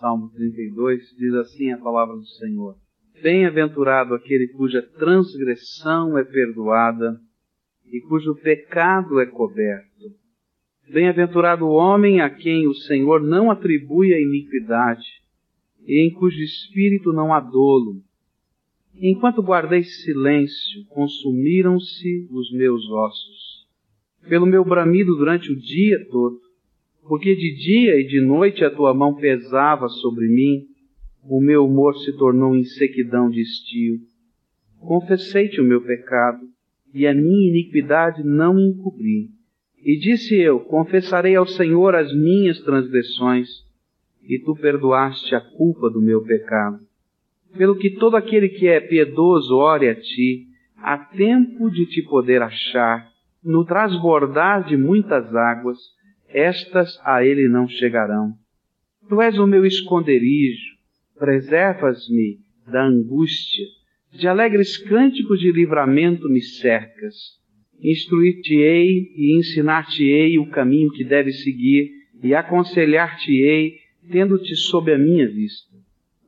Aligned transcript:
Salmo 0.00 0.30
32, 0.30 1.14
diz 1.16 1.34
assim 1.34 1.72
a 1.72 1.78
palavra 1.78 2.14
do 2.14 2.24
Senhor: 2.24 2.76
Bem-aventurado 3.20 4.14
aquele 4.14 4.46
cuja 4.48 4.80
transgressão 4.80 6.16
é 6.16 6.24
perdoada 6.24 7.20
e 7.84 8.00
cujo 8.02 8.36
pecado 8.36 9.18
é 9.20 9.26
coberto. 9.26 10.14
Bem-aventurado 10.88 11.66
o 11.66 11.72
homem 11.72 12.20
a 12.20 12.30
quem 12.30 12.68
o 12.68 12.74
Senhor 12.74 13.20
não 13.20 13.50
atribui 13.50 14.14
a 14.14 14.20
iniquidade 14.20 15.06
e 15.84 16.06
em 16.06 16.12
cujo 16.12 16.38
espírito 16.38 17.12
não 17.12 17.34
há 17.34 17.40
dolo. 17.40 18.00
Enquanto 18.94 19.42
guardei 19.42 19.82
silêncio, 19.82 20.84
consumiram-se 20.88 22.28
os 22.30 22.52
meus 22.52 22.88
ossos. 22.88 23.66
Pelo 24.28 24.46
meu 24.46 24.64
bramido 24.64 25.16
durante 25.16 25.50
o 25.50 25.56
dia 25.56 26.06
todo, 26.08 26.47
porque 27.08 27.34
de 27.34 27.56
dia 27.56 27.98
e 27.98 28.06
de 28.06 28.20
noite 28.20 28.62
a 28.62 28.70
tua 28.70 28.92
mão 28.92 29.14
pesava 29.14 29.88
sobre 29.88 30.28
mim, 30.28 30.66
o 31.24 31.40
meu 31.40 31.64
humor 31.64 31.96
se 31.96 32.12
tornou 32.18 32.54
em 32.54 32.64
sequidão 32.64 33.30
de 33.30 33.40
estio. 33.40 33.98
Confessei-te 34.78 35.60
o 35.60 35.64
meu 35.64 35.80
pecado, 35.80 36.46
e 36.92 37.06
a 37.06 37.14
minha 37.14 37.48
iniquidade 37.48 38.22
não 38.22 38.60
encobri. 38.60 39.30
E 39.82 39.98
disse 39.98 40.34
eu: 40.36 40.60
Confessarei 40.60 41.34
ao 41.34 41.46
Senhor 41.46 41.94
as 41.94 42.12
minhas 42.14 42.60
transgressões, 42.60 43.48
e 44.22 44.38
tu 44.38 44.54
perdoaste 44.54 45.34
a 45.34 45.40
culpa 45.40 45.88
do 45.88 46.02
meu 46.02 46.22
pecado. 46.22 46.78
Pelo 47.56 47.76
que 47.76 47.90
todo 47.90 48.16
aquele 48.16 48.50
que 48.50 48.68
é 48.68 48.80
piedoso 48.80 49.56
ore 49.56 49.88
a 49.88 49.94
ti, 49.94 50.46
há 50.76 50.98
tempo 50.98 51.70
de 51.70 51.86
te 51.86 52.02
poder 52.02 52.42
achar, 52.42 53.08
no 53.42 53.64
transbordar 53.64 54.66
de 54.66 54.76
muitas 54.76 55.34
águas, 55.34 55.78
estas 56.28 56.98
a 57.04 57.24
ele 57.24 57.48
não 57.48 57.68
chegarão. 57.68 58.34
Tu 59.08 59.20
és 59.22 59.38
o 59.38 59.46
meu 59.46 59.64
esconderijo, 59.64 60.76
preservas-me 61.18 62.38
da 62.66 62.84
angústia, 62.84 63.64
de 64.12 64.28
alegres 64.28 64.76
cânticos 64.76 65.40
de 65.40 65.50
livramento 65.50 66.28
me 66.28 66.40
cercas. 66.40 67.14
Instruir-te-ei 67.80 69.12
e 69.16 69.38
ensinar-te-ei 69.38 70.38
o 70.38 70.50
caminho 70.50 70.90
que 70.90 71.04
deves 71.04 71.42
seguir, 71.42 71.90
e 72.22 72.34
aconselhar-te-ei, 72.34 73.76
tendo-te 74.10 74.56
sob 74.56 74.92
a 74.92 74.98
minha 74.98 75.28
vista. 75.28 75.76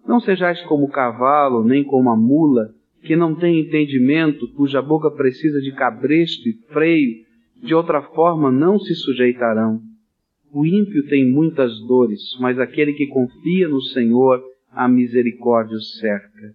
Não 0.06 0.20
sejais 0.20 0.62
como 0.62 0.84
o 0.84 0.90
cavalo, 0.90 1.64
nem 1.64 1.82
como 1.82 2.10
a 2.10 2.16
mula, 2.16 2.74
que 3.02 3.16
não 3.16 3.34
tem 3.34 3.60
entendimento, 3.60 4.48
cuja 4.54 4.80
boca 4.80 5.10
precisa 5.10 5.60
de 5.60 5.72
cabresto 5.72 6.48
e 6.48 6.52
freio, 6.68 7.24
de 7.62 7.74
outra 7.74 8.02
forma 8.02 8.50
não 8.50 8.78
se 8.78 8.94
sujeitarão. 8.94 9.89
O 10.52 10.66
ímpio 10.66 11.06
tem 11.06 11.30
muitas 11.30 11.78
dores, 11.86 12.20
mas 12.40 12.58
aquele 12.58 12.92
que 12.92 13.06
confia 13.06 13.68
no 13.68 13.80
Senhor, 13.80 14.42
a 14.70 14.88
misericórdia 14.88 15.76
o 15.76 15.80
cerca. 15.80 16.54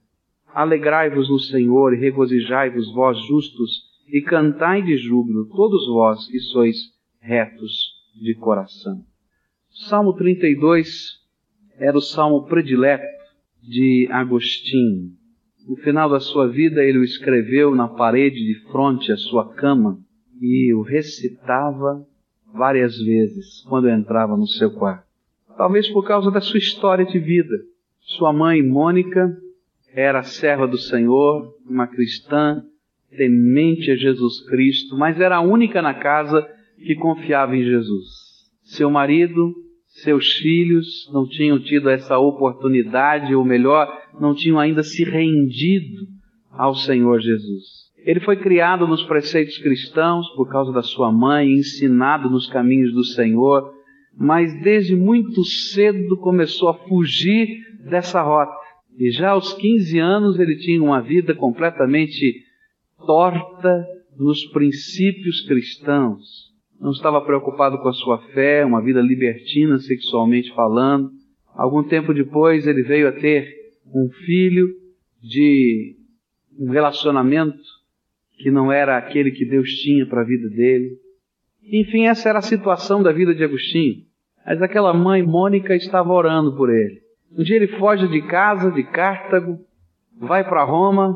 Alegrai-vos 0.53 1.29
no 1.29 1.39
Senhor 1.39 1.93
e 1.93 1.97
regozijai-vos, 1.97 2.93
vós 2.93 3.17
justos, 3.25 3.83
e 4.07 4.21
cantai 4.21 4.81
de 4.81 4.97
júbilo, 4.97 5.47
todos 5.49 5.87
vós 5.87 6.27
que 6.27 6.39
sois 6.39 6.75
retos 7.21 7.93
de 8.21 8.35
coração. 8.35 9.03
Salmo 9.87 10.13
32 10.13 11.19
era 11.77 11.97
o 11.97 12.01
salmo 12.01 12.45
predileto 12.45 13.03
de 13.61 14.07
Agostinho. 14.11 15.11
No 15.67 15.75
final 15.77 16.09
da 16.09 16.19
sua 16.19 16.47
vida, 16.47 16.83
ele 16.83 16.99
o 16.99 17.03
escreveu 17.03 17.73
na 17.73 17.87
parede 17.87 18.37
de 18.37 18.55
fronte 18.71 19.11
à 19.11 19.17
sua 19.17 19.53
cama 19.55 19.99
e 20.39 20.73
o 20.73 20.81
recitava 20.81 22.05
várias 22.55 22.97
vezes 22.97 23.61
quando 23.67 23.89
entrava 23.89 24.35
no 24.37 24.47
seu 24.47 24.71
quarto. 24.71 25.05
Talvez 25.57 25.87
por 25.89 26.05
causa 26.05 26.31
da 26.31 26.41
sua 26.41 26.57
história 26.57 27.05
de 27.05 27.19
vida. 27.19 27.55
Sua 28.01 28.31
mãe, 28.31 28.61
Mônica, 28.61 29.35
era 29.93 30.23
serva 30.23 30.67
do 30.67 30.77
Senhor, 30.77 31.55
uma 31.67 31.87
cristã, 31.87 32.63
temente 33.15 33.91
a 33.91 33.95
Jesus 33.95 34.45
Cristo, 34.47 34.97
mas 34.97 35.19
era 35.19 35.37
a 35.37 35.41
única 35.41 35.81
na 35.81 35.93
casa 35.93 36.47
que 36.77 36.95
confiava 36.95 37.55
em 37.55 37.63
Jesus. 37.63 38.05
Seu 38.63 38.89
marido, 38.89 39.53
seus 39.87 40.33
filhos 40.33 41.09
não 41.13 41.27
tinham 41.27 41.57
tido 41.59 41.89
essa 41.89 42.17
oportunidade, 42.19 43.33
ou 43.33 43.45
melhor, 43.45 43.87
não 44.19 44.35
tinham 44.35 44.59
ainda 44.59 44.83
se 44.83 45.03
rendido 45.03 46.07
ao 46.51 46.75
Senhor 46.75 47.19
Jesus. 47.21 47.84
Ele 48.05 48.19
foi 48.19 48.37
criado 48.37 48.87
nos 48.87 49.01
preceitos 49.01 49.57
cristãos 49.57 50.29
por 50.35 50.47
causa 50.47 50.71
da 50.71 50.83
sua 50.83 51.11
mãe, 51.11 51.51
ensinado 51.53 52.29
nos 52.29 52.47
caminhos 52.47 52.93
do 52.93 53.03
Senhor, 53.03 53.73
mas 54.15 54.53
desde 54.61 54.95
muito 54.95 55.43
cedo 55.43 56.15
começou 56.17 56.69
a 56.69 56.75
fugir 56.75 57.47
dessa 57.89 58.21
rota. 58.21 58.53
E 58.95 59.09
já 59.09 59.31
aos 59.31 59.53
15 59.53 59.97
anos 59.97 60.39
ele 60.39 60.55
tinha 60.55 60.81
uma 60.83 61.01
vida 61.01 61.33
completamente 61.33 62.43
torta 63.07 63.83
nos 64.15 64.45
princípios 64.51 65.41
cristãos. 65.41 66.53
Não 66.79 66.91
estava 66.91 67.19
preocupado 67.21 67.79
com 67.79 67.89
a 67.89 67.93
sua 67.93 68.19
fé, 68.33 68.63
uma 68.63 68.83
vida 68.83 69.01
libertina 69.01 69.79
sexualmente 69.79 70.53
falando. 70.53 71.09
Algum 71.55 71.81
tempo 71.81 72.13
depois 72.13 72.67
ele 72.67 72.83
veio 72.83 73.07
a 73.07 73.13
ter 73.13 73.51
um 73.87 74.09
filho 74.25 74.67
de 75.23 75.95
um 76.59 76.69
relacionamento 76.69 77.74
que 78.37 78.51
não 78.51 78.71
era 78.71 78.97
aquele 78.97 79.31
que 79.31 79.45
Deus 79.45 79.69
tinha 79.69 80.05
para 80.05 80.21
a 80.21 80.25
vida 80.25 80.49
dele. 80.49 80.91
Enfim, 81.63 82.05
essa 82.05 82.29
era 82.29 82.39
a 82.39 82.43
situação 82.43 83.01
da 83.01 83.11
vida 83.11 83.33
de 83.33 83.43
Agostinho. 83.43 84.03
Mas 84.45 84.61
aquela 84.61 84.93
mãe, 84.93 85.23
Mônica, 85.23 85.75
estava 85.75 86.13
orando 86.13 86.55
por 86.55 86.69
ele. 86.69 87.01
Um 87.35 87.43
dia 87.43 87.55
ele 87.55 87.67
foge 87.67 88.07
de 88.07 88.21
casa, 88.21 88.71
de 88.71 88.83
Cartago, 88.83 89.57
vai 90.17 90.43
para 90.43 90.63
Roma, 90.63 91.15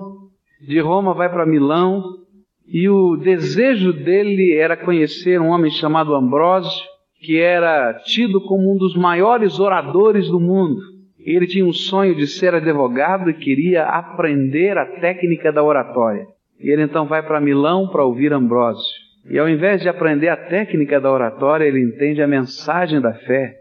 de 0.60 0.80
Roma 0.80 1.14
vai 1.14 1.30
para 1.30 1.46
Milão, 1.46 2.04
e 2.68 2.90
o 2.90 3.16
desejo 3.16 3.94
dele 3.94 4.54
era 4.54 4.76
conhecer 4.76 5.40
um 5.40 5.48
homem 5.48 5.72
chamado 5.72 6.16
Ambrósio, 6.16 6.84
que 7.22 7.38
era 7.38 7.94
tido 8.06 8.42
como 8.42 8.74
um 8.74 8.78
dos 8.78 8.96
maiores 8.96 9.60
oradores 9.60 10.28
do 10.28 10.40
mundo. 10.40 10.82
Ele 11.20 11.48
tinha 11.48 11.66
um 11.66 11.74
sonho 11.74 12.16
de 12.16 12.28
ser 12.28 12.56
advogado 12.56 13.30
e 13.30 13.34
queria 13.34 13.86
aprender 13.86 14.78
a 14.78 14.86
técnica 14.86 15.52
da 15.52 15.64
oratória. 15.64 16.28
E 16.60 16.70
ele 16.70 16.84
então 16.84 17.08
vai 17.08 17.24
para 17.24 17.40
Milão 17.40 17.88
para 17.88 18.04
ouvir 18.04 18.34
Ambrósio. 18.34 19.10
E 19.30 19.38
ao 19.38 19.48
invés 19.48 19.82
de 19.82 19.88
aprender 19.88 20.28
a 20.28 20.38
técnica 20.38 21.00
da 21.00 21.12
oratória, 21.12 21.66
ele 21.66 21.82
entende 21.82 22.22
a 22.22 22.28
mensagem 22.28 23.00
da 23.00 23.14
fé, 23.14 23.60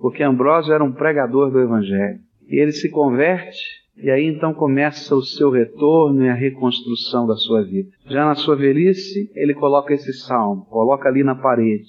porque 0.00 0.22
Ambrósio 0.22 0.72
era 0.72 0.82
um 0.82 0.92
pregador 0.92 1.50
do 1.50 1.60
Evangelho. 1.60 2.18
E 2.48 2.58
ele 2.58 2.72
se 2.72 2.90
converte, 2.90 3.60
e 3.96 4.10
aí 4.10 4.24
então 4.24 4.52
começa 4.54 5.14
o 5.14 5.22
seu 5.22 5.50
retorno 5.50 6.24
e 6.24 6.28
a 6.28 6.34
reconstrução 6.34 7.26
da 7.26 7.34
sua 7.36 7.62
vida. 7.62 7.90
Já 8.06 8.24
na 8.24 8.34
sua 8.34 8.56
velhice, 8.56 9.30
ele 9.34 9.54
coloca 9.54 9.92
esse 9.92 10.12
salmo, 10.12 10.64
coloca 10.66 11.08
ali 11.08 11.22
na 11.22 11.34
parede, 11.34 11.86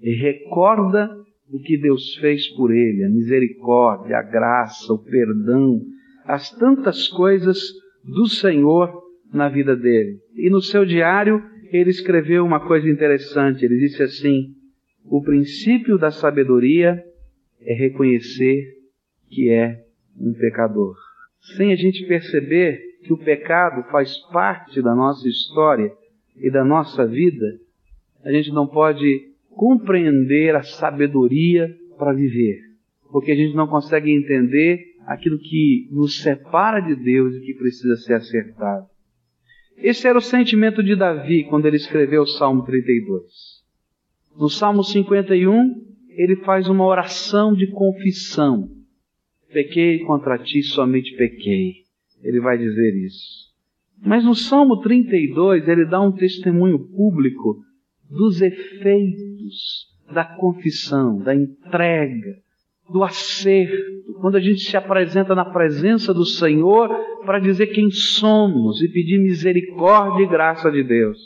e 0.00 0.14
recorda 0.14 1.10
o 1.52 1.58
que 1.58 1.76
Deus 1.76 2.14
fez 2.16 2.46
por 2.54 2.70
ele, 2.70 3.04
a 3.04 3.08
misericórdia, 3.08 4.18
a 4.18 4.22
graça, 4.22 4.92
o 4.92 4.98
perdão, 4.98 5.80
as 6.24 6.50
tantas 6.50 7.08
coisas 7.08 7.58
do 8.04 8.26
Senhor 8.28 9.07
na 9.32 9.48
vida 9.48 9.76
dele. 9.76 10.18
E 10.34 10.48
no 10.50 10.60
seu 10.60 10.84
diário, 10.84 11.42
ele 11.72 11.90
escreveu 11.90 12.44
uma 12.44 12.66
coisa 12.66 12.88
interessante. 12.88 13.64
Ele 13.64 13.78
disse 13.78 14.02
assim: 14.02 14.54
O 15.04 15.22
princípio 15.22 15.98
da 15.98 16.10
sabedoria 16.10 17.02
é 17.60 17.74
reconhecer 17.74 18.64
que 19.28 19.50
é 19.50 19.84
um 20.18 20.32
pecador. 20.32 20.96
Sem 21.56 21.72
a 21.72 21.76
gente 21.76 22.06
perceber 22.06 22.80
que 23.02 23.12
o 23.12 23.18
pecado 23.18 23.88
faz 23.90 24.16
parte 24.32 24.82
da 24.82 24.94
nossa 24.94 25.28
história 25.28 25.92
e 26.36 26.50
da 26.50 26.64
nossa 26.64 27.06
vida, 27.06 27.58
a 28.24 28.32
gente 28.32 28.50
não 28.50 28.66
pode 28.66 29.28
compreender 29.50 30.54
a 30.54 30.62
sabedoria 30.62 31.74
para 31.96 32.12
viver, 32.12 32.60
porque 33.10 33.32
a 33.32 33.34
gente 33.34 33.56
não 33.56 33.66
consegue 33.66 34.10
entender 34.10 34.94
aquilo 35.06 35.38
que 35.38 35.88
nos 35.90 36.20
separa 36.20 36.80
de 36.80 36.94
Deus 36.94 37.34
e 37.34 37.40
que 37.40 37.54
precisa 37.54 37.96
ser 37.96 38.14
acertado. 38.14 38.86
Esse 39.80 40.08
era 40.08 40.18
o 40.18 40.22
sentimento 40.22 40.82
de 40.82 40.96
Davi 40.96 41.44
quando 41.44 41.66
ele 41.66 41.76
escreveu 41.76 42.22
o 42.22 42.26
Salmo 42.26 42.64
32. 42.64 43.24
No 44.36 44.48
Salmo 44.48 44.82
51, 44.82 45.86
ele 46.10 46.36
faz 46.36 46.68
uma 46.68 46.84
oração 46.84 47.54
de 47.54 47.68
confissão. 47.68 48.68
Pequei 49.52 50.00
contra 50.00 50.38
ti, 50.38 50.62
somente 50.62 51.16
pequei. 51.16 51.84
Ele 52.22 52.40
vai 52.40 52.58
dizer 52.58 52.94
isso. 53.04 53.48
Mas 54.00 54.24
no 54.24 54.34
Salmo 54.34 54.80
32, 54.80 55.68
ele 55.68 55.84
dá 55.84 56.00
um 56.00 56.12
testemunho 56.12 56.78
público 56.78 57.62
dos 58.10 58.40
efeitos 58.40 59.88
da 60.12 60.24
confissão, 60.24 61.18
da 61.18 61.34
entrega, 61.34 62.38
do 62.88 63.04
acerto, 63.04 63.76
quando 64.20 64.36
a 64.36 64.40
gente 64.40 64.60
se 64.60 64.76
apresenta 64.76 65.34
na 65.34 65.44
presença 65.44 66.14
do 66.14 66.24
Senhor 66.24 66.88
para 67.24 67.38
dizer 67.38 67.68
quem 67.68 67.90
somos 67.90 68.80
e 68.82 68.88
pedir 68.88 69.18
misericórdia 69.18 70.24
e 70.24 70.28
graça 70.28 70.70
de 70.70 70.82
Deus. 70.82 71.18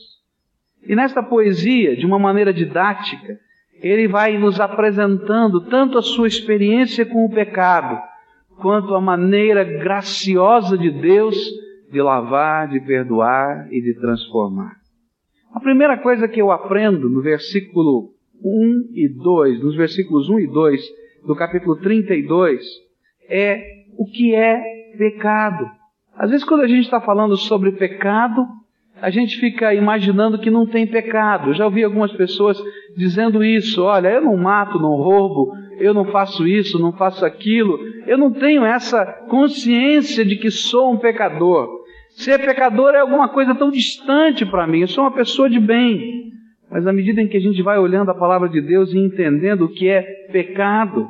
E 0.87 0.97
nesta 0.97 1.23
poesia, 1.23 1.97
de 1.97 2.05
uma 2.05 2.19
maneira 2.19 2.53
didática, 2.53 3.38
ele 3.81 4.09
vai 4.09 4.37
nos 4.37 4.61
apresentando 4.61 5.61
tanto 5.62 5.99
a 5.99 6.03
sua 6.03 6.26
experiência 6.26 7.06
com 7.06 7.25
o 7.25 7.31
pecado, 7.31 8.00
quanto 8.61 8.94
a 8.94 9.00
maneira 9.00 9.64
graciosa 9.64 10.76
de 10.76 10.91
Deus 10.91 11.37
de 11.91 12.00
lavar, 12.00 12.69
de 12.69 12.81
perdoar 12.81 13.69
e 13.70 13.81
de 13.81 13.94
transformar. 13.94 14.76
A 15.53 15.61
primeira 15.61 15.99
coisa 15.99 16.26
que 16.26 16.41
eu 16.41 16.50
aprendo 16.50 17.09
no 17.09 17.20
versículo 17.20 18.14
1 18.43 18.91
e 18.94 19.09
2, 19.09 19.62
nos 19.62 19.76
versículos 19.76 20.29
1 20.31 20.41
e 20.41 20.47
2 20.47 21.01
do 21.26 21.34
capítulo 21.34 21.76
32, 21.76 22.60
é 23.28 23.62
o 23.96 24.04
que 24.06 24.34
é 24.34 24.60
pecado. 24.96 25.70
Às 26.16 26.30
vezes, 26.30 26.44
quando 26.44 26.62
a 26.62 26.69
gente 26.69 26.84
está 26.84 27.00
falando 27.00 27.36
sobre 27.36 27.72
pecado, 27.72 28.46
a 29.00 29.10
gente 29.10 29.38
fica 29.38 29.74
imaginando 29.74 30.38
que 30.38 30.50
não 30.50 30.66
tem 30.66 30.86
pecado. 30.86 31.50
Eu 31.50 31.54
já 31.54 31.64
ouvi 31.64 31.82
algumas 31.82 32.12
pessoas 32.12 32.62
dizendo 32.96 33.42
isso: 33.42 33.82
olha, 33.82 34.08
eu 34.08 34.20
não 34.20 34.36
mato, 34.36 34.78
não 34.78 34.94
roubo, 34.94 35.52
eu 35.78 35.92
não 35.92 36.04
faço 36.04 36.46
isso, 36.46 36.78
não 36.78 36.92
faço 36.92 37.25
aquilo. 37.25 37.78
Eu 38.06 38.16
não 38.18 38.30
tenho 38.32 38.64
essa 38.64 39.04
consciência 39.28 40.25
de 40.25 40.36
que 40.36 40.50
sou 40.50 40.92
um 40.92 40.98
pecador. 40.98 41.68
Ser 42.10 42.38
pecador 42.38 42.94
é 42.94 43.00
alguma 43.00 43.28
coisa 43.28 43.54
tão 43.54 43.70
distante 43.70 44.44
para 44.44 44.66
mim. 44.66 44.80
Eu 44.80 44.88
sou 44.88 45.04
uma 45.04 45.14
pessoa 45.14 45.48
de 45.48 45.58
bem. 45.58 46.30
Mas 46.72 46.86
à 46.86 46.92
medida 46.92 47.20
em 47.20 47.28
que 47.28 47.36
a 47.36 47.40
gente 47.40 47.62
vai 47.62 47.78
olhando 47.78 48.10
a 48.10 48.14
palavra 48.14 48.48
de 48.48 48.62
Deus 48.62 48.94
e 48.94 48.98
entendendo 48.98 49.66
o 49.66 49.69
que 49.69 49.88
é 49.88 50.00
pecado, 50.32 51.06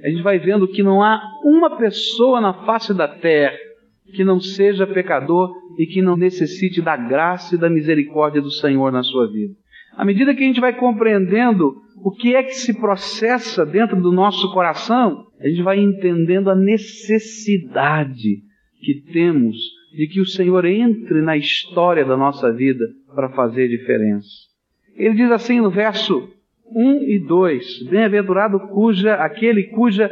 a 0.00 0.08
gente 0.08 0.22
vai 0.22 0.38
vendo 0.38 0.68
que 0.68 0.80
não 0.80 1.02
há 1.02 1.20
uma 1.44 1.76
pessoa 1.76 2.40
na 2.40 2.54
face 2.64 2.94
da 2.94 3.08
terra 3.08 3.56
que 4.14 4.22
não 4.22 4.38
seja 4.38 4.86
pecador 4.86 5.52
e 5.76 5.86
que 5.86 6.00
não 6.00 6.16
necessite 6.16 6.80
da 6.80 6.96
graça 6.96 7.56
e 7.56 7.58
da 7.58 7.68
misericórdia 7.68 8.40
do 8.40 8.50
Senhor 8.50 8.92
na 8.92 9.02
sua 9.02 9.26
vida. 9.26 9.52
À 9.96 10.04
medida 10.04 10.32
que 10.32 10.44
a 10.44 10.46
gente 10.46 10.60
vai 10.60 10.72
compreendendo 10.72 11.74
o 12.04 12.12
que 12.12 12.36
é 12.36 12.44
que 12.44 12.54
se 12.54 12.78
processa 12.78 13.66
dentro 13.66 14.00
do 14.00 14.12
nosso 14.12 14.52
coração, 14.52 15.26
a 15.40 15.48
gente 15.48 15.62
vai 15.62 15.80
entendendo 15.80 16.48
a 16.48 16.54
necessidade 16.54 18.36
que 18.80 19.12
temos 19.12 19.56
de 19.96 20.06
que 20.06 20.20
o 20.20 20.26
Senhor 20.26 20.64
entre 20.64 21.20
na 21.22 21.36
história 21.36 22.04
da 22.04 22.16
nossa 22.16 22.52
vida 22.52 22.84
para 23.14 23.30
fazer 23.30 23.68
diferença. 23.68 24.46
Ele 24.96 25.14
diz 25.14 25.30
assim 25.30 25.60
no 25.60 25.70
verso 25.70 26.28
1 26.72 27.02
e 27.02 27.18
2: 27.18 27.82
Bem-aventurado 27.90 28.58
cuja 28.68 29.14
aquele 29.14 29.64
cuja 29.64 30.10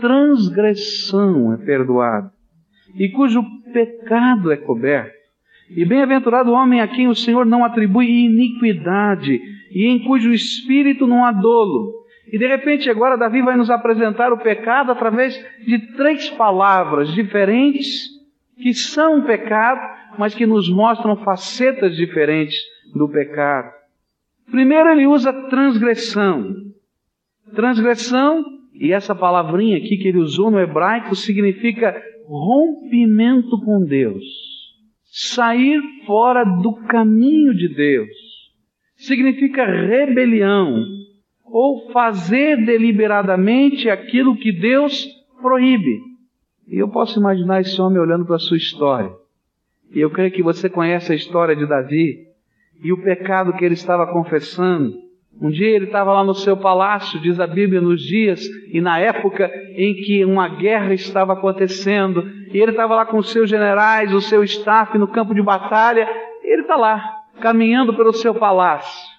transgressão 0.00 1.52
é 1.54 1.56
perdoada 1.58 2.32
e 2.98 3.08
cujo 3.08 3.42
pecado 3.72 4.52
é 4.52 4.56
coberto. 4.56 5.14
E 5.70 5.84
bem-aventurado 5.84 6.50
o 6.50 6.54
homem 6.54 6.80
a 6.80 6.88
quem 6.88 7.08
o 7.08 7.14
Senhor 7.14 7.46
não 7.46 7.64
atribui 7.64 8.06
iniquidade 8.06 9.40
e 9.72 9.86
em 9.86 9.98
cujo 10.00 10.32
espírito 10.32 11.06
não 11.06 11.24
há 11.24 11.32
dolo. 11.32 12.04
E 12.32 12.38
de 12.38 12.46
repente 12.46 12.90
agora 12.90 13.16
Davi 13.16 13.42
vai 13.42 13.56
nos 13.56 13.70
apresentar 13.70 14.32
o 14.32 14.38
pecado 14.38 14.92
através 14.92 15.34
de 15.66 15.78
três 15.96 16.30
palavras 16.30 17.12
diferentes 17.12 18.08
que 18.56 18.72
são 18.72 19.22
pecado, 19.22 19.80
mas 20.18 20.34
que 20.34 20.46
nos 20.46 20.68
mostram 20.68 21.16
facetas 21.16 21.96
diferentes 21.96 22.56
do 22.94 23.08
pecado. 23.08 23.72
Primeiro 24.50 24.90
ele 24.90 25.06
usa 25.06 25.32
transgressão. 25.48 26.54
Transgressão, 27.54 28.44
e 28.74 28.92
essa 28.92 29.14
palavrinha 29.14 29.76
aqui 29.76 29.96
que 29.96 30.08
ele 30.08 30.18
usou 30.18 30.50
no 30.50 30.58
hebraico 30.58 31.14
significa 31.14 31.94
rompimento 32.26 33.60
com 33.64 33.84
Deus, 33.84 34.24
sair 35.04 35.80
fora 36.06 36.44
do 36.44 36.74
caminho 36.86 37.54
de 37.54 37.68
Deus, 37.68 38.08
significa 38.96 39.64
rebelião, 39.64 40.84
ou 41.44 41.90
fazer 41.92 42.64
deliberadamente 42.64 43.88
aquilo 43.88 44.36
que 44.36 44.50
Deus 44.50 45.06
proíbe. 45.40 46.00
E 46.66 46.78
eu 46.78 46.88
posso 46.88 47.20
imaginar 47.20 47.60
esse 47.60 47.80
homem 47.80 48.00
olhando 48.00 48.24
para 48.24 48.36
a 48.36 48.40
sua 48.40 48.56
história. 48.56 49.12
E 49.94 50.00
eu 50.00 50.10
creio 50.10 50.32
que 50.32 50.42
você 50.42 50.68
conhece 50.68 51.12
a 51.12 51.14
história 51.14 51.54
de 51.54 51.66
Davi 51.66 52.33
e 52.82 52.92
o 52.92 53.02
pecado 53.02 53.52
que 53.54 53.64
ele 53.64 53.74
estava 53.74 54.06
confessando 54.06 55.04
um 55.40 55.50
dia 55.50 55.68
ele 55.68 55.86
estava 55.86 56.12
lá 56.12 56.22
no 56.22 56.34
seu 56.34 56.56
palácio, 56.56 57.20
diz 57.20 57.40
a 57.40 57.46
Bíblia, 57.46 57.80
nos 57.80 58.00
dias 58.02 58.44
e 58.72 58.80
na 58.80 58.98
época 58.98 59.50
em 59.76 59.94
que 59.94 60.24
uma 60.24 60.48
guerra 60.48 60.94
estava 60.94 61.32
acontecendo, 61.32 62.24
e 62.52 62.58
ele 62.58 62.70
estava 62.70 62.94
lá 62.94 63.06
com 63.06 63.18
os 63.18 63.30
seus 63.30 63.50
generais, 63.50 64.12
o 64.12 64.20
seu 64.20 64.44
staff 64.44 64.96
no 64.96 65.08
campo 65.08 65.34
de 65.34 65.42
batalha, 65.42 66.08
ele 66.42 66.62
está 66.62 66.76
lá, 66.76 67.02
caminhando 67.40 67.94
pelo 67.96 68.12
seu 68.12 68.34
palácio. 68.34 69.12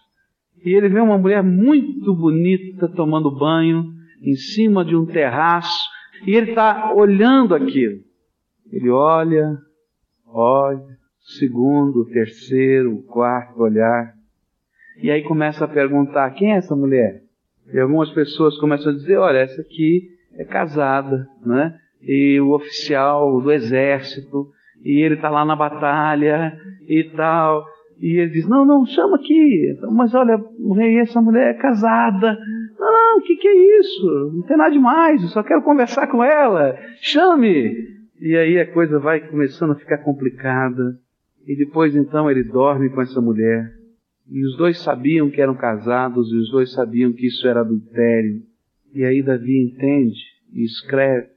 E 0.63 0.73
ele 0.73 0.87
vê 0.87 0.99
uma 0.99 1.17
mulher 1.17 1.43
muito 1.43 2.15
bonita 2.15 2.87
tomando 2.87 3.29
banho 3.29 3.93
em 4.23 4.35
cima 4.35 4.85
de 4.85 4.95
um 4.95 5.05
terraço, 5.05 5.83
e 6.25 6.33
ele 6.33 6.51
está 6.51 6.93
olhando 6.93 7.53
aquilo. 7.53 7.99
Ele 8.71 8.89
olha, 8.89 9.57
olha, 10.25 10.97
segundo, 11.25 12.05
terceiro, 12.05 13.03
quarto 13.07 13.61
olhar. 13.61 14.13
E 15.01 15.11
aí 15.11 15.23
começa 15.23 15.65
a 15.65 15.67
perguntar: 15.67 16.31
quem 16.31 16.53
é 16.53 16.57
essa 16.57 16.75
mulher? 16.75 17.21
E 17.73 17.79
algumas 17.79 18.09
pessoas 18.11 18.57
começam 18.59 18.91
a 18.91 18.95
dizer: 18.95 19.17
olha, 19.17 19.39
essa 19.39 19.61
aqui 19.61 20.09
é 20.37 20.45
casada, 20.45 21.27
né? 21.45 21.77
E 22.01 22.39
o 22.39 22.51
oficial 22.51 23.41
do 23.41 23.51
exército, 23.51 24.47
e 24.83 25.01
ele 25.01 25.15
está 25.15 25.29
lá 25.29 25.43
na 25.43 25.55
batalha 25.55 26.57
e 26.87 27.03
tal. 27.15 27.65
E 27.99 28.19
ele 28.19 28.31
diz: 28.31 28.47
Não, 28.47 28.65
não, 28.65 28.85
chama 28.85 29.17
aqui. 29.17 29.75
Mas 29.91 30.13
olha, 30.13 30.37
rei, 30.75 30.99
essa 30.99 31.21
mulher 31.21 31.55
é 31.55 31.57
casada. 31.57 32.37
Não, 32.77 32.91
não, 32.91 33.17
o 33.19 33.21
que, 33.21 33.35
que 33.37 33.47
é 33.47 33.79
isso? 33.79 34.31
Não 34.33 34.41
tem 34.43 34.57
nada 34.57 34.71
demais, 34.71 35.21
eu 35.21 35.29
só 35.29 35.41
quero 35.41 35.63
conversar 35.63 36.07
com 36.07 36.23
ela. 36.23 36.77
Chame! 37.01 37.73
E 38.19 38.35
aí 38.35 38.59
a 38.59 38.71
coisa 38.71 38.99
vai 38.99 39.21
começando 39.21 39.71
a 39.71 39.75
ficar 39.75 39.99
complicada. 39.99 40.99
E 41.45 41.55
depois 41.55 41.95
então 41.95 42.29
ele 42.29 42.43
dorme 42.43 42.89
com 42.89 43.01
essa 43.01 43.21
mulher. 43.21 43.71
E 44.27 44.43
os 44.43 44.57
dois 44.57 44.79
sabiam 44.81 45.29
que 45.29 45.39
eram 45.39 45.55
casados, 45.55 46.31
e 46.31 46.35
os 46.35 46.49
dois 46.49 46.71
sabiam 46.71 47.13
que 47.13 47.27
isso 47.27 47.47
era 47.47 47.61
adultério. 47.61 48.41
E 48.93 49.03
aí 49.03 49.21
Davi 49.21 49.61
entende 49.61 50.19
e 50.51 50.63
escreve: 50.63 51.27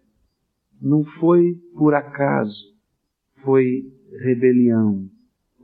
não 0.80 1.04
foi 1.04 1.54
por 1.76 1.94
acaso, 1.94 2.64
foi 3.44 3.82
rebelião, 4.22 5.06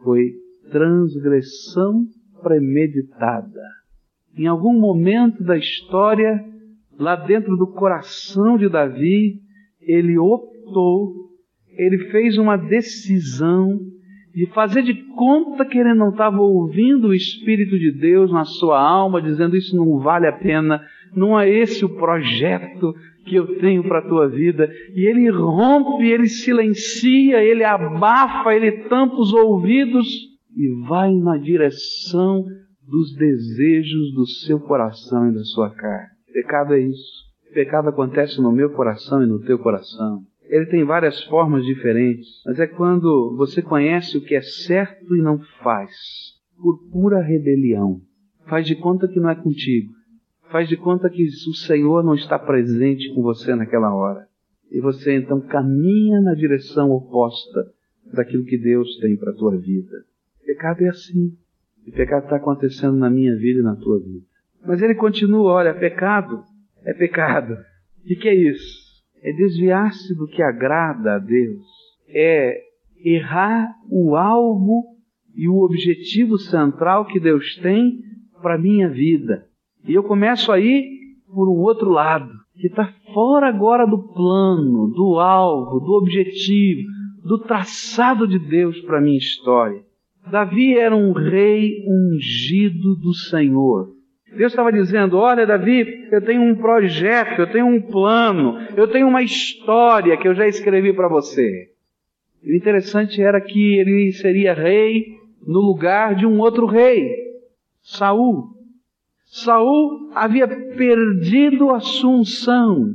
foi 0.03 0.35
transgressão 0.71 2.07
premeditada. 2.43 3.63
Em 4.37 4.47
algum 4.47 4.79
momento 4.79 5.43
da 5.43 5.57
história, 5.57 6.45
lá 6.99 7.17
dentro 7.17 7.57
do 7.57 7.69
coração 7.69 8.59
de 8.59 8.69
Davi, 8.69 9.41
ele 9.81 10.19
optou, 10.19 11.31
ele 11.69 12.11
fez 12.11 12.37
uma 12.37 12.57
decisão 12.57 13.94
de 14.35 14.47
fazer 14.47 14.83
de 14.83 14.95
conta 15.15 15.65
que 15.65 15.79
ele 15.79 15.95
não 15.95 16.11
estava 16.11 16.41
ouvindo 16.41 17.09
o 17.09 17.15
Espírito 17.15 17.79
de 17.79 17.93
Deus 17.93 18.33
na 18.33 18.45
sua 18.45 18.81
alma, 18.81 19.23
dizendo 19.23 19.57
isso 19.57 19.77
não 19.77 19.99
vale 20.01 20.27
a 20.27 20.33
pena, 20.33 20.85
não 21.15 21.39
é 21.39 21.49
esse 21.49 21.85
o 21.85 21.97
projeto 21.97 22.93
que 23.25 23.37
eu 23.37 23.59
tenho 23.59 23.85
para 23.85 24.01
a 24.01 24.09
tua 24.09 24.29
vida. 24.29 24.69
E 24.95 25.07
ele 25.07 25.31
rompe, 25.31 26.05
ele 26.05 26.27
silencia, 26.27 27.43
ele 27.43 27.63
abafa, 27.63 28.53
ele 28.53 28.73
tampa 28.89 29.17
os 29.17 29.33
ouvidos 29.33 30.07
e 30.57 30.69
vai 30.87 31.13
na 31.15 31.37
direção 31.37 32.45
dos 32.87 33.15
desejos 33.15 34.13
do 34.15 34.27
seu 34.27 34.59
coração 34.59 35.31
e 35.31 35.35
da 35.35 35.45
sua 35.45 35.71
carne. 35.71 36.09
Pecado 36.33 36.75
é 36.75 36.81
isso. 36.81 37.25
Pecado 37.55 37.89
acontece 37.89 38.41
no 38.43 38.51
meu 38.51 38.71
coração 38.71 39.23
e 39.23 39.27
no 39.27 39.41
teu 39.41 39.59
coração. 39.61 40.23
Ele 40.55 40.67
tem 40.67 40.85
várias 40.85 41.21
formas 41.25 41.65
diferentes, 41.65 42.29
mas 42.47 42.61
é 42.61 42.67
quando 42.69 43.35
você 43.37 43.61
conhece 43.61 44.17
o 44.17 44.21
que 44.21 44.37
é 44.37 44.41
certo 44.41 45.17
e 45.17 45.21
não 45.21 45.41
faz, 45.65 45.91
por 46.57 46.79
pura 46.93 47.21
rebelião. 47.21 48.01
Faz 48.47 48.65
de 48.65 48.77
conta 48.77 49.09
que 49.09 49.19
não 49.19 49.31
é 49.31 49.35
contigo. 49.35 49.93
Faz 50.53 50.69
de 50.69 50.77
conta 50.77 51.11
que 51.11 51.25
o 51.25 51.55
Senhor 51.55 52.05
não 52.05 52.15
está 52.15 52.39
presente 52.39 53.13
com 53.13 53.21
você 53.21 53.53
naquela 53.57 53.93
hora. 53.93 54.29
E 54.71 54.81
você 54.81 55.17
então 55.17 55.41
caminha 55.41 56.21
na 56.21 56.35
direção 56.35 56.93
oposta 56.93 57.73
daquilo 58.13 58.45
que 58.45 58.57
Deus 58.57 58.97
tem 58.99 59.17
para 59.17 59.33
a 59.33 59.37
tua 59.37 59.57
vida. 59.59 60.05
Pecado 60.47 60.85
é 60.85 60.89
assim. 60.89 61.37
E 61.85 61.91
pecado 61.91 62.27
está 62.27 62.37
acontecendo 62.37 62.97
na 62.97 63.11
minha 63.11 63.35
vida 63.35 63.59
e 63.59 63.65
na 63.65 63.75
tua 63.75 63.99
vida. 63.99 64.25
Mas 64.65 64.81
ele 64.81 64.95
continua, 64.95 65.51
olha, 65.51 65.75
pecado 65.75 66.45
é 66.85 66.95
pecado. 66.95 67.55
O 68.05 68.07
que, 68.07 68.15
que 68.15 68.29
é 68.29 68.35
isso? 68.37 68.84
É 69.25 69.33
desviar-se 69.33 70.15
do 70.15 70.27
que 70.27 70.43
agrada 70.43 71.15
a 71.15 71.19
Deus, 71.19 71.65
é 72.09 72.61
errar 73.03 73.75
o 73.91 74.15
alvo 74.15 74.85
e 75.35 75.49
o 75.49 75.63
objetivo 75.63 76.37
central 76.37 77.07
que 77.07 77.19
Deus 77.19 77.57
tem 77.57 78.01
para 78.43 78.57
a 78.57 78.59
minha 78.59 78.89
vida. 78.89 79.47
E 79.89 79.95
eu 79.95 80.03
começo 80.03 80.53
aí 80.53 80.91
por 81.27 81.49
um 81.49 81.59
outro 81.63 81.91
lado, 81.91 82.31
que 82.61 82.67
está 82.67 82.93
fora 83.15 83.49
agora 83.49 83.87
do 83.87 83.99
plano, 84.13 84.89
do 84.89 85.19
alvo, 85.19 85.81
do 85.81 85.93
objetivo, 85.95 86.87
do 87.25 87.39
traçado 87.39 88.29
de 88.29 88.39
Deus 88.39 88.79
para 88.83 88.99
a 88.99 89.01
minha 89.01 89.19
história. 89.19 89.83
Davi 90.31 90.77
era 90.77 90.95
um 90.95 91.13
rei 91.13 91.83
ungido 91.89 92.95
do 92.97 93.15
Senhor. 93.15 93.94
Deus 94.37 94.53
estava 94.53 94.73
dizendo: 94.73 95.17
Olha, 95.17 95.47
Davi, 95.47 96.09
eu 96.11 96.21
tenho 96.23 96.43
um 96.43 96.55
projeto, 96.55 97.41
eu 97.41 97.51
tenho 97.51 97.67
um 97.67 97.81
plano, 97.81 98.59
eu 98.77 98.89
tenho 98.89 99.09
uma 99.09 99.23
história 99.23 100.17
que 100.17 100.27
eu 100.27 100.35
já 100.35 100.47
escrevi 100.47 100.93
para 100.93 101.09
você. 101.09 101.71
E 102.43 102.53
o 102.53 102.57
interessante 102.57 103.23
era 103.23 103.41
que 103.41 103.79
ele 103.79 104.13
seria 104.13 104.53
rei 104.53 105.17
no 105.47 105.61
lugar 105.61 106.15
de 106.15 106.27
um 106.27 106.39
outro 106.41 106.67
rei, 106.67 107.11
Saul. 107.83 108.51
Saul 109.25 110.11
havia 110.15 110.47
perdido 110.47 111.71
a 111.71 111.81
sua 111.81 112.11
unção. 112.11 112.95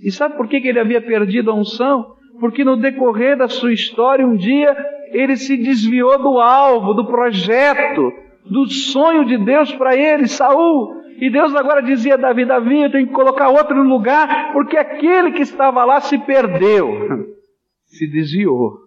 E 0.00 0.10
sabe 0.10 0.36
por 0.36 0.48
que 0.48 0.56
ele 0.56 0.78
havia 0.78 1.00
perdido 1.00 1.50
a 1.50 1.54
unção? 1.54 2.14
Porque 2.40 2.64
no 2.64 2.76
decorrer 2.76 3.36
da 3.36 3.48
sua 3.48 3.72
história, 3.72 4.26
um 4.26 4.36
dia, 4.36 4.76
ele 5.12 5.36
se 5.36 5.56
desviou 5.56 6.18
do 6.18 6.38
alvo, 6.40 6.92
do 6.94 7.06
projeto, 7.06 8.12
do 8.44 8.68
sonho 8.68 9.24
de 9.24 9.38
Deus 9.38 9.72
para 9.74 9.96
ele, 9.96 10.26
Saul. 10.28 11.02
E 11.18 11.30
Deus 11.30 11.54
agora 11.54 11.80
dizia 11.80 12.14
a 12.14 12.18
Davi, 12.18 12.44
Davi, 12.44 12.82
eu 12.82 12.90
tenho 12.90 13.06
que 13.06 13.12
colocar 13.12 13.48
outro 13.48 13.76
no 13.76 13.88
lugar, 13.88 14.52
porque 14.52 14.76
aquele 14.76 15.32
que 15.32 15.42
estava 15.42 15.84
lá 15.84 16.00
se 16.00 16.18
perdeu, 16.18 17.34
se 17.86 18.06
desviou. 18.06 18.84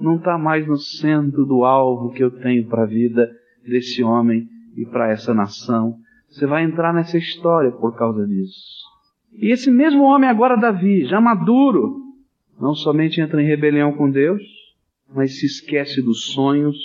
Não 0.00 0.16
está 0.16 0.38
mais 0.38 0.66
no 0.66 0.76
centro 0.76 1.44
do 1.44 1.64
alvo 1.64 2.12
que 2.12 2.22
eu 2.22 2.30
tenho 2.30 2.66
para 2.66 2.82
a 2.82 2.86
vida 2.86 3.30
desse 3.66 4.02
homem 4.02 4.48
e 4.76 4.84
para 4.84 5.10
essa 5.10 5.34
nação. 5.34 5.96
Você 6.28 6.46
vai 6.46 6.64
entrar 6.64 6.92
nessa 6.92 7.18
história 7.18 7.72
por 7.72 7.96
causa 7.96 8.26
disso. 8.26 8.84
E 9.32 9.50
esse 9.50 9.70
mesmo 9.70 10.04
homem 10.04 10.28
agora, 10.28 10.56
Davi, 10.56 11.04
já 11.04 11.20
maduro, 11.20 12.02
não 12.60 12.74
somente 12.74 13.20
entra 13.20 13.42
em 13.42 13.46
rebelião 13.46 13.92
com 13.92 14.10
Deus, 14.10 14.42
mas 15.14 15.38
se 15.38 15.46
esquece 15.46 16.02
dos 16.02 16.26
sonhos, 16.32 16.76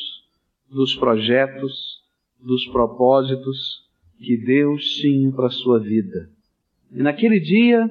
dos 0.69 0.95
projetos, 0.95 2.00
dos 2.41 2.65
propósitos 2.67 3.89
que 4.17 4.38
Deus 4.38 4.83
tinha 4.95 5.31
para 5.31 5.48
a 5.48 5.51
sua 5.51 5.79
vida. 5.79 6.29
E 6.91 7.01
naquele 7.01 7.39
dia, 7.39 7.89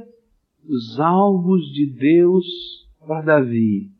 os 0.68 0.98
alvos 1.00 1.72
de 1.72 1.86
Deus 1.86 2.46
para 3.06 3.22
Davi, 3.22 3.90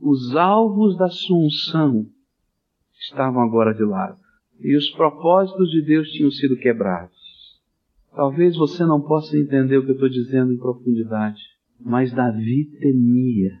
os 0.00 0.34
alvos 0.34 0.96
da 0.96 1.06
Assunção, 1.06 2.06
estavam 2.98 3.42
agora 3.42 3.74
de 3.74 3.84
lado. 3.84 4.18
E 4.60 4.76
os 4.76 4.90
propósitos 4.90 5.70
de 5.70 5.82
Deus 5.82 6.08
tinham 6.10 6.30
sido 6.30 6.56
quebrados. 6.56 7.20
Talvez 8.14 8.56
você 8.56 8.84
não 8.84 9.00
possa 9.00 9.36
entender 9.36 9.78
o 9.78 9.84
que 9.84 9.90
eu 9.90 9.94
estou 9.94 10.08
dizendo 10.08 10.52
em 10.52 10.58
profundidade, 10.58 11.40
mas 11.80 12.12
Davi 12.12 12.66
temia, 12.78 13.58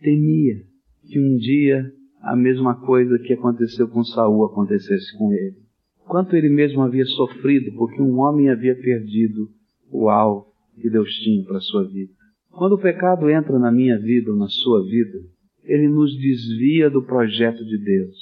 temia 0.00 0.62
que 1.06 1.20
um 1.20 1.36
dia 1.36 1.90
a 2.20 2.36
mesma 2.36 2.80
coisa 2.80 3.18
que 3.18 3.32
aconteceu 3.32 3.88
com 3.88 4.04
Saul 4.04 4.44
acontecesse 4.44 5.16
com 5.16 5.32
ele. 5.32 5.61
Quanto 6.06 6.36
ele 6.36 6.48
mesmo 6.48 6.82
havia 6.82 7.04
sofrido 7.04 7.72
porque 7.76 8.00
um 8.00 8.18
homem 8.18 8.50
havia 8.50 8.74
perdido 8.74 9.48
o 9.90 10.08
alvo 10.08 10.46
que 10.80 10.90
Deus 10.90 11.10
tinha 11.16 11.44
para 11.44 11.58
a 11.58 11.60
sua 11.60 11.84
vida. 11.84 12.12
Quando 12.50 12.72
o 12.74 12.78
pecado 12.78 13.30
entra 13.30 13.58
na 13.58 13.70
minha 13.70 13.98
vida 13.98 14.30
ou 14.30 14.36
na 14.36 14.48
sua 14.48 14.82
vida, 14.84 15.18
ele 15.64 15.88
nos 15.88 16.16
desvia 16.18 16.90
do 16.90 17.02
projeto 17.02 17.64
de 17.64 17.78
Deus. 17.78 18.16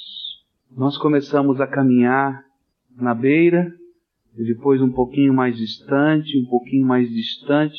Nós 0.77 0.97
começamos 0.99 1.61
a 1.61 1.67
caminhar 1.67 2.45
na 2.97 3.15
beira, 3.15 3.75
e 4.37 4.45
depois 4.45 4.81
um 4.81 4.91
pouquinho 4.91 5.35
mais 5.35 5.57
distante, 5.57 6.39
um 6.39 6.49
pouquinho 6.49 6.87
mais 6.87 7.09
distante, 7.11 7.77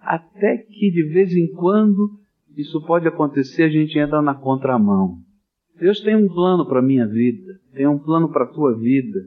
até 0.00 0.58
que 0.58 0.90
de 0.90 1.02
vez 1.04 1.32
em 1.34 1.50
quando 1.52 2.18
isso 2.56 2.84
pode 2.84 3.08
acontecer, 3.08 3.64
a 3.64 3.68
gente 3.68 3.98
entra 3.98 4.20
na 4.20 4.34
contramão. 4.34 5.18
Deus 5.78 6.00
tem 6.00 6.14
um 6.14 6.28
plano 6.28 6.66
para 6.66 6.78
a 6.78 6.82
minha 6.82 7.06
vida, 7.06 7.58
tem 7.72 7.86
um 7.86 7.98
plano 7.98 8.30
para 8.30 8.44
a 8.44 8.52
tua 8.52 8.78
vida. 8.78 9.20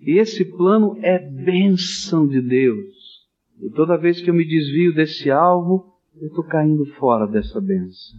E 0.00 0.18
esse 0.18 0.44
plano 0.44 0.98
é 1.02 1.18
bênção 1.18 2.26
de 2.26 2.40
Deus. 2.40 3.26
E 3.60 3.70
toda 3.70 3.96
vez 3.96 4.20
que 4.20 4.30
eu 4.30 4.34
me 4.34 4.44
desvio 4.44 4.94
desse 4.94 5.30
alvo, 5.30 5.94
eu 6.20 6.28
estou 6.28 6.44
caindo 6.44 6.84
fora 6.94 7.26
dessa 7.26 7.60
bênção. 7.60 8.18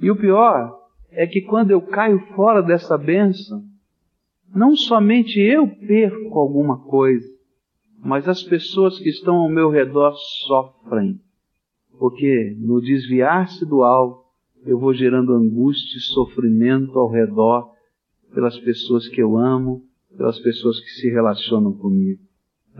E 0.00 0.10
o 0.10 0.16
pior 0.16 0.78
é 1.10 1.26
que 1.26 1.42
quando 1.42 1.70
eu 1.70 1.80
caio 1.80 2.18
fora 2.34 2.62
dessa 2.62 2.96
bênção, 2.96 3.64
não 4.54 4.74
somente 4.74 5.38
eu 5.38 5.66
perco 5.68 6.38
alguma 6.38 6.78
coisa, 6.78 7.28
mas 8.02 8.26
as 8.26 8.42
pessoas 8.42 8.98
que 8.98 9.08
estão 9.08 9.36
ao 9.36 9.48
meu 9.48 9.70
redor 9.70 10.14
sofrem. 10.46 11.20
Porque 11.98 12.56
no 12.58 12.80
desviar-se 12.80 13.66
do 13.66 13.82
alvo, 13.82 14.24
eu 14.64 14.78
vou 14.78 14.94
gerando 14.94 15.34
angústia 15.34 15.98
e 15.98 16.00
sofrimento 16.00 16.98
ao 16.98 17.10
redor 17.10 17.70
pelas 18.32 18.58
pessoas 18.58 19.08
que 19.08 19.20
eu 19.20 19.36
amo, 19.36 19.84
pelas 20.16 20.38
pessoas 20.38 20.80
que 20.80 20.90
se 20.90 21.10
relacionam 21.10 21.72
comigo. 21.72 22.20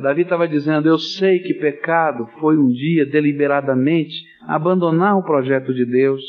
Davi 0.00 0.22
estava 0.22 0.48
dizendo: 0.48 0.88
Eu 0.88 0.98
sei 0.98 1.40
que 1.40 1.54
pecado 1.54 2.26
foi 2.40 2.56
um 2.56 2.68
dia 2.68 3.04
deliberadamente 3.04 4.24
abandonar 4.42 5.18
o 5.18 5.22
projeto 5.22 5.74
de 5.74 5.84
Deus, 5.84 6.22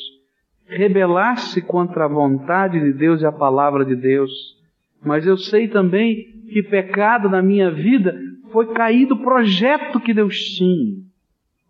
rebelar-se 0.65 1.62
contra 1.62 2.05
a 2.05 2.10
vontade 2.10 2.79
de 2.79 2.93
Deus 2.93 3.22
e 3.22 3.25
a 3.25 3.31
palavra 3.31 3.86
de 3.86 3.96
Deus. 3.96 4.31
Mas 5.03 5.25
eu 5.25 5.38
sei 5.38 5.67
também 5.67 6.43
que 6.51 6.62
pecado 6.63 7.29
na 7.29 7.41
minha 7.41 7.72
vida 7.72 8.15
foi 8.51 8.74
cair 8.74 9.08
do 9.08 9.17
projeto 9.17 10.00
que 10.00 10.13
Deus 10.13 10.38
tinha. 10.38 10.98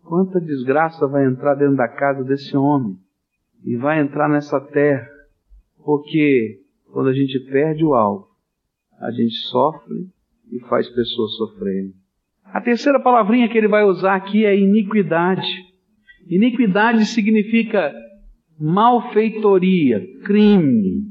Quanta 0.04 0.40
desgraça 0.40 1.06
vai 1.06 1.24
entrar 1.24 1.54
dentro 1.54 1.76
da 1.76 1.88
casa 1.88 2.24
desse 2.24 2.56
homem 2.56 2.96
e 3.64 3.76
vai 3.76 4.00
entrar 4.00 4.28
nessa 4.28 4.60
terra, 4.60 5.08
porque 5.84 6.58
quando 6.92 7.08
a 7.08 7.12
gente 7.12 7.38
perde 7.38 7.84
o 7.84 7.94
alvo, 7.94 8.31
a 9.02 9.10
gente 9.10 9.34
sofre 9.48 10.06
e 10.50 10.60
faz 10.68 10.88
pessoas 10.88 11.34
sofrerem. 11.36 11.92
A 12.44 12.60
terceira 12.60 13.00
palavrinha 13.00 13.48
que 13.48 13.58
ele 13.58 13.68
vai 13.68 13.82
usar 13.82 14.14
aqui 14.14 14.44
é 14.44 14.56
iniquidade. 14.56 15.48
Iniquidade 16.28 17.04
significa 17.06 17.92
malfeitoria, 18.60 20.00
crime, 20.24 21.02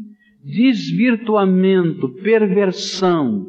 desvirtuamento, 0.43 2.07
perversão. 2.23 3.47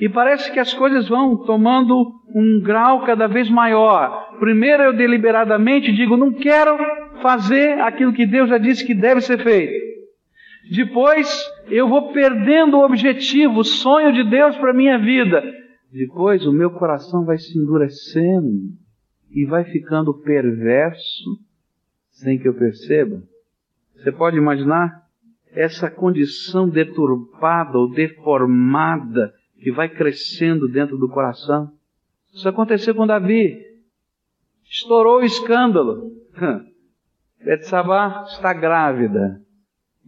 E 0.00 0.08
parece 0.08 0.52
que 0.52 0.60
as 0.60 0.72
coisas 0.72 1.08
vão 1.08 1.36
tomando 1.44 2.12
um 2.34 2.60
grau 2.62 3.04
cada 3.04 3.26
vez 3.26 3.48
maior. 3.50 4.36
Primeiro 4.38 4.82
eu 4.84 4.92
deliberadamente 4.92 5.92
digo, 5.92 6.16
não 6.16 6.32
quero 6.32 6.76
fazer 7.22 7.80
aquilo 7.80 8.12
que 8.12 8.26
Deus 8.26 8.48
já 8.48 8.58
disse 8.58 8.86
que 8.86 8.94
deve 8.94 9.20
ser 9.20 9.38
feito. 9.38 9.83
Depois 10.70 11.28
eu 11.66 11.88
vou 11.88 12.12
perdendo 12.12 12.78
o 12.78 12.84
objetivo, 12.84 13.60
o 13.60 13.64
sonho 13.64 14.12
de 14.12 14.24
Deus 14.24 14.56
para 14.56 14.70
a 14.70 14.74
minha 14.74 14.98
vida. 14.98 15.42
Depois 15.92 16.44
o 16.46 16.52
meu 16.52 16.70
coração 16.70 17.24
vai 17.24 17.38
se 17.38 17.56
endurecendo 17.58 18.72
e 19.30 19.44
vai 19.44 19.64
ficando 19.64 20.14
perverso 20.14 21.38
sem 22.10 22.38
que 22.38 22.48
eu 22.48 22.54
perceba. 22.54 23.22
Você 23.96 24.10
pode 24.10 24.36
imaginar 24.36 25.04
essa 25.52 25.90
condição 25.90 26.68
deturpada 26.68 27.78
ou 27.78 27.90
deformada 27.90 29.32
que 29.60 29.70
vai 29.70 29.88
crescendo 29.88 30.68
dentro 30.68 30.96
do 30.96 31.08
coração? 31.08 31.72
Isso 32.32 32.48
aconteceu 32.48 32.94
com 32.94 33.06
Davi. 33.06 33.60
Estourou 34.64 35.20
o 35.20 35.24
escândalo. 35.24 36.10
Betsabá 37.44 38.24
está 38.28 38.52
grávida. 38.52 39.43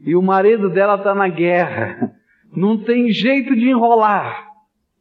E 0.05 0.15
o 0.15 0.23
marido 0.23 0.69
dela 0.69 0.97
está 0.97 1.15
na 1.15 1.29
guerra. 1.29 2.13
Não 2.55 2.79
tem 2.79 3.11
jeito 3.11 3.55
de 3.55 3.69
enrolar. 3.69 4.47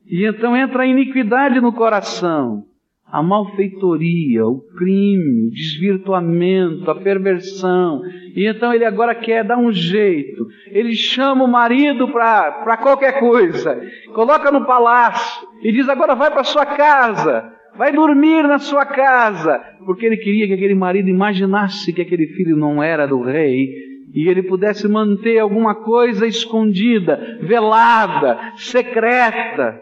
E 0.05 0.25
então 0.25 0.55
entra 0.55 0.83
a 0.83 0.87
iniquidade 0.87 1.59
no 1.59 1.73
coração. 1.73 2.63
A 3.05 3.21
malfeitoria, 3.21 4.45
o 4.45 4.61
crime, 4.75 5.47
o 5.47 5.51
desvirtuamento, 5.51 6.89
a 6.89 6.95
perversão. 6.95 8.01
E 8.35 8.47
então 8.47 8.73
ele 8.73 8.83
agora 8.83 9.15
quer 9.15 9.43
dar 9.43 9.57
um 9.57 9.71
jeito. 9.71 10.47
Ele 10.67 10.93
chama 10.93 11.43
o 11.43 11.47
marido 11.47 12.07
para 12.09 12.77
qualquer 12.77 13.19
coisa. 13.19 13.79
Coloca 14.13 14.51
no 14.51 14.65
palácio. 14.65 15.47
E 15.61 15.71
diz: 15.71 15.87
agora 15.87 16.15
vai 16.15 16.31
para 16.31 16.43
sua 16.43 16.65
casa. 16.65 17.51
Vai 17.77 17.91
dormir 17.93 18.43
na 18.43 18.57
sua 18.57 18.85
casa. 18.85 19.59
Porque 19.85 20.05
ele 20.05 20.17
queria 20.17 20.47
que 20.47 20.53
aquele 20.53 20.75
marido 20.75 21.09
imaginasse 21.09 21.93
que 21.93 22.01
aquele 22.01 22.27
filho 22.27 22.57
não 22.57 22.81
era 22.81 23.05
do 23.05 23.21
rei 23.21 23.94
e 24.13 24.27
ele 24.27 24.43
pudesse 24.43 24.87
manter 24.87 25.39
alguma 25.39 25.75
coisa 25.75 26.25
escondida, 26.25 27.39
velada, 27.41 28.53
secreta. 28.57 29.81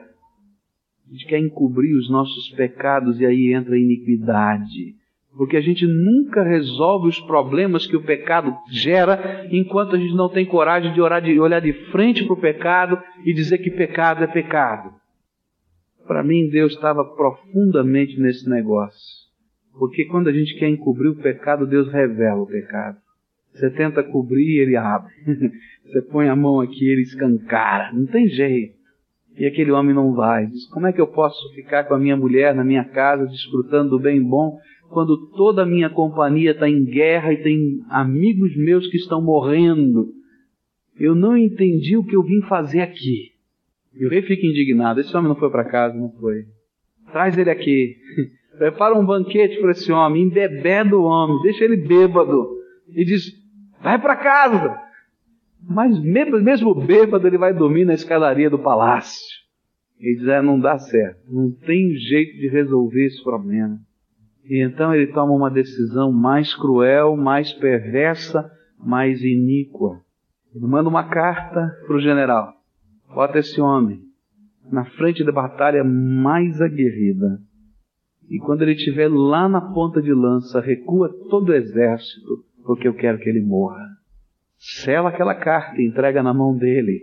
A 1.07 1.11
gente 1.11 1.27
quer 1.27 1.39
encobrir 1.39 1.95
os 1.95 2.09
nossos 2.09 2.49
pecados 2.49 3.19
e 3.19 3.25
aí 3.25 3.53
entra 3.53 3.75
a 3.75 3.79
iniquidade. 3.79 4.95
Porque 5.35 5.57
a 5.57 5.61
gente 5.61 5.85
nunca 5.85 6.43
resolve 6.43 7.09
os 7.09 7.19
problemas 7.19 7.87
que 7.87 7.95
o 7.95 8.03
pecado 8.03 8.55
gera 8.71 9.47
enquanto 9.51 9.95
a 9.95 9.99
gente 9.99 10.13
não 10.13 10.29
tem 10.29 10.45
coragem 10.45 10.93
de, 10.93 11.01
orar, 11.01 11.21
de 11.21 11.39
olhar 11.39 11.59
de 11.59 11.73
frente 11.91 12.23
para 12.23 12.33
o 12.33 12.39
pecado 12.39 13.01
e 13.25 13.33
dizer 13.33 13.57
que 13.57 13.71
pecado 13.71 14.23
é 14.23 14.27
pecado. 14.27 14.93
Para 16.05 16.23
mim, 16.23 16.49
Deus 16.49 16.73
estava 16.73 17.03
profundamente 17.03 18.19
nesse 18.19 18.47
negócio. 18.47 19.23
Porque 19.77 20.05
quando 20.05 20.27
a 20.27 20.33
gente 20.33 20.57
quer 20.59 20.69
encobrir 20.69 21.09
o 21.09 21.15
pecado, 21.15 21.65
Deus 21.65 21.91
revela 21.91 22.41
o 22.41 22.47
pecado. 22.47 22.97
Você 23.53 23.69
tenta 23.69 24.03
cobrir, 24.03 24.59
ele 24.59 24.75
abre. 24.75 25.11
Você 25.85 26.01
põe 26.01 26.27
a 26.27 26.35
mão 26.35 26.59
aqui, 26.59 26.87
ele 26.87 27.03
escancara. 27.03 27.93
Não 27.93 28.05
tem 28.07 28.27
jeito. 28.27 28.75
E 29.37 29.45
aquele 29.45 29.71
homem 29.71 29.93
não 29.93 30.13
vai. 30.13 30.47
Diz: 30.47 30.67
Como 30.69 30.87
é 30.87 30.93
que 30.93 31.01
eu 31.01 31.07
posso 31.07 31.53
ficar 31.53 31.83
com 31.85 31.93
a 31.93 31.99
minha 31.99 32.17
mulher 32.17 32.53
na 32.53 32.63
minha 32.63 32.83
casa, 32.83 33.25
desfrutando 33.25 33.91
do 33.91 33.99
bem 33.99 34.21
bom, 34.21 34.57
quando 34.89 35.29
toda 35.31 35.63
a 35.63 35.65
minha 35.65 35.89
companhia 35.89 36.51
está 36.51 36.69
em 36.69 36.83
guerra 36.83 37.33
e 37.33 37.41
tem 37.41 37.81
amigos 37.89 38.55
meus 38.55 38.87
que 38.87 38.97
estão 38.97 39.21
morrendo? 39.21 40.11
Eu 40.99 41.15
não 41.15 41.35
entendi 41.35 41.97
o 41.97 42.03
que 42.03 42.15
eu 42.15 42.23
vim 42.23 42.41
fazer 42.43 42.81
aqui. 42.81 43.31
E 43.95 44.05
o 44.05 44.09
rei 44.09 44.21
fica 44.21 44.45
indignado. 44.45 44.99
Esse 44.99 45.15
homem 45.15 45.29
não 45.29 45.35
foi 45.35 45.49
para 45.49 45.65
casa, 45.65 45.97
não 45.97 46.11
foi. 46.11 46.45
Traz 47.11 47.37
ele 47.37 47.49
aqui. 47.49 47.95
Prepara 48.57 48.93
um 48.93 49.05
banquete 49.05 49.59
para 49.59 49.71
esse 49.71 49.91
homem, 49.91 50.23
embebeda 50.23 50.95
o 50.95 51.03
homem, 51.03 51.41
deixa 51.41 51.63
ele 51.63 51.77
bêbado. 51.77 52.47
E 52.89 53.03
diz: 53.03 53.42
Vai 53.83 53.99
para 53.99 54.15
casa. 54.15 54.79
Mas 55.61 55.99
mesmo 55.99 56.73
bêbado, 56.73 57.27
ele 57.27 57.37
vai 57.37 57.53
dormir 57.53 57.85
na 57.85 57.93
escadaria 57.93 58.49
do 58.49 58.59
palácio. 58.59 59.21
E 59.99 60.15
diz: 60.15 60.27
é, 60.27 60.41
Não 60.41 60.59
dá 60.59 60.77
certo. 60.79 61.19
Não 61.29 61.51
tem 61.51 61.93
jeito 61.95 62.37
de 62.37 62.47
resolver 62.47 63.05
esse 63.05 63.23
problema. 63.23 63.77
E 64.45 64.61
então 64.63 64.93
ele 64.93 65.07
toma 65.07 65.33
uma 65.33 65.49
decisão 65.49 66.11
mais 66.11 66.53
cruel, 66.55 67.15
mais 67.15 67.53
perversa, 67.53 68.51
mais 68.77 69.21
iníqua. 69.21 70.01
Ele 70.53 70.65
manda 70.67 70.89
uma 70.89 71.09
carta 71.09 71.71
para 71.85 71.95
o 71.95 72.01
general. 72.01 72.53
Bota 73.13 73.39
esse 73.39 73.59
homem 73.61 74.01
na 74.71 74.85
frente 74.85 75.23
da 75.23 75.31
batalha 75.31 75.83
mais 75.83 76.61
aguerrida. 76.61 77.39
E 78.29 78.39
quando 78.39 78.61
ele 78.61 78.73
estiver 78.73 79.09
lá 79.09 79.47
na 79.47 79.61
ponta 79.61 80.01
de 80.01 80.13
lança, 80.13 80.59
recua 80.59 81.09
todo 81.29 81.49
o 81.49 81.53
exército, 81.53 82.43
porque 82.65 82.87
eu 82.87 82.93
quero 82.93 83.17
que 83.19 83.29
ele 83.29 83.41
morra. 83.41 83.85
Sela 84.57 85.09
aquela 85.09 85.35
carta 85.35 85.81
e 85.81 85.87
entrega 85.87 86.23
na 86.23 86.33
mão 86.33 86.55
dele. 86.55 87.01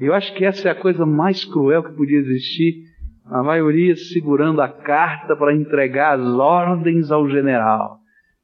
Eu 0.00 0.14
acho 0.14 0.34
que 0.34 0.44
essa 0.44 0.68
é 0.68 0.72
a 0.72 0.80
coisa 0.80 1.04
mais 1.04 1.44
cruel 1.44 1.82
que 1.82 1.96
podia 1.96 2.18
existir. 2.18 2.84
A 3.26 3.42
maioria 3.42 3.94
segurando 3.94 4.60
a 4.60 4.68
carta 4.68 5.36
para 5.36 5.54
entregar 5.54 6.18
as 6.18 6.26
ordens 6.38 7.10
ao 7.10 7.28
general. 7.28 7.98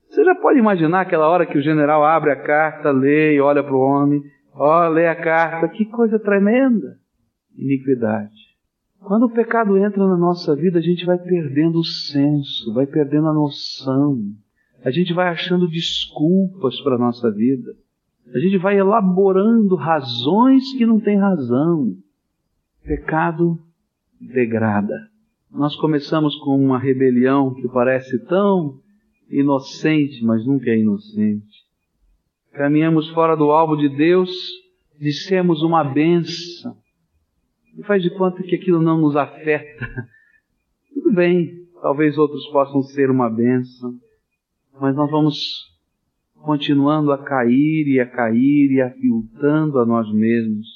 Você 0.08 0.24
já 0.24 0.34
pode 0.34 0.58
imaginar 0.58 1.02
aquela 1.02 1.28
hora 1.28 1.46
que 1.46 1.58
o 1.58 1.62
general 1.62 2.04
abre 2.04 2.30
a 2.30 2.36
carta, 2.36 2.90
lê 2.90 3.34
e 3.34 3.40
olha 3.40 3.62
para 3.62 3.74
o 3.74 3.80
homem 3.80 4.22
Ó, 4.60 4.88
lê 4.88 5.06
a 5.06 5.14
carta, 5.14 5.68
que 5.68 5.84
coisa 5.84 6.18
tremenda. 6.18 6.98
Iniquidade. 7.56 8.34
Quando 9.00 9.26
o 9.26 9.32
pecado 9.32 9.78
entra 9.78 10.04
na 10.04 10.16
nossa 10.16 10.56
vida, 10.56 10.80
a 10.80 10.82
gente 10.82 11.06
vai 11.06 11.16
perdendo 11.16 11.78
o 11.78 11.84
senso, 11.84 12.74
vai 12.74 12.84
perdendo 12.84 13.28
a 13.28 13.32
noção. 13.32 14.18
A 14.84 14.90
gente 14.90 15.12
vai 15.12 15.28
achando 15.28 15.68
desculpas 15.68 16.80
para 16.80 16.94
a 16.96 16.98
nossa 16.98 17.30
vida. 17.30 17.74
A 18.34 18.38
gente 18.38 18.58
vai 18.58 18.78
elaborando 18.78 19.74
razões 19.74 20.72
que 20.76 20.86
não 20.86 21.00
tem 21.00 21.18
razão. 21.18 21.96
Pecado 22.82 23.58
degrada. 24.20 25.08
Nós 25.50 25.74
começamos 25.76 26.36
com 26.36 26.56
uma 26.62 26.78
rebelião 26.78 27.54
que 27.54 27.68
parece 27.68 28.18
tão 28.26 28.80
inocente, 29.30 30.24
mas 30.24 30.44
nunca 30.46 30.70
é 30.70 30.78
inocente 30.78 31.68
caminhamos 32.58 33.08
fora 33.10 33.36
do 33.36 33.52
alvo 33.52 33.76
de 33.76 33.88
Deus, 33.88 34.30
dissemos 34.98 35.62
uma 35.62 35.84
benção. 35.84 36.76
E 37.76 37.84
faz 37.84 38.02
de 38.02 38.10
conta 38.10 38.42
que 38.42 38.56
aquilo 38.56 38.82
não 38.82 38.98
nos 38.98 39.14
afeta. 39.14 40.08
Tudo 40.92 41.12
bem, 41.12 41.68
talvez 41.80 42.18
outros 42.18 42.44
possam 42.48 42.82
ser 42.82 43.10
uma 43.10 43.30
benção, 43.30 43.94
mas 44.80 44.94
nós 44.96 45.10
vamos 45.10 45.68
continuando 46.42 47.12
a 47.12 47.18
cair 47.18 47.86
e 47.88 48.00
a 48.00 48.06
cair 48.06 48.72
e 48.72 48.80
aviltando 48.80 49.78
a 49.78 49.86
nós 49.86 50.12
mesmos. 50.12 50.66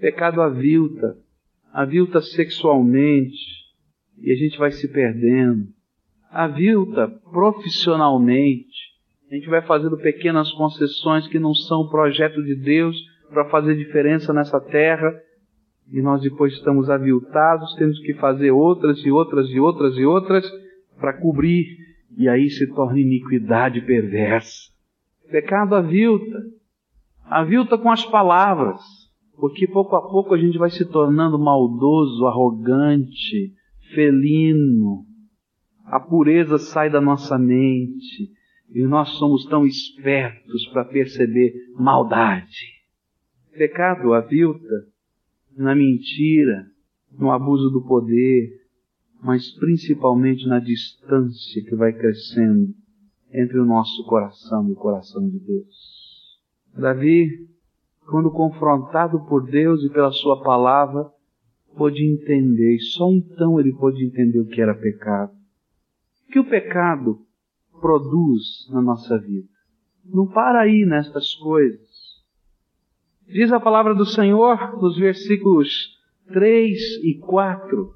Pecado 0.00 0.42
avilta, 0.42 1.16
avilta 1.72 2.20
sexualmente, 2.20 3.66
e 4.18 4.32
a 4.32 4.34
gente 4.34 4.58
vai 4.58 4.72
se 4.72 4.88
perdendo. 4.88 5.68
Avilta 6.30 7.08
profissionalmente, 7.30 8.96
a 9.30 9.34
gente 9.34 9.48
vai 9.48 9.62
fazendo 9.62 9.96
pequenas 9.96 10.52
concessões 10.52 11.26
que 11.26 11.38
não 11.38 11.54
são 11.54 11.82
o 11.82 11.90
projeto 11.90 12.42
de 12.42 12.54
Deus 12.54 12.96
para 13.28 13.48
fazer 13.48 13.76
diferença 13.76 14.32
nessa 14.32 14.60
terra. 14.60 15.12
E 15.92 16.00
nós 16.00 16.20
depois 16.20 16.52
estamos 16.52 16.90
aviltados, 16.90 17.74
temos 17.74 17.98
que 18.00 18.14
fazer 18.14 18.50
outras 18.50 18.98
e 19.04 19.10
outras 19.10 19.48
e 19.48 19.58
outras 19.58 19.96
e 19.96 20.04
outras 20.04 20.44
para 20.98 21.20
cobrir. 21.20 21.85
E 22.16 22.28
aí 22.28 22.48
se 22.48 22.66
torna 22.74 22.98
iniquidade 22.98 23.80
perversa. 23.82 24.70
Pecado 25.30 25.74
avilta. 25.74 26.42
Avilta 27.24 27.76
com 27.76 27.90
as 27.90 28.04
palavras. 28.06 28.80
Porque 29.36 29.66
pouco 29.66 29.94
a 29.96 30.02
pouco 30.02 30.34
a 30.34 30.38
gente 30.38 30.56
vai 30.56 30.70
se 30.70 30.84
tornando 30.86 31.38
maldoso, 31.38 32.26
arrogante, 32.26 33.52
felino. 33.94 35.04
A 35.84 36.00
pureza 36.00 36.58
sai 36.58 36.88
da 36.88 37.00
nossa 37.00 37.38
mente 37.38 38.32
e 38.74 38.82
nós 38.86 39.10
somos 39.10 39.44
tão 39.44 39.66
espertos 39.66 40.66
para 40.68 40.84
perceber 40.84 41.52
maldade. 41.78 42.74
Pecado 43.52 44.12
avilta 44.14 44.86
na 45.56 45.74
mentira, 45.74 46.66
no 47.18 47.30
abuso 47.30 47.70
do 47.70 47.86
poder, 47.86 48.65
mas 49.22 49.50
principalmente 49.58 50.46
na 50.46 50.58
distância 50.58 51.64
que 51.64 51.74
vai 51.74 51.92
crescendo 51.92 52.74
entre 53.32 53.58
o 53.58 53.64
nosso 53.64 54.04
coração 54.06 54.68
e 54.68 54.72
o 54.72 54.76
coração 54.76 55.28
de 55.28 55.38
Deus. 55.38 56.40
Davi, 56.74 57.48
quando 58.08 58.30
confrontado 58.30 59.20
por 59.26 59.44
Deus 59.44 59.82
e 59.84 59.90
pela 59.90 60.12
Sua 60.12 60.42
palavra, 60.42 61.10
pôde 61.76 62.04
entender, 62.04 62.76
e 62.76 62.80
só 62.80 63.10
então 63.12 63.60
ele 63.60 63.72
pôde 63.74 64.04
entender 64.04 64.40
o 64.40 64.46
que 64.46 64.60
era 64.60 64.74
pecado. 64.74 65.32
Que 66.30 66.38
o 66.38 66.48
pecado 66.48 67.18
produz 67.80 68.68
na 68.70 68.80
nossa 68.80 69.18
vida. 69.18 69.48
Não 70.04 70.26
para 70.26 70.60
aí 70.60 70.84
nestas 70.86 71.34
coisas. 71.34 71.86
Diz 73.26 73.52
a 73.52 73.60
palavra 73.60 73.94
do 73.94 74.06
Senhor 74.06 74.80
nos 74.80 74.96
versículos 74.96 75.96
3 76.28 76.78
e 77.04 77.18
4 77.18 77.94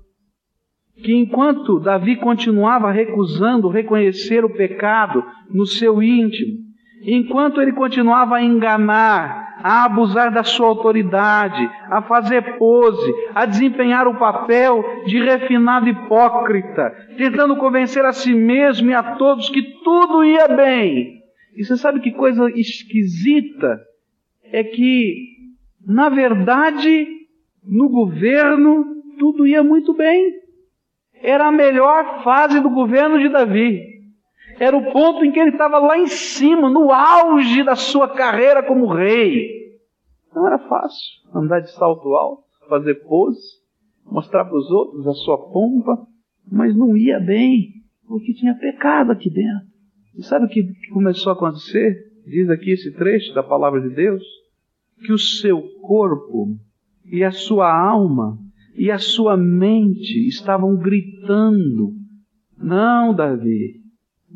que 1.02 1.14
enquanto 1.14 1.80
Davi 1.80 2.16
continuava 2.16 2.90
recusando 2.90 3.68
reconhecer 3.68 4.44
o 4.44 4.50
pecado 4.50 5.24
no 5.50 5.66
seu 5.66 6.02
íntimo, 6.02 6.58
enquanto 7.02 7.60
ele 7.60 7.72
continuava 7.72 8.36
a 8.36 8.42
enganar, 8.42 9.58
a 9.62 9.84
abusar 9.84 10.32
da 10.32 10.42
sua 10.42 10.66
autoridade, 10.68 11.68
a 11.90 12.02
fazer 12.02 12.58
pose, 12.58 13.12
a 13.34 13.44
desempenhar 13.44 14.06
o 14.06 14.18
papel 14.18 14.82
de 15.06 15.18
refinado 15.22 15.88
hipócrita, 15.88 16.94
tentando 17.16 17.56
convencer 17.56 18.04
a 18.04 18.12
si 18.12 18.34
mesmo 18.34 18.90
e 18.90 18.94
a 18.94 19.16
todos 19.16 19.48
que 19.50 19.62
tudo 19.82 20.24
ia 20.24 20.48
bem. 20.48 21.20
E 21.56 21.64
você 21.64 21.76
sabe 21.76 22.00
que 22.00 22.12
coisa 22.12 22.48
esquisita 22.54 23.80
é 24.44 24.64
que, 24.64 25.14
na 25.86 26.08
verdade, 26.08 27.06
no 27.64 27.88
governo 27.88 28.84
tudo 29.18 29.46
ia 29.46 29.62
muito 29.62 29.94
bem. 29.94 30.32
Era 31.22 31.48
a 31.48 31.52
melhor 31.52 32.22
fase 32.24 32.60
do 32.60 32.70
governo 32.70 33.18
de 33.18 33.28
Davi. 33.28 33.90
Era 34.58 34.76
o 34.76 34.92
ponto 34.92 35.24
em 35.24 35.32
que 35.32 35.38
ele 35.38 35.50
estava 35.50 35.78
lá 35.78 35.98
em 35.98 36.06
cima, 36.06 36.68
no 36.68 36.90
auge 36.90 37.62
da 37.62 37.76
sua 37.76 38.08
carreira 38.08 38.62
como 38.62 38.92
rei. 38.92 39.60
Não 40.34 40.46
era 40.46 40.58
fácil 40.58 41.20
andar 41.34 41.60
de 41.60 41.72
salto 41.72 42.14
alto, 42.14 42.44
fazer 42.68 42.94
pose, 43.06 43.40
mostrar 44.04 44.44
para 44.44 44.56
os 44.56 44.70
outros 44.70 45.06
a 45.06 45.12
sua 45.12 45.38
pompa, 45.50 46.06
mas 46.50 46.76
não 46.76 46.96
ia 46.96 47.20
bem, 47.20 47.72
porque 48.06 48.34
tinha 48.34 48.54
pecado 48.54 49.12
aqui 49.12 49.30
dentro. 49.30 49.66
E 50.16 50.22
sabe 50.22 50.46
o 50.46 50.48
que 50.48 50.62
começou 50.92 51.30
a 51.30 51.34
acontecer? 51.34 51.96
Diz 52.26 52.50
aqui 52.50 52.72
esse 52.72 52.92
trecho 52.92 53.32
da 53.34 53.42
palavra 53.42 53.80
de 53.80 53.94
Deus: 53.94 54.22
que 55.04 55.12
o 55.12 55.18
seu 55.18 55.62
corpo 55.80 56.56
e 57.04 57.24
a 57.24 57.30
sua 57.30 57.72
alma 57.72 58.38
e 58.74 58.90
a 58.90 58.98
sua 58.98 59.36
mente 59.36 60.28
estavam 60.28 60.76
gritando: 60.76 61.92
Não, 62.56 63.14
Davi, 63.14 63.80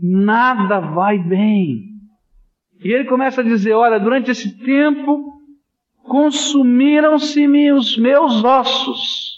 nada 0.01 0.81
vai 0.81 1.19
bem. 1.19 1.95
E 2.83 2.93
ele 2.93 3.05
começa 3.05 3.41
a 3.41 3.45
dizer: 3.45 3.73
Olha, 3.73 3.99
durante 3.99 4.31
esse 4.31 4.59
tempo 4.65 5.33
consumiram-se-me 6.03 7.73
os 7.73 7.97
meus 7.97 8.45
ossos. 8.45 9.35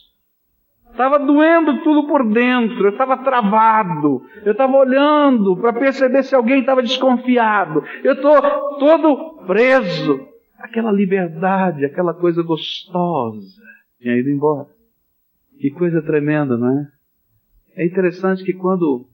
Estava 0.90 1.18
doendo 1.18 1.82
tudo 1.82 2.08
por 2.08 2.26
dentro, 2.32 2.86
eu 2.86 2.92
estava 2.92 3.18
travado, 3.18 4.22
eu 4.42 4.52
estava 4.52 4.78
olhando 4.78 5.54
para 5.58 5.74
perceber 5.74 6.22
se 6.22 6.34
alguém 6.34 6.60
estava 6.60 6.82
desconfiado, 6.82 7.84
eu 8.02 8.14
estou 8.14 8.40
todo 8.78 9.44
preso. 9.46 10.26
Aquela 10.58 10.90
liberdade, 10.90 11.84
aquela 11.84 12.14
coisa 12.14 12.42
gostosa 12.42 13.60
tinha 14.00 14.16
ido 14.16 14.30
embora. 14.30 14.75
Que 15.58 15.70
coisa 15.70 16.02
tremenda, 16.02 16.56
não 16.56 16.78
é? 16.78 16.88
É 17.76 17.86
interessante 17.86 18.44
que 18.44 18.52
quando 18.52 19.06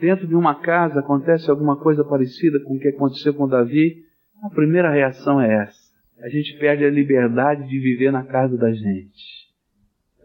dentro 0.00 0.26
de 0.26 0.34
uma 0.34 0.54
casa 0.60 1.00
acontece 1.00 1.50
alguma 1.50 1.76
coisa 1.76 2.04
parecida 2.04 2.60
com 2.60 2.76
o 2.76 2.78
que 2.78 2.88
aconteceu 2.88 3.32
com 3.34 3.48
Davi, 3.48 4.02
a 4.42 4.50
primeira 4.50 4.90
reação 4.90 5.40
é 5.40 5.62
essa. 5.62 5.86
A 6.22 6.28
gente 6.28 6.58
perde 6.58 6.84
a 6.84 6.90
liberdade 6.90 7.68
de 7.68 7.78
viver 7.78 8.10
na 8.10 8.24
casa 8.24 8.56
da 8.56 8.72
gente. 8.72 9.46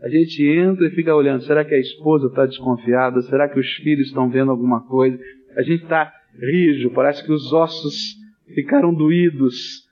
A 0.01 0.09
gente 0.09 0.43
entra 0.43 0.87
e 0.87 0.91
fica 0.91 1.15
olhando, 1.15 1.43
será 1.43 1.63
que 1.63 1.75
a 1.75 1.79
esposa 1.79 2.27
está 2.27 2.45
desconfiada? 2.45 3.21
Será 3.21 3.47
que 3.47 3.59
os 3.59 3.67
filhos 3.75 4.07
estão 4.07 4.29
vendo 4.29 4.49
alguma 4.49 4.81
coisa? 4.87 5.19
A 5.55 5.61
gente 5.61 5.83
está 5.83 6.11
rijo, 6.39 6.91
parece 6.91 7.23
que 7.23 7.31
os 7.31 7.53
ossos 7.53 8.15
ficaram 8.55 8.93
doídos. 8.93 9.87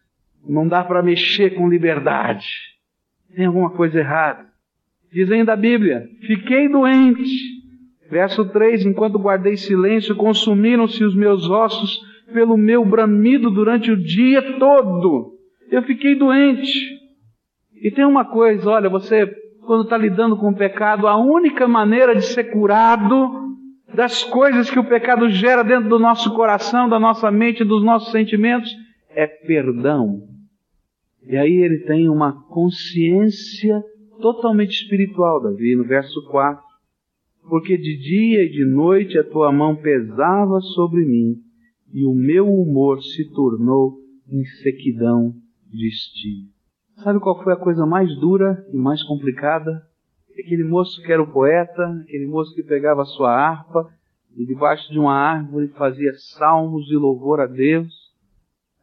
Não 0.48 0.68
dá 0.68 0.84
para 0.84 1.04
mexer 1.04 1.52
com 1.52 1.70
liberdade. 1.70 2.48
Tem 3.36 3.46
alguma 3.46 3.70
coisa 3.72 4.00
errada. 4.00 4.49
Diz 5.12 5.32
ainda 5.32 5.54
a 5.54 5.58
Bíblia: 5.58 6.08
Fiquei 6.22 6.70
doente. 6.70 7.60
Verso 8.10 8.46
3: 8.46 8.86
Enquanto 8.86 9.20
guardei 9.20 9.58
silêncio, 9.58 10.16
consumiram-se 10.16 11.04
os 11.04 11.16
meus 11.16 11.50
ossos 11.50 12.00
pelo 12.34 12.58
meu 12.58 12.86
bramido 12.86 13.50
durante 13.50 13.92
o 13.92 13.98
dia 13.98 14.58
todo. 14.60 15.34
Eu 15.72 15.84
fiquei 15.84 16.16
doente. 16.16 16.98
E 17.82 17.92
tem 17.92 18.06
uma 18.06 18.26
coisa, 18.26 18.70
olha, 18.70 18.90
você, 18.90 19.26
quando 19.66 19.84
está 19.84 19.98
lidando 19.98 20.38
com 20.38 20.50
o 20.50 20.56
pecado, 20.56 21.08
a 21.08 21.16
única 21.16 21.68
maneira 21.68 22.16
de 22.16 22.24
ser 22.24 22.46
curado 22.46 23.48
das 23.94 24.24
coisas 24.24 24.70
que 24.70 24.80
o 24.80 24.84
pecado 24.84 25.30
gera 25.30 25.64
dentro 25.64 25.90
do 25.90 26.00
nosso 26.00 26.34
coração, 26.36 26.90
da 26.90 27.00
nossa 27.00 27.32
mente, 27.32 27.64
dos 27.64 27.84
nossos 27.84 28.12
sentimentos, 28.12 28.70
é 29.10 29.26
perdão. 29.26 30.22
E 31.26 31.38
aí 31.38 31.54
ele 31.54 31.80
tem 31.80 32.10
uma 32.10 32.34
consciência 32.48 33.82
totalmente 34.22 34.72
espiritual, 34.72 35.42
Davi, 35.42 35.76
no 35.76 35.84
verso 35.84 36.24
4. 36.30 36.64
Porque 37.50 37.78
de 37.78 37.98
dia 37.98 38.44
e 38.44 38.50
de 38.50 38.66
noite 38.66 39.18
a 39.18 39.24
tua 39.24 39.52
mão 39.52 39.76
pesava 39.76 40.60
sobre 40.76 41.06
mim, 41.06 41.38
e 41.94 42.06
o 42.06 42.14
meu 42.14 42.48
humor 42.48 43.02
se 43.02 43.32
tornou 43.34 43.98
em 44.28 44.44
sequidão 44.62 45.34
de 45.72 45.88
estio. 45.88 46.48
Sabe 47.04 47.20
qual 47.20 47.42
foi 47.44 47.54
a 47.54 47.58
coisa 47.58 47.86
mais 47.86 48.14
dura 48.20 48.66
e 48.72 48.78
mais 48.78 49.02
complicada? 49.04 49.90
aquele 50.42 50.64
moço 50.64 51.02
que 51.04 51.12
era 51.12 51.22
o 51.22 51.32
poeta, 51.32 51.84
aquele 52.04 52.26
moço 52.28 52.54
que 52.56 52.64
pegava 52.64 53.02
a 53.02 53.06
sua 53.06 53.32
harpa 53.32 53.90
e 54.36 54.46
debaixo 54.46 54.92
de 54.92 55.00
uma 55.00 55.14
árvore 55.14 55.68
fazia 55.70 56.14
salmos 56.14 56.86
de 56.86 56.96
louvor 56.96 57.40
a 57.40 57.46
Deus, 57.46 57.94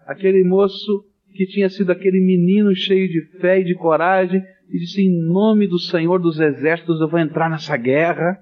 aquele 0.07 0.45
moço 0.45 1.05
que 1.35 1.47
tinha 1.47 1.69
sido 1.69 1.91
aquele 1.91 2.21
menino 2.21 2.75
cheio 2.75 3.09
de 3.09 3.23
fé 3.39 3.61
e 3.61 3.65
de 3.65 3.75
coragem 3.75 4.43
e 4.69 4.79
disse: 4.79 5.01
Em 5.01 5.23
nome 5.23 5.67
do 5.67 5.79
Senhor 5.79 6.21
dos 6.21 6.39
Exércitos, 6.41 7.01
eu 7.01 7.09
vou 7.09 7.19
entrar 7.19 7.49
nessa 7.51 7.77
guerra 7.77 8.41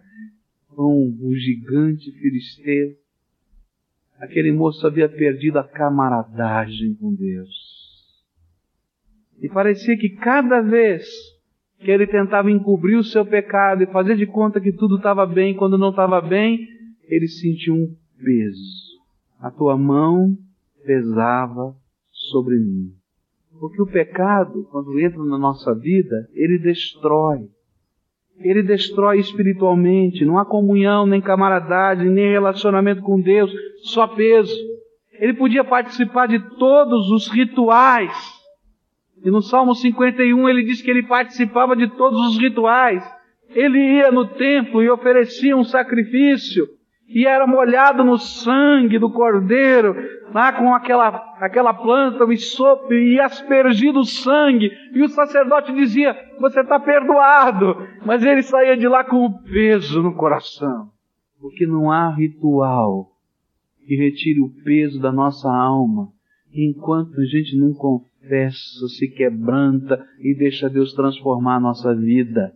com 0.69 1.17
o 1.21 1.35
gigante 1.35 2.11
filisteu. 2.13 2.97
Aquele 4.19 4.53
moço 4.53 4.87
havia 4.87 5.09
perdido 5.09 5.59
a 5.59 5.65
camaradagem 5.65 6.95
com 6.95 7.15
Deus. 7.15 7.75
E 9.41 9.49
parecia 9.49 9.97
que 9.97 10.11
cada 10.11 10.61
vez 10.61 11.05
que 11.79 11.91
ele 11.91 12.07
tentava 12.07 12.51
encobrir 12.51 12.97
o 12.97 13.05
seu 13.05 13.27
pecado 13.27 13.83
e 13.83 13.87
fazer 13.87 14.17
de 14.17 14.27
conta 14.27 14.61
que 14.61 14.73
tudo 14.73 14.97
estava 14.97 15.27
bem 15.27 15.55
quando 15.55 15.77
não 15.77 15.91
estava 15.91 16.21
bem, 16.21 16.67
ele 17.05 17.29
sentiu 17.29 17.75
um 17.75 17.95
peso. 18.17 18.95
A 19.39 19.51
tua 19.51 19.77
mão 19.77 20.37
pesava 20.87 21.77
sobre 22.11 22.57
mim. 22.59 22.95
Porque 23.59 23.81
o 23.81 23.87
pecado, 23.87 24.67
quando 24.71 24.99
entra 24.99 25.23
na 25.23 25.39
nossa 25.39 25.75
vida, 25.75 26.29
ele 26.35 26.59
destrói. 26.59 27.49
Ele 28.39 28.63
destrói 28.63 29.19
espiritualmente. 29.19 30.25
Não 30.25 30.39
há 30.39 30.45
comunhão, 30.45 31.07
nem 31.07 31.21
camaradagem, 31.21 32.11
nem 32.11 32.31
relacionamento 32.31 33.03
com 33.03 33.21
Deus, 33.21 33.53
só 33.83 34.07
peso. 34.07 34.55
Ele 35.21 35.35
podia 35.35 35.65
participar 35.65 36.27
de 36.27 36.41
todos 36.59 37.11
os 37.11 37.29
rituais 37.29 38.45
e 39.25 39.31
no 39.31 39.41
Salmo 39.41 39.75
51 39.75 40.49
ele 40.51 40.65
diz 40.65 40.83
que 40.83 40.91
ele 40.91 41.03
participava 41.03 41.75
de 41.75 41.89
todos 41.97 42.21
os 42.29 42.39
rituais. 42.39 43.03
Ele 43.49 43.79
ia 43.79 44.13
no 44.13 44.27
templo 44.27 44.83
e 44.83 44.91
oferecia 44.91 45.57
um 45.57 45.65
sacrifício 45.65 46.69
e 47.09 47.27
era 47.27 47.47
molhado 47.47 48.03
no 48.03 48.19
sangue 48.19 48.99
do 48.99 49.11
cordeiro, 49.11 49.95
lá 50.33 50.53
com 50.53 50.75
aquela, 50.75 51.09
aquela 51.39 51.75
planta, 51.75 52.25
o 52.25 52.33
isopo, 52.33 52.93
e 52.93 53.21
aspergido 53.21 54.01
o 54.01 54.05
sangue. 54.05 54.71
E 54.93 55.03
o 55.03 55.09
sacerdote 55.09 55.73
dizia: 55.75 56.17
Você 56.41 56.61
está 56.61 56.81
perdoado. 56.81 57.77
Mas 58.05 58.25
ele 58.25 58.43
saía 58.43 58.77
de 58.77 58.89
lá 58.89 59.05
com 59.05 59.27
o 59.27 59.43
peso 59.43 60.03
no 60.03 60.15
coração. 60.15 60.91
Porque 61.41 61.67
não 61.67 61.91
há 61.91 62.11
ritual 62.11 63.11
que 63.87 63.97
retire 63.97 64.41
o 64.41 64.51
peso 64.65 65.01
da 65.01 65.13
nossa 65.13 65.49
alma 65.49 66.09
enquanto 66.55 67.21
a 67.21 67.25
gente 67.25 67.57
não 67.57 67.75
confessa, 67.75 68.89
se 68.89 69.09
quebranta 69.09 70.07
e 70.21 70.35
deixa 70.35 70.71
Deus 70.71 70.95
transformar 70.95 71.57
a 71.57 71.61
nossa 71.61 71.95
vida. 71.95 72.55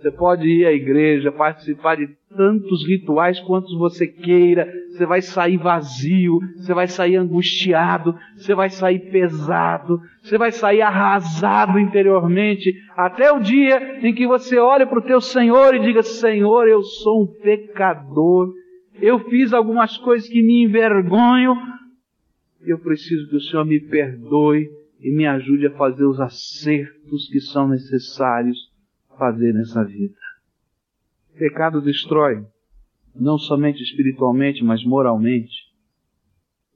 Você 0.00 0.10
pode 0.10 0.48
ir 0.48 0.64
à 0.64 0.72
igreja, 0.72 1.30
participar 1.30 1.96
de 1.96 2.08
tantos 2.34 2.88
rituais 2.88 3.38
quantos 3.40 3.76
você 3.76 4.06
queira, 4.06 4.66
você 4.88 5.04
vai 5.04 5.20
sair 5.20 5.58
vazio, 5.58 6.38
você 6.56 6.72
vai 6.72 6.88
sair 6.88 7.16
angustiado, 7.16 8.16
você 8.34 8.54
vai 8.54 8.70
sair 8.70 9.10
pesado, 9.10 10.00
você 10.22 10.38
vai 10.38 10.52
sair 10.52 10.80
arrasado 10.80 11.78
interiormente, 11.78 12.72
até 12.96 13.30
o 13.30 13.40
dia 13.40 14.00
em 14.02 14.14
que 14.14 14.26
você 14.26 14.58
olhe 14.58 14.86
para 14.86 15.00
o 15.00 15.04
teu 15.04 15.20
Senhor 15.20 15.74
e 15.74 15.80
diga: 15.80 16.02
Senhor, 16.02 16.66
eu 16.66 16.82
sou 16.82 17.24
um 17.24 17.26
pecador, 17.26 18.54
eu 19.02 19.18
fiz 19.28 19.52
algumas 19.52 19.98
coisas 19.98 20.26
que 20.26 20.40
me 20.40 20.64
envergonham, 20.64 21.54
eu 22.64 22.78
preciso 22.78 23.28
que 23.28 23.36
o 23.36 23.40
Senhor 23.40 23.66
me 23.66 23.78
perdoe 23.78 24.66
e 24.98 25.14
me 25.14 25.26
ajude 25.26 25.66
a 25.66 25.72
fazer 25.72 26.06
os 26.06 26.18
acertos 26.18 27.28
que 27.30 27.40
são 27.40 27.68
necessários 27.68 28.69
fazer 29.20 29.52
nessa 29.52 29.84
vida. 29.84 30.16
Pecado 31.38 31.82
destrói, 31.82 32.42
não 33.14 33.36
somente 33.36 33.82
espiritualmente, 33.82 34.64
mas 34.64 34.82
moralmente. 34.82 35.70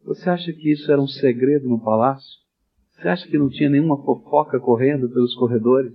Você 0.04 0.28
acha 0.28 0.52
que 0.52 0.70
isso 0.70 0.92
era 0.92 1.00
um 1.00 1.08
segredo 1.08 1.66
no 1.66 1.82
palácio? 1.82 2.38
Você 2.92 3.08
acha 3.08 3.26
que 3.26 3.38
não 3.38 3.48
tinha 3.48 3.70
nenhuma 3.70 3.96
fofoca 4.04 4.60
correndo 4.60 5.08
pelos 5.08 5.34
corredores? 5.34 5.94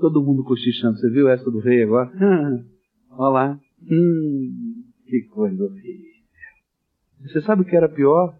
Todo 0.00 0.22
mundo 0.22 0.42
cochichando. 0.42 0.98
Você 0.98 1.08
viu 1.10 1.28
essa 1.28 1.48
do 1.48 1.60
rei 1.60 1.84
agora? 1.84 2.10
olha 3.12 3.28
lá. 3.30 3.60
Hum, 3.88 4.84
que 5.06 5.22
coisa 5.28 5.64
horrível. 5.64 6.08
Você 7.22 7.40
sabe 7.42 7.62
o 7.62 7.64
que 7.64 7.76
era 7.76 7.88
pior? 7.88 8.36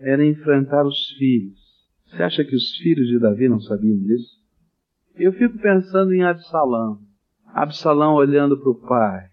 era 0.00 0.24
enfrentar 0.24 0.84
os 0.86 1.10
filhos. 1.18 1.58
Você 2.06 2.22
acha 2.22 2.44
que 2.44 2.56
os 2.56 2.76
filhos 2.76 3.06
de 3.06 3.18
Davi 3.18 3.48
não 3.48 3.60
sabiam 3.60 3.98
disso? 3.98 4.40
Eu 5.16 5.32
fico 5.32 5.58
pensando 5.58 6.12
em 6.14 6.22
Absalão. 6.22 6.98
Absalão 7.46 8.14
olhando 8.14 8.58
para 8.58 8.70
o 8.70 8.74
pai. 8.74 9.28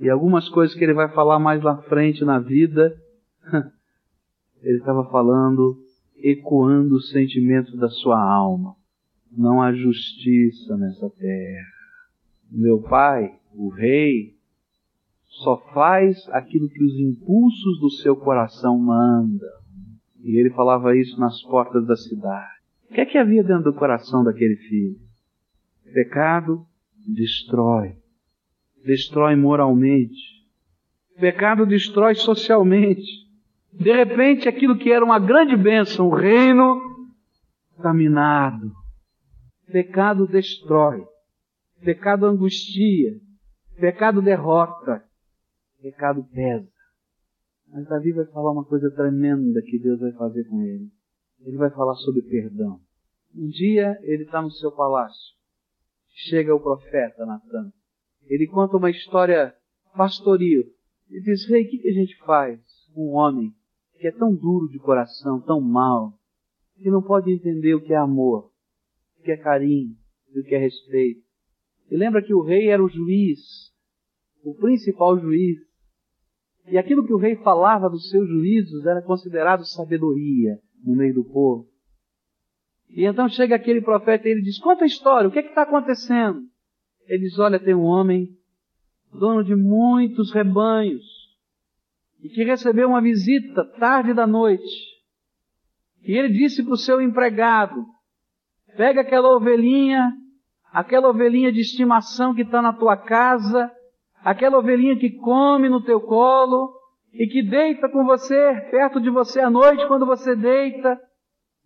E 0.00 0.08
algumas 0.08 0.48
coisas 0.48 0.76
que 0.76 0.82
ele 0.82 0.94
vai 0.94 1.12
falar 1.12 1.38
mais 1.38 1.62
lá 1.62 1.76
frente 1.82 2.24
na 2.24 2.38
vida, 2.38 2.94
ele 4.62 4.78
estava 4.78 5.04
falando, 5.10 5.78
ecoando 6.16 6.96
os 6.96 7.10
sentimentos 7.10 7.78
da 7.78 7.88
sua 7.88 8.20
alma. 8.20 8.74
Não 9.30 9.62
há 9.62 9.72
justiça 9.72 10.76
nessa 10.76 11.08
terra. 11.10 11.72
Meu 12.50 12.82
pai, 12.82 13.34
o 13.54 13.68
rei, 13.68 14.34
só 15.42 15.56
faz 15.72 16.28
aquilo 16.28 16.68
que 16.68 16.82
os 16.82 16.98
impulsos 16.98 17.80
do 17.80 17.90
seu 17.90 18.14
coração 18.14 18.78
mandam. 18.78 19.48
E 20.22 20.38
ele 20.38 20.50
falava 20.50 20.96
isso 20.96 21.18
nas 21.18 21.42
portas 21.42 21.86
da 21.86 21.96
cidade. 21.96 22.52
O 22.90 22.94
que 22.94 23.00
é 23.00 23.06
que 23.06 23.18
havia 23.18 23.42
dentro 23.42 23.64
do 23.64 23.74
coração 23.74 24.22
daquele 24.22 24.56
filho? 24.56 25.11
Pecado 25.92 26.66
destrói. 27.06 27.96
Destrói 28.84 29.36
moralmente. 29.36 30.42
Pecado 31.20 31.66
destrói 31.66 32.14
socialmente. 32.14 33.30
De 33.72 33.92
repente, 33.92 34.48
aquilo 34.48 34.78
que 34.78 34.90
era 34.90 35.04
uma 35.04 35.18
grande 35.18 35.56
bênção, 35.56 36.08
o 36.08 36.14
reino, 36.14 36.80
está 37.76 37.92
minado. 37.92 38.72
Pecado 39.70 40.26
destrói. 40.26 41.04
Pecado 41.84 42.26
angustia. 42.26 43.20
Pecado 43.78 44.22
derrota. 44.22 45.04
Pecado 45.80 46.24
pesa. 46.32 46.70
Mas 47.68 47.86
Davi 47.86 48.12
vai 48.12 48.26
falar 48.26 48.52
uma 48.52 48.64
coisa 48.64 48.90
tremenda 48.90 49.60
que 49.62 49.78
Deus 49.78 50.00
vai 50.00 50.12
fazer 50.12 50.44
com 50.44 50.62
ele. 50.62 50.90
Ele 51.40 51.56
vai 51.56 51.70
falar 51.70 51.94
sobre 51.96 52.22
perdão. 52.22 52.80
Um 53.34 53.48
dia 53.48 53.98
ele 54.02 54.24
está 54.24 54.40
no 54.40 54.50
seu 54.50 54.70
palácio. 54.72 55.41
Chega 56.12 56.54
o 56.54 56.60
profeta 56.60 57.24
Natan. 57.26 57.72
Ele 58.26 58.46
conta 58.46 58.76
uma 58.76 58.90
história 58.90 59.54
pastoril. 59.96 60.64
Ele 61.10 61.20
diz: 61.22 61.48
Rei, 61.48 61.64
o 61.64 61.68
que, 61.68 61.78
que 61.78 61.88
a 61.88 61.94
gente 61.94 62.16
faz 62.24 62.60
com 62.94 63.10
um 63.10 63.14
homem 63.14 63.52
que 63.98 64.06
é 64.06 64.12
tão 64.12 64.34
duro 64.34 64.68
de 64.68 64.78
coração, 64.78 65.40
tão 65.40 65.60
mau, 65.60 66.14
que 66.76 66.90
não 66.90 67.02
pode 67.02 67.30
entender 67.30 67.74
o 67.74 67.80
que 67.80 67.92
é 67.92 67.96
amor, 67.96 68.50
o 69.18 69.22
que 69.22 69.30
é 69.30 69.36
carinho, 69.36 69.96
o 70.34 70.42
que 70.42 70.54
é 70.54 70.58
respeito? 70.58 71.22
E 71.90 71.96
lembra 71.96 72.22
que 72.22 72.34
o 72.34 72.42
rei 72.42 72.68
era 72.68 72.82
o 72.82 72.88
juiz, 72.88 73.72
o 74.42 74.54
principal 74.54 75.18
juiz 75.18 75.58
e 76.66 76.78
aquilo 76.78 77.04
que 77.04 77.12
o 77.12 77.18
rei 77.18 77.36
falava 77.36 77.90
dos 77.90 78.08
seus 78.08 78.28
juízos 78.28 78.86
era 78.86 79.02
considerado 79.02 79.64
sabedoria 79.64 80.58
no 80.84 80.94
meio 80.94 81.14
do 81.14 81.24
povo. 81.24 81.68
E 82.92 83.06
então 83.06 83.28
chega 83.28 83.56
aquele 83.56 83.80
profeta 83.80 84.28
e 84.28 84.32
ele 84.32 84.42
diz: 84.42 84.58
Conta 84.58 84.84
a 84.84 84.86
história, 84.86 85.28
o 85.28 85.32
que 85.32 85.38
é 85.38 85.46
está 85.46 85.62
acontecendo? 85.62 86.42
Ele 87.06 87.24
diz: 87.24 87.38
Olha, 87.38 87.58
tem 87.58 87.74
um 87.74 87.84
homem, 87.84 88.28
dono 89.12 89.42
de 89.42 89.56
muitos 89.56 90.30
rebanhos, 90.32 91.02
e 92.22 92.28
que 92.28 92.44
recebeu 92.44 92.88
uma 92.88 93.00
visita 93.00 93.64
tarde 93.78 94.12
da 94.12 94.26
noite. 94.26 94.92
E 96.06 96.12
ele 96.12 96.28
disse 96.28 96.62
para 96.62 96.74
o 96.74 96.76
seu 96.76 97.00
empregado: 97.00 97.82
Pega 98.76 99.00
aquela 99.00 99.34
ovelhinha, 99.34 100.12
aquela 100.70 101.08
ovelhinha 101.08 101.50
de 101.50 101.60
estimação 101.60 102.34
que 102.34 102.42
está 102.42 102.60
na 102.60 102.74
tua 102.74 102.96
casa, 102.96 103.72
aquela 104.22 104.58
ovelhinha 104.58 104.98
que 104.98 105.10
come 105.10 105.68
no 105.70 105.82
teu 105.82 105.98
colo 105.98 106.74
e 107.10 107.26
que 107.26 107.42
deita 107.42 107.88
com 107.88 108.04
você, 108.04 108.68
perto 108.70 109.00
de 109.00 109.08
você 109.08 109.40
à 109.40 109.48
noite 109.48 109.86
quando 109.88 110.04
você 110.04 110.36
deita, 110.36 111.00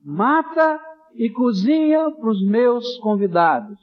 mata 0.05 0.86
e 1.16 1.31
cozinha 1.31 2.11
para 2.11 2.31
os 2.31 2.44
meus 2.46 2.98
convidados. 2.98 3.79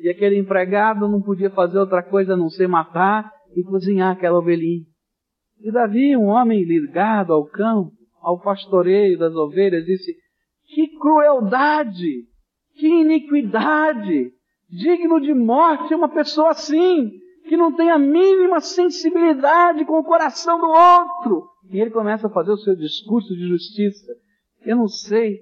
E 0.00 0.08
aquele 0.08 0.38
empregado 0.38 1.08
não 1.08 1.20
podia 1.20 1.50
fazer 1.50 1.78
outra 1.78 2.02
coisa 2.02 2.34
a 2.34 2.36
não 2.36 2.48
ser 2.48 2.68
matar 2.68 3.32
e 3.56 3.62
cozinhar 3.62 4.12
aquela 4.12 4.38
ovelhinha. 4.38 4.84
E 5.60 5.72
Davi, 5.72 6.16
um 6.16 6.26
homem 6.26 6.64
ligado 6.64 7.32
ao 7.32 7.44
campo, 7.46 7.92
ao 8.20 8.40
pastoreio 8.40 9.18
das 9.18 9.34
ovelhas, 9.34 9.84
disse: 9.84 10.14
Que 10.66 10.88
crueldade! 10.98 12.26
Que 12.76 12.86
iniquidade! 12.86 14.32
Digno 14.70 15.20
de 15.20 15.34
morte 15.34 15.94
uma 15.94 16.08
pessoa 16.08 16.50
assim, 16.50 17.10
que 17.48 17.56
não 17.56 17.74
tem 17.74 17.90
a 17.90 17.98
mínima 17.98 18.60
sensibilidade 18.60 19.84
com 19.84 19.98
o 19.98 20.04
coração 20.04 20.60
do 20.60 20.68
outro. 20.68 21.48
E 21.70 21.80
ele 21.80 21.90
começa 21.90 22.28
a 22.28 22.30
fazer 22.30 22.52
o 22.52 22.58
seu 22.58 22.76
discurso 22.76 23.34
de 23.34 23.48
justiça. 23.48 24.12
Eu 24.64 24.76
não 24.76 24.86
sei, 24.86 25.40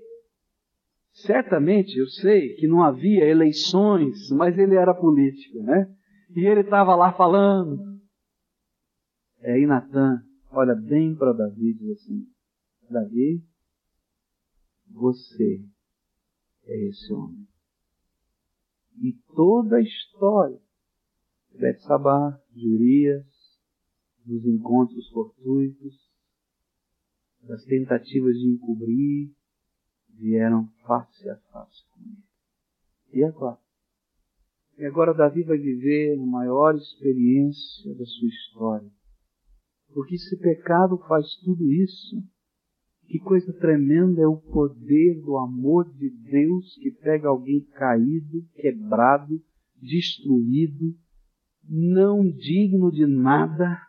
certamente 1.17 1.97
eu 1.99 2.07
sei 2.07 2.55
que 2.55 2.67
não 2.67 2.83
havia 2.83 3.25
eleições, 3.25 4.31
mas 4.31 4.59
ele 4.59 4.75
era 4.75 4.95
político, 4.95 5.63
né? 5.63 5.91
E 6.35 6.45
ele 6.45 6.61
estava 6.61 6.95
lá 6.95 7.13
falando. 7.13 8.01
É 9.41 9.53
aí 9.53 9.67
Natan 9.67 10.23
olha 10.51 10.75
bem 10.75 11.15
para 11.15 11.33
Davi 11.33 11.71
e 11.71 11.75
diz 11.75 11.91
assim: 11.99 12.27
Davi, 12.91 13.43
você 14.91 15.65
é 16.65 16.89
esse 16.89 17.13
homem. 17.13 17.47
E 19.01 19.13
toda 19.35 19.77
a 19.77 19.83
história 19.83 20.59
de 21.53 21.79
Sabá, 21.81 22.39
de 22.53 22.69
Urias, 22.69 23.27
dos 24.25 24.45
encontros 24.45 25.09
fortuitos, 25.11 25.95
das 27.43 27.65
tentativas 27.65 28.35
de 28.35 28.49
encobrir, 28.49 29.31
vieram 30.19 30.69
face 30.87 31.29
a 31.29 31.37
face 31.37 31.83
com 31.91 32.01
ele. 32.01 32.23
E 33.13 33.25
agora? 33.25 33.59
E 34.79 34.85
agora 34.85 35.15
Davi 35.15 35.43
vai 35.43 35.57
viver 35.57 36.19
a 36.19 36.27
maior 36.27 36.75
experiência 36.75 37.95
da 37.95 38.05
sua 38.05 38.29
história. 38.29 38.91
Porque 39.95 40.19
se 40.19 40.37
pecado 40.37 40.99
faz 41.09 41.37
tudo 41.37 41.73
isso, 41.73 42.23
que 43.09 43.19
coisa 43.19 43.53
tremenda 43.55 44.21
é 44.21 44.27
o 44.27 44.37
poder 44.37 45.23
do 45.23 45.39
amor 45.39 45.91
de 45.95 46.11
Deus 46.11 46.75
que 46.75 46.91
pega 46.91 47.29
alguém 47.29 47.61
caído, 47.71 48.45
quebrado, 48.57 49.41
destruído, 49.81 50.95
não 51.69 52.29
digno 52.29 52.91
de 52.91 53.07
nada, 53.07 53.81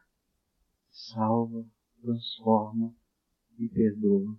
salva, 0.90 1.66
transforma 2.02 2.94
e 3.60 3.68
perdoa. 3.68 4.38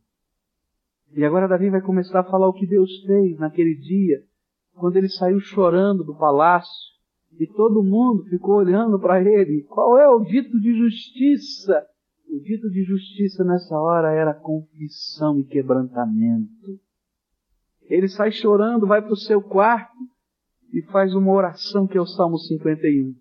E 1.14 1.24
agora 1.24 1.48
Davi 1.48 1.70
vai 1.70 1.80
começar 1.80 2.20
a 2.20 2.24
falar 2.24 2.48
o 2.48 2.52
que 2.52 2.66
Deus 2.66 2.90
fez 3.04 3.38
naquele 3.38 3.74
dia, 3.74 4.22
quando 4.74 4.96
ele 4.96 5.08
saiu 5.08 5.40
chorando 5.40 6.04
do 6.04 6.14
palácio 6.14 6.70
e 7.38 7.46
todo 7.46 7.82
mundo 7.82 8.24
ficou 8.24 8.56
olhando 8.56 8.98
para 8.98 9.22
ele. 9.22 9.62
Qual 9.64 9.98
é 9.98 10.08
o 10.08 10.20
dito 10.20 10.60
de 10.60 10.76
justiça 10.76 11.86
o 12.30 12.40
dito 12.40 12.70
de 12.70 12.84
justiça 12.84 13.42
nessa 13.42 13.74
hora 13.74 14.12
era 14.12 14.34
confissão 14.34 15.40
e 15.40 15.44
quebrantamento. 15.44 16.78
Ele 17.82 18.06
sai 18.06 18.30
chorando, 18.30 18.86
vai 18.86 19.00
para 19.00 19.12
o 19.12 19.16
seu 19.16 19.42
quarto 19.42 19.96
e 20.72 20.82
faz 20.82 21.14
uma 21.14 21.32
oração 21.32 21.86
que 21.86 21.96
é 21.96 22.00
o 22.00 22.06
Salmo 22.06 22.38
51. 22.38 23.16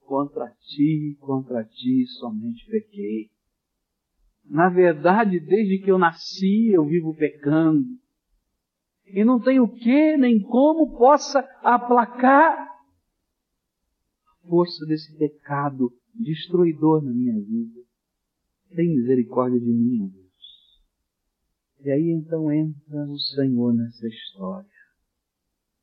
Contra 0.00 0.50
ti, 0.60 1.16
contra 1.20 1.64
ti 1.64 2.06
somente 2.18 2.66
pequei. 2.66 3.30
Na 4.44 4.68
verdade, 4.68 5.40
desde 5.40 5.78
que 5.78 5.90
eu 5.90 5.98
nasci, 5.98 6.68
eu 6.68 6.84
vivo 6.84 7.14
pecando. 7.14 7.86
E 9.06 9.24
não 9.24 9.40
tenho 9.40 9.64
o 9.64 9.74
que 9.74 10.16
nem 10.16 10.40
como 10.40 10.96
possa 10.96 11.40
aplacar 11.62 12.58
a 14.26 14.48
força 14.48 14.84
desse 14.86 15.16
pecado 15.16 15.92
destruidor 16.14 17.02
na 17.02 17.12
minha 17.12 17.38
vida. 17.40 17.80
Tem 18.74 18.88
misericórdia 18.88 19.60
de 19.60 19.66
mim, 19.66 20.08
Deus. 20.08 20.22
E 21.84 21.90
aí 21.90 22.10
então 22.10 22.50
entra 22.50 23.04
o 23.08 23.18
Senhor 23.18 23.74
nessa 23.74 24.06
história. 24.06 24.68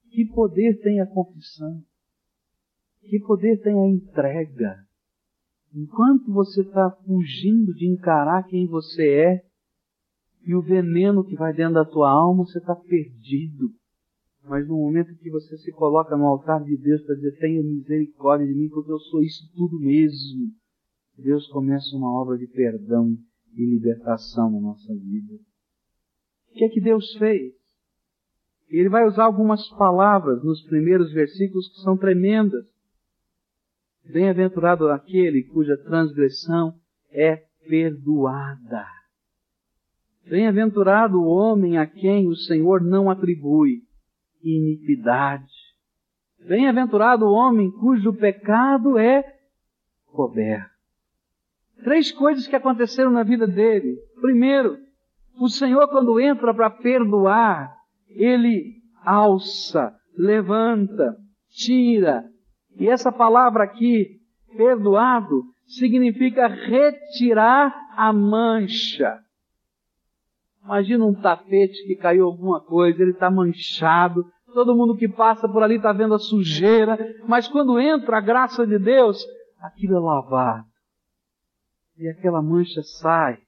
Que 0.10 0.26
poder 0.26 0.80
tem 0.82 1.00
a 1.02 1.06
confissão? 1.06 1.84
Que 3.02 3.20
poder 3.20 3.62
tem 3.62 3.74
a 3.74 3.88
entrega? 3.88 4.89
Enquanto 5.74 6.32
você 6.32 6.62
está 6.62 6.90
fugindo 7.06 7.74
de 7.74 7.88
encarar 7.88 8.44
quem 8.44 8.68
você 8.68 9.08
é 9.08 9.44
e 10.46 10.56
o 10.56 10.62
veneno 10.62 11.24
que 11.24 11.36
vai 11.36 11.54
dentro 11.54 11.76
da 11.76 11.86
tua 11.86 12.10
alma, 12.10 12.44
você 12.44 12.58
está 12.58 12.76
perdido. 12.76 13.70
Mas 14.44 14.68
no 14.68 14.78
momento 14.78 15.16
que 15.18 15.30
você 15.30 15.58
se 15.58 15.72
coloca 15.72 16.18
no 16.18 16.26
altar 16.26 16.64
de 16.64 16.76
Deus 16.76 17.02
para 17.04 17.16
dizer, 17.16 17.38
tenha 17.38 17.62
misericórdia 17.62 18.48
de 18.48 18.54
mim, 18.54 18.70
porque 18.70 18.92
eu 18.92 19.00
sou 19.00 19.22
isso 19.22 19.48
tudo 19.56 19.80
mesmo, 19.80 20.52
Deus 21.18 21.48
começa 21.48 21.96
uma 21.96 22.12
obra 22.12 22.38
de 22.38 22.48
perdão 22.48 23.16
e 23.56 23.66
libertação 23.66 24.50
na 24.50 24.60
nossa 24.60 24.94
vida. 24.96 25.36
O 26.50 26.54
que 26.54 26.64
é 26.64 26.70
que 26.70 26.82
Deus 26.82 27.14
fez? 27.18 27.54
Ele 28.70 28.90
vai 28.90 29.06
usar 29.06 29.26
algumas 29.26 29.68
palavras 29.72 30.44
nos 30.44 30.62
primeiros 30.64 31.12
versículos 31.12 31.68
que 31.70 31.82
são 31.82 31.98
tremendas. 31.98 32.66
Bem-aventurado 34.12 34.90
aquele 34.90 35.44
cuja 35.44 35.78
transgressão 35.78 36.74
é 37.12 37.44
perdoada. 37.68 38.86
Bem-aventurado 40.28 41.22
o 41.22 41.28
homem 41.28 41.78
a 41.78 41.86
quem 41.86 42.28
o 42.28 42.36
Senhor 42.36 42.82
não 42.82 43.10
atribui 43.10 43.84
iniquidade. 44.44 45.54
Bem-aventurado 46.40 47.26
o 47.26 47.32
homem 47.34 47.70
cujo 47.70 48.14
pecado 48.14 48.98
é 48.98 49.24
coberto. 50.08 50.70
Três 51.84 52.12
coisas 52.12 52.48
que 52.48 52.56
aconteceram 52.56 53.12
na 53.12 53.24
vida 53.24 53.46
dele. 53.46 53.96
Primeiro, 54.20 54.78
o 55.40 55.48
Senhor, 55.48 55.88
quando 55.88 56.20
entra 56.20 56.54
para 56.54 56.70
perdoar, 56.70 57.74
ele 58.10 58.82
alça, 59.04 59.96
levanta, 60.18 61.16
tira. 61.50 62.26
E 62.80 62.88
essa 62.88 63.12
palavra 63.12 63.66
aqui, 63.66 64.22
perdoado, 64.56 65.44
significa 65.68 66.48
retirar 66.48 67.76
a 67.96 68.14
mancha. 68.14 69.20
Imagina 70.64 71.06
um 71.06 71.14
tapete 71.14 71.86
que 71.86 71.96
caiu 71.96 72.26
alguma 72.26 72.62
coisa, 72.62 73.02
ele 73.02 73.12
está 73.12 73.30
manchado, 73.30 74.26
todo 74.54 74.76
mundo 74.76 74.96
que 74.96 75.10
passa 75.10 75.48
por 75.48 75.62
ali 75.62 75.76
está 75.76 75.92
vendo 75.92 76.14
a 76.14 76.20
sujeira, 76.20 76.98
mas 77.28 77.48
quando 77.48 77.80
entra 77.80 78.18
a 78.18 78.22
graça 78.22 78.66
de 78.66 78.80
Deus, 78.80 79.26
aquilo 79.60 79.98
é 79.98 80.00
lavado. 80.00 80.68
E 81.98 82.08
aquela 82.08 82.42
mancha 82.42 82.82
sai. 82.82 83.40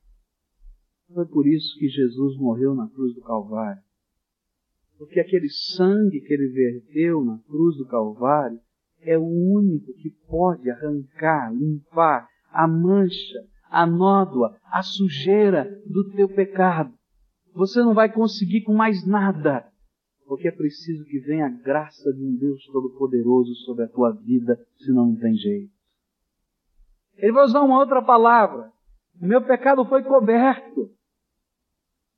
Foi 1.13 1.26
por 1.26 1.48
isso 1.48 1.78
que 1.80 1.88
Jesus 1.88 2.38
morreu 2.38 2.76
na 2.76 2.88
cruz 2.89 3.13
do 3.15 3.22
Calvário. 3.22 3.82
Porque 4.98 5.20
aquele 5.20 5.50
sangue 5.50 6.22
que 6.22 6.34
ele 6.34 6.50
verteu 6.50 7.24
na 7.24 7.39
cruz 7.39 7.78
do 7.78 7.88
Calvário 7.88 8.60
é 9.04 9.18
o 9.18 9.26
único 9.26 9.94
que 9.94 10.12
pode 10.28 10.70
arrancar, 10.70 11.54
limpar 11.54 12.28
a 12.52 12.68
mancha, 12.68 13.40
a 13.70 13.86
nódoa, 13.86 14.58
a 14.66 14.82
sujeira 14.82 15.64
do 15.86 16.10
teu 16.12 16.28
pecado. 16.28 16.94
Você 17.54 17.82
não 17.82 17.94
vai 17.94 18.12
conseguir 18.12 18.62
com 18.62 18.74
mais 18.74 19.06
nada, 19.06 19.66
porque 20.26 20.48
é 20.48 20.52
preciso 20.52 21.06
que 21.06 21.20
venha 21.20 21.46
a 21.46 21.50
graça 21.50 22.14
de 22.14 22.24
um 22.24 22.36
Deus 22.36 22.66
Todo-Poderoso 22.68 23.54
sobre 23.66 23.86
a 23.86 23.88
tua 23.88 24.12
vida, 24.12 24.60
senão 24.78 25.08
não 25.08 25.16
tem 25.16 25.36
jeito. 25.36 25.72
Ele 27.18 27.32
vai 27.32 27.44
usar 27.44 27.62
uma 27.62 27.78
outra 27.78 28.02
palavra. 28.02 28.72
Meu 29.20 29.46
pecado 29.46 29.86
foi 29.86 30.04
coberto. 30.04 30.90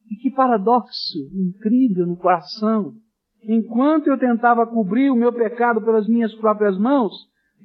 E 0.10 0.15
que 0.15 0.32
paradoxo 0.32 1.17
incrível 1.34 2.06
no 2.06 2.15
coração. 2.15 2.96
Enquanto 3.45 4.08
eu 4.08 4.17
tentava 4.17 4.65
cobrir 4.65 5.10
o 5.10 5.15
meu 5.15 5.34
pecado 5.34 5.82
pelas 5.82 6.08
minhas 6.08 6.34
próprias 6.36 6.77
mãos, 6.77 7.13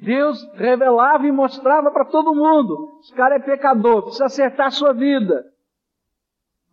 Deus 0.02 0.38
revelava 0.54 1.26
e 1.26 1.32
mostrava 1.32 1.90
para 1.90 2.04
todo 2.04 2.34
mundo: 2.34 2.98
esse 3.00 3.14
cara 3.14 3.36
é 3.36 3.40
pecador, 3.40 4.02
precisa 4.02 4.26
acertar 4.26 4.66
a 4.66 4.70
sua 4.70 4.92
vida 4.92 5.44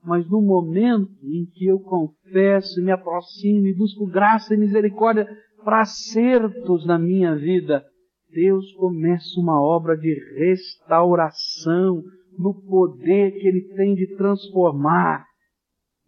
mas 0.05 0.29
no 0.29 0.41
momento 0.41 1.11
em 1.23 1.45
que 1.45 1.65
eu 1.65 1.79
confesso, 1.79 2.81
me 2.81 2.91
aproximo 2.91 3.65
e 3.65 3.75
busco 3.75 4.05
graça 4.05 4.53
e 4.53 4.57
misericórdia 4.57 5.27
para 5.63 5.81
acertos 5.81 6.85
na 6.85 6.99
minha 6.99 7.35
vida, 7.35 7.83
Deus 8.31 8.71
começa 8.73 9.39
uma 9.39 9.59
obra 9.59 9.97
de 9.97 10.13
restauração 10.37 12.03
no 12.37 12.53
poder 12.53 13.31
que 13.31 13.47
Ele 13.47 13.61
tem 13.75 13.95
de 13.95 14.15
transformar. 14.15 15.25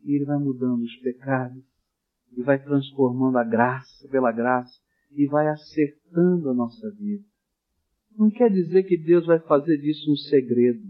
E 0.04 0.16
Ele 0.16 0.26
vai 0.26 0.38
mudando 0.38 0.84
os 0.84 0.96
pecados, 0.98 1.64
e 2.38 2.44
vai 2.44 2.62
transformando 2.62 3.40
a 3.40 3.44
graça 3.44 4.08
pela 4.10 4.32
graça, 4.32 4.80
e 5.12 5.26
vai 5.26 5.48
acertando 5.48 6.52
a 6.52 6.54
nossa 6.54 6.90
vida. 6.92 7.24
Não 8.16 8.30
quer 8.30 8.52
dizer 8.52 8.84
que 8.84 8.96
Deus 8.96 9.26
vai 9.26 9.40
fazer 9.40 9.78
disso 9.78 10.12
um 10.12 10.16
segredo. 10.16 10.84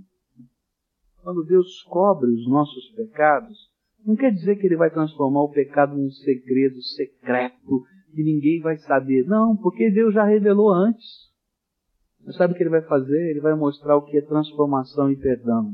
Quando 1.21 1.45
Deus 1.45 1.83
cobre 1.83 2.29
os 2.31 2.47
nossos 2.49 2.89
pecados, 2.91 3.57
não 4.05 4.15
quer 4.15 4.31
dizer 4.31 4.57
que 4.57 4.65
Ele 4.65 4.75
vai 4.75 4.89
transformar 4.89 5.43
o 5.43 5.51
pecado 5.51 5.95
num 5.95 6.11
segredo 6.11 6.81
secreto 6.81 7.85
que 8.13 8.23
ninguém 8.23 8.59
vai 8.61 8.77
saber. 8.79 9.25
Não, 9.25 9.55
porque 9.55 9.89
Deus 9.89 10.13
já 10.13 10.25
revelou 10.25 10.73
antes. 10.73 11.31
Mas 12.25 12.35
sabe 12.35 12.53
o 12.53 12.57
que 12.57 12.63
Ele 12.63 12.69
vai 12.69 12.81
fazer? 12.81 13.29
Ele 13.29 13.39
vai 13.39 13.55
mostrar 13.55 13.95
o 13.95 14.03
que 14.03 14.17
é 14.17 14.21
transformação 14.21 15.09
e 15.11 15.15
perdão. 15.15 15.73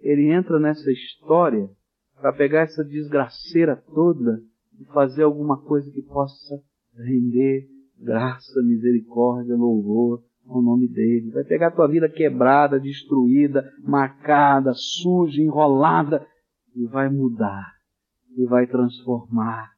Ele 0.00 0.30
entra 0.30 0.58
nessa 0.58 0.90
história 0.90 1.70
para 2.20 2.32
pegar 2.32 2.60
essa 2.62 2.84
desgraceira 2.84 3.76
toda 3.94 4.40
e 4.80 4.84
fazer 4.86 5.22
alguma 5.22 5.60
coisa 5.62 5.90
que 5.90 6.02
possa 6.02 6.60
render 6.96 7.66
graça, 7.98 8.62
misericórdia, 8.62 9.56
louvor 9.56 10.22
ao 10.46 10.62
nome 10.62 10.88
dele. 10.88 11.30
Vai 11.30 11.44
pegar 11.44 11.68
a 11.68 11.70
tua 11.70 11.88
vida 11.88 12.08
quebrada, 12.08 12.78
destruída, 12.78 13.64
marcada, 13.82 14.72
suja, 14.74 15.40
enrolada 15.40 16.26
e 16.74 16.86
vai 16.86 17.08
mudar, 17.08 17.72
e 18.36 18.44
vai 18.46 18.66
transformar, 18.66 19.70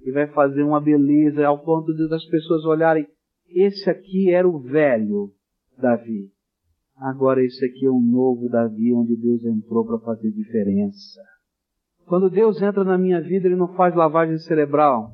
e 0.00 0.12
vai 0.12 0.28
fazer 0.28 0.62
uma 0.62 0.80
beleza 0.80 1.44
ao 1.44 1.58
ponto 1.64 1.92
de 1.92 2.14
as 2.14 2.24
pessoas 2.26 2.64
olharem, 2.64 3.06
esse 3.48 3.90
aqui 3.90 4.30
era 4.30 4.48
o 4.48 4.60
velho 4.60 5.32
Davi. 5.76 6.30
Agora 6.96 7.44
esse 7.44 7.64
aqui 7.64 7.84
é 7.84 7.90
o 7.90 8.00
novo 8.00 8.48
Davi, 8.48 8.92
onde 8.92 9.16
Deus 9.16 9.44
entrou 9.44 9.84
para 9.84 9.98
fazer 9.98 10.30
diferença. 10.30 11.20
Quando 12.06 12.30
Deus 12.30 12.62
entra 12.62 12.84
na 12.84 12.96
minha 12.96 13.20
vida, 13.20 13.48
Ele 13.48 13.56
não 13.56 13.74
faz 13.74 13.94
lavagem 13.94 14.38
cerebral, 14.38 15.10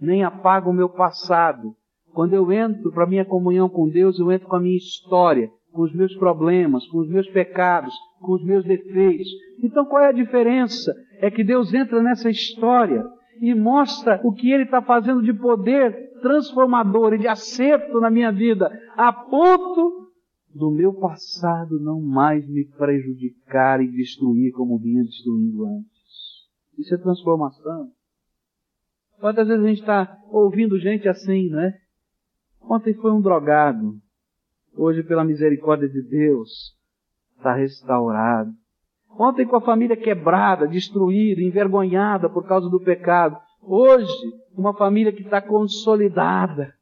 nem 0.00 0.24
apaga 0.24 0.68
o 0.68 0.72
meu 0.72 0.88
passado. 0.88 1.74
Quando 2.14 2.32
eu 2.32 2.50
entro 2.50 2.90
para 2.92 3.04
a 3.04 3.08
minha 3.08 3.24
comunhão 3.24 3.68
com 3.68 3.88
Deus, 3.88 4.18
eu 4.18 4.32
entro 4.32 4.48
com 4.48 4.56
a 4.56 4.60
minha 4.60 4.76
história, 4.76 5.50
com 5.72 5.82
os 5.82 5.94
meus 5.94 6.14
problemas, 6.16 6.86
com 6.88 6.98
os 7.00 7.08
meus 7.08 7.28
pecados, 7.28 7.94
com 8.20 8.32
os 8.32 8.44
meus 8.44 8.64
defeitos. 8.64 9.28
Então 9.62 9.84
qual 9.84 10.02
é 10.02 10.08
a 10.08 10.12
diferença? 10.12 10.94
É 11.20 11.30
que 11.30 11.44
Deus 11.44 11.74
entra 11.74 12.02
nessa 12.02 12.30
história 12.30 13.04
e 13.40 13.54
mostra 13.54 14.18
o 14.24 14.32
que 14.32 14.50
Ele 14.50 14.64
está 14.64 14.80
fazendo 14.80 15.22
de 15.22 15.34
poder 15.34 15.94
transformador 16.22 17.12
e 17.12 17.18
de 17.18 17.28
acerto 17.28 18.00
na 18.00 18.10
minha 18.10 18.32
vida, 18.32 18.70
a 18.96 19.12
ponto 19.12 20.06
do 20.54 20.70
meu 20.70 20.94
passado 20.94 21.78
não 21.78 22.00
mais 22.00 22.48
me 22.48 22.64
prejudicar 22.64 23.82
e 23.82 23.88
destruir 23.88 24.52
como 24.52 24.78
vinha 24.78 25.04
destruindo 25.04 25.66
antes. 25.66 25.95
Isso 26.78 26.94
é 26.94 26.98
transformação. 26.98 27.90
Quantas 29.18 29.48
vezes 29.48 29.64
a 29.64 29.68
gente 29.68 29.80
está 29.80 30.18
ouvindo 30.30 30.78
gente 30.78 31.08
assim, 31.08 31.48
né? 31.48 31.78
Ontem 32.60 32.92
foi 32.94 33.12
um 33.12 33.20
drogado, 33.20 33.94
hoje, 34.76 35.02
pela 35.02 35.24
misericórdia 35.24 35.88
de 35.88 36.02
Deus, 36.02 36.76
está 37.36 37.54
restaurado. 37.54 38.52
Ontem 39.18 39.46
com 39.46 39.56
a 39.56 39.60
família 39.60 39.96
quebrada, 39.96 40.66
destruída, 40.66 41.40
envergonhada 41.40 42.28
por 42.28 42.46
causa 42.46 42.68
do 42.68 42.80
pecado. 42.80 43.38
Hoje, 43.62 44.12
uma 44.52 44.76
família 44.76 45.12
que 45.12 45.22
está 45.22 45.40
consolidada, 45.40 46.74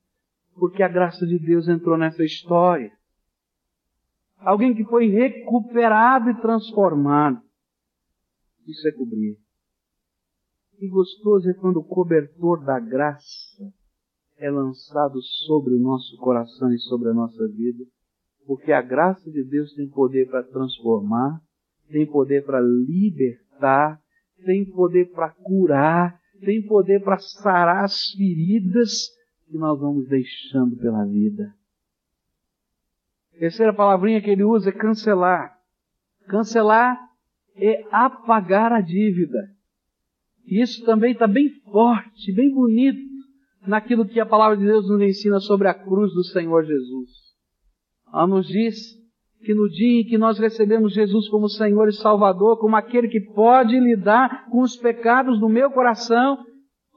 porque 0.56 0.82
a 0.82 0.88
graça 0.88 1.24
de 1.26 1.38
Deus 1.38 1.68
entrou 1.68 1.96
nessa 1.96 2.24
história. 2.24 2.90
Alguém 4.38 4.74
que 4.74 4.84
foi 4.84 5.06
recuperado 5.08 6.30
e 6.30 6.40
transformado. 6.40 7.40
Isso 8.66 8.86
é 8.88 8.92
cobrir. 8.92 9.43
E 10.80 10.88
gostoso 10.88 11.48
é 11.48 11.54
quando 11.54 11.78
o 11.78 11.84
cobertor 11.84 12.64
da 12.64 12.78
graça 12.78 13.72
é 14.36 14.50
lançado 14.50 15.20
sobre 15.22 15.74
o 15.74 15.78
nosso 15.78 16.16
coração 16.18 16.72
e 16.72 16.78
sobre 16.78 17.08
a 17.08 17.14
nossa 17.14 17.46
vida, 17.48 17.84
porque 18.46 18.72
a 18.72 18.82
graça 18.82 19.30
de 19.30 19.44
Deus 19.44 19.72
tem 19.74 19.88
poder 19.88 20.28
para 20.28 20.42
transformar, 20.42 21.40
tem 21.88 22.06
poder 22.06 22.44
para 22.44 22.60
libertar, 22.60 24.00
tem 24.44 24.64
poder 24.64 25.10
para 25.12 25.30
curar, 25.30 26.20
tem 26.40 26.66
poder 26.66 27.02
para 27.02 27.18
sarar 27.18 27.84
as 27.84 28.10
feridas 28.10 29.08
que 29.46 29.56
nós 29.56 29.78
vamos 29.78 30.08
deixando 30.08 30.76
pela 30.76 31.04
vida. 31.04 31.54
terceira 33.38 33.72
palavrinha 33.72 34.20
que 34.20 34.30
ele 34.30 34.44
usa 34.44 34.70
é 34.70 34.72
cancelar. 34.72 35.56
Cancelar 36.26 36.98
é 37.56 37.86
apagar 37.90 38.72
a 38.72 38.80
dívida. 38.80 39.53
E 40.46 40.60
isso 40.60 40.84
também 40.84 41.12
está 41.12 41.26
bem 41.26 41.48
forte, 41.70 42.32
bem 42.32 42.52
bonito 42.52 43.14
naquilo 43.66 44.06
que 44.06 44.20
a 44.20 44.26
palavra 44.26 44.56
de 44.56 44.64
Deus 44.64 44.88
nos 44.88 45.00
ensina 45.00 45.40
sobre 45.40 45.68
a 45.68 45.74
cruz 45.74 46.12
do 46.12 46.24
Senhor 46.24 46.64
Jesus. 46.64 47.10
Ela 48.12 48.26
nos 48.26 48.46
diz 48.46 48.76
que 49.44 49.54
no 49.54 49.68
dia 49.68 50.00
em 50.00 50.04
que 50.04 50.18
nós 50.18 50.38
recebemos 50.38 50.94
Jesus 50.94 51.28
como 51.28 51.48
Senhor 51.48 51.88
e 51.88 51.92
Salvador, 51.92 52.58
como 52.58 52.76
aquele 52.76 53.08
que 53.08 53.20
pode 53.20 53.78
lidar 53.78 54.46
com 54.50 54.60
os 54.60 54.76
pecados 54.76 55.38
do 55.38 55.48
meu 55.48 55.70
coração, 55.70 56.38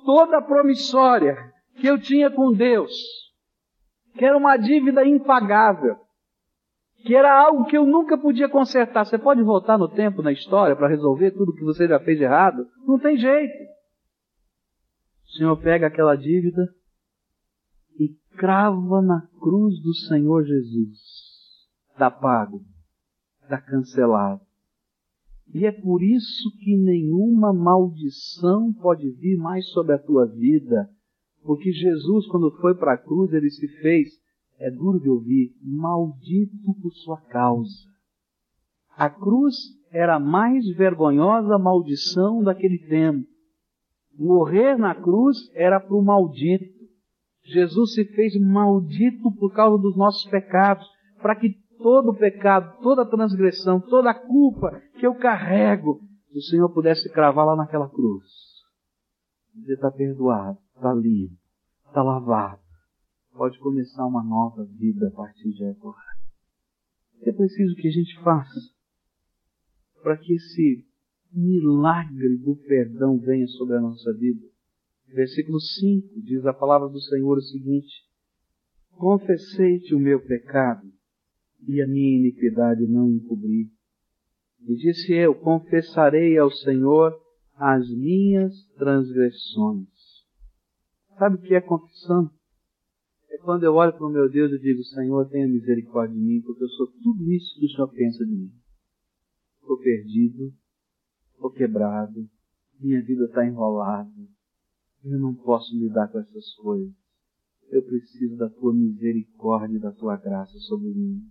toda 0.05 0.37
a 0.37 0.41
promissória 0.41 1.35
que 1.79 1.87
eu 1.87 1.99
tinha 1.99 2.29
com 2.29 2.53
Deus, 2.53 2.91
que 4.17 4.25
era 4.25 4.37
uma 4.37 4.57
dívida 4.57 5.05
impagável, 5.05 5.95
que 7.03 7.15
era 7.15 7.31
algo 7.33 7.65
que 7.65 7.77
eu 7.77 7.85
nunca 7.85 8.17
podia 8.17 8.49
consertar. 8.49 9.05
Você 9.05 9.17
pode 9.17 9.41
voltar 9.41 9.77
no 9.77 9.87
tempo, 9.87 10.21
na 10.21 10.31
história, 10.31 10.75
para 10.75 10.87
resolver 10.87 11.31
tudo 11.31 11.53
que 11.53 11.63
você 11.63 11.87
já 11.87 11.99
fez 11.99 12.17
de 12.17 12.23
errado? 12.23 12.67
Não 12.85 12.99
tem 12.99 13.17
jeito. 13.17 13.53
O 15.25 15.31
Senhor 15.37 15.57
pega 15.57 15.87
aquela 15.87 16.15
dívida 16.15 16.67
e 17.99 18.09
crava 18.37 19.01
na 19.01 19.21
cruz 19.39 19.81
do 19.81 19.93
Senhor 19.93 20.43
Jesus. 20.43 20.97
Dá 21.97 22.09
pago, 22.09 22.61
dá 23.49 23.59
cancelado. 23.59 24.41
E 25.53 25.65
é 25.65 25.71
por 25.71 26.03
isso 26.03 26.51
que 26.59 26.75
nenhuma 26.77 27.53
maldição 27.53 28.73
pode 28.73 29.09
vir 29.11 29.37
mais 29.37 29.67
sobre 29.69 29.93
a 29.93 29.99
tua 29.99 30.25
vida. 30.25 30.89
Porque 31.43 31.71
Jesus, 31.71 32.27
quando 32.27 32.51
foi 32.59 32.75
para 32.75 32.93
a 32.93 32.97
cruz, 32.97 33.31
ele 33.31 33.49
se 33.49 33.67
fez, 33.81 34.09
é 34.59 34.71
duro 34.71 34.99
de 34.99 35.09
ouvir, 35.09 35.51
maldito 35.61 36.73
por 36.81 36.91
sua 36.93 37.21
causa. 37.21 37.87
A 38.95 39.09
cruz 39.09 39.55
era 39.91 40.15
a 40.15 40.19
mais 40.19 40.67
vergonhosa 40.75 41.57
maldição 41.57 42.43
daquele 42.43 42.79
tempo. 42.87 43.27
Morrer 44.17 44.77
na 44.77 44.95
cruz 44.95 45.37
era 45.53 45.79
para 45.79 45.95
o 45.95 46.03
maldito. 46.03 46.65
Jesus 47.43 47.93
se 47.93 48.03
fez 48.05 48.33
maldito 48.39 49.31
por 49.39 49.53
causa 49.53 49.81
dos 49.81 49.95
nossos 49.95 50.29
pecados, 50.29 50.85
para 51.21 51.35
que 51.35 51.49
todo 51.77 52.17
pecado, 52.17 52.81
toda 52.81 53.05
transgressão, 53.05 53.79
toda 53.79 54.13
culpa 54.13 54.81
que 54.99 55.05
eu 55.05 55.15
carrego, 55.15 56.01
o 56.33 56.41
Senhor 56.41 56.69
pudesse 56.73 57.11
cravar 57.11 57.45
lá 57.45 57.55
naquela 57.55 57.87
cruz. 57.87 58.25
Você 59.53 59.73
está 59.73 59.91
perdoado, 59.91 60.57
está 60.75 60.93
livre, 60.93 61.37
está 61.87 62.03
lavado. 62.03 62.66
Pode 63.37 63.59
começar 63.59 64.03
uma 64.07 64.23
nova 64.23 64.65
vida 64.65 65.09
a 65.09 65.11
partir 65.11 65.51
de 65.51 65.63
agora. 65.63 66.01
É 67.21 67.31
preciso 67.31 67.75
que 67.75 67.87
a 67.87 67.91
gente 67.91 68.19
faça 68.23 68.59
para 70.01 70.17
que 70.17 70.33
esse 70.33 70.83
milagre 71.31 72.35
do 72.39 72.55
perdão 72.55 73.19
venha 73.19 73.45
sobre 73.49 73.75
a 73.77 73.79
nossa 73.79 74.11
vida. 74.13 74.43
Versículo 75.09 75.61
5 75.61 76.19
diz 76.23 76.47
a 76.47 76.53
palavra 76.53 76.89
do 76.89 76.99
Senhor 76.99 77.37
o 77.37 77.41
seguinte: 77.41 77.93
Confessei-te 78.93 79.93
o 79.93 79.99
meu 79.99 80.19
pecado 80.19 80.91
e 81.67 81.79
a 81.79 81.85
minha 81.85 82.17
iniquidade 82.17 82.87
não 82.87 83.07
encobri. 83.07 83.69
E 84.67 84.75
disse 84.77 85.13
eu: 85.13 85.35
Confessarei 85.35 86.39
ao 86.39 86.49
Senhor 86.49 87.15
as 87.53 87.87
minhas 87.87 88.65
transgressões. 88.79 89.87
Sabe 91.19 91.35
o 91.35 91.41
que 91.41 91.53
é 91.53 91.61
confissão? 91.61 92.31
É 93.29 93.37
quando 93.37 93.63
eu 93.63 93.73
olho 93.73 93.93
para 93.93 94.05
o 94.05 94.09
meu 94.09 94.29
Deus 94.29 94.51
e 94.51 94.59
digo: 94.59 94.83
Senhor, 94.83 95.29
tenha 95.29 95.47
misericórdia 95.47 96.15
de 96.15 96.21
mim, 96.21 96.41
porque 96.41 96.63
eu 96.63 96.69
sou 96.69 96.87
tudo 96.87 97.31
isso 97.31 97.59
que 97.59 97.65
o 97.65 97.69
Senhor 97.69 97.87
pensa 97.89 98.25
de 98.25 98.31
mim. 98.31 98.51
Estou 99.61 99.77
perdido, 99.79 100.53
estou 101.33 101.51
quebrado, 101.51 102.29
minha 102.79 103.01
vida 103.03 103.25
está 103.25 103.45
enrolada, 103.45 104.09
eu 105.03 105.19
não 105.19 105.35
posso 105.35 105.75
lidar 105.75 106.07
com 106.09 106.19
essas 106.19 106.53
coisas. 106.55 106.93
Eu 107.69 107.83
preciso 107.83 108.37
da 108.37 108.49
tua 108.49 108.73
misericórdia 108.73 109.75
e 109.75 109.81
da 109.81 109.91
tua 109.91 110.15
graça 110.15 110.57
sobre 110.59 110.89
mim. 110.89 111.21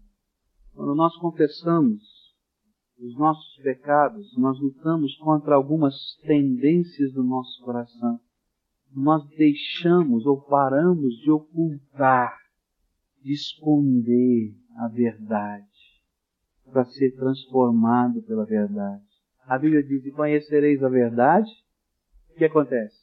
Quando 0.75 0.95
nós 0.95 1.17
confessamos 1.17 2.03
os 2.99 3.17
nossos 3.17 3.57
pecados, 3.63 4.37
nós 4.37 4.59
lutamos 4.61 5.17
contra 5.17 5.55
algumas 5.55 5.95
tendências 6.27 7.13
do 7.13 7.23
nosso 7.23 7.63
coração. 7.63 8.21
Nós 8.97 9.29
deixamos 9.37 10.25
ou 10.25 10.41
paramos 10.41 11.15
de 11.19 11.31
ocultar, 11.31 12.35
de 13.23 13.33
esconder 13.33 14.55
a 14.79 14.89
verdade 14.89 15.67
para 16.73 16.85
ser 16.87 17.15
transformado 17.15 18.23
pela 18.23 18.47
verdade. 18.47 19.05
A 19.47 19.59
Bíblia 19.59 19.83
diz: 19.83 20.05
e 20.05 20.11
conhecereis 20.11 20.83
a 20.83 20.89
verdade. 20.89 21.51
O 22.31 22.35
que 22.39 22.45
acontece? 22.45 22.97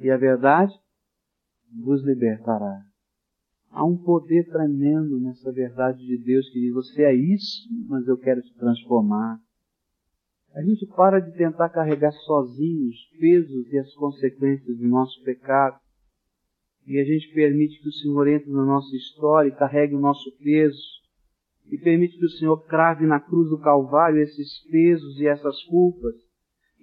E 0.00 0.10
a 0.10 0.16
verdade 0.16 0.72
vos 1.72 2.04
libertará. 2.04 2.84
Há 3.70 3.84
um 3.84 3.96
poder 3.96 4.48
tremendo 4.50 5.20
nessa 5.20 5.52
verdade 5.52 6.04
de 6.04 6.18
Deus 6.18 6.48
que 6.50 6.60
diz: 6.60 6.74
você 6.74 7.04
é 7.04 7.14
isso, 7.14 7.68
mas 7.88 8.06
eu 8.08 8.18
quero 8.18 8.42
te 8.42 8.52
transformar. 8.54 9.40
A 10.54 10.62
gente 10.62 10.84
para 10.86 11.20
de 11.20 11.32
tentar 11.36 11.68
carregar 11.68 12.12
sozinho 12.12 12.88
os 12.88 13.18
pesos 13.18 13.72
e 13.72 13.78
as 13.78 13.94
consequências 13.94 14.76
do 14.76 14.88
nosso 14.88 15.22
pecado. 15.22 15.78
E 16.86 16.98
a 16.98 17.04
gente 17.04 17.32
permite 17.32 17.80
que 17.80 17.88
o 17.88 17.92
Senhor 17.92 18.26
entre 18.26 18.50
na 18.50 18.64
nossa 18.64 18.94
história 18.96 19.48
e 19.48 19.56
carregue 19.56 19.94
o 19.94 20.00
nosso 20.00 20.30
peso. 20.38 20.82
E 21.70 21.78
permite 21.78 22.18
que 22.18 22.24
o 22.24 22.30
Senhor 22.30 22.56
crave 22.66 23.06
na 23.06 23.20
cruz 23.20 23.48
do 23.48 23.60
Calvário 23.60 24.20
esses 24.20 24.58
pesos 24.68 25.20
e 25.20 25.26
essas 25.26 25.62
culpas. 25.64 26.14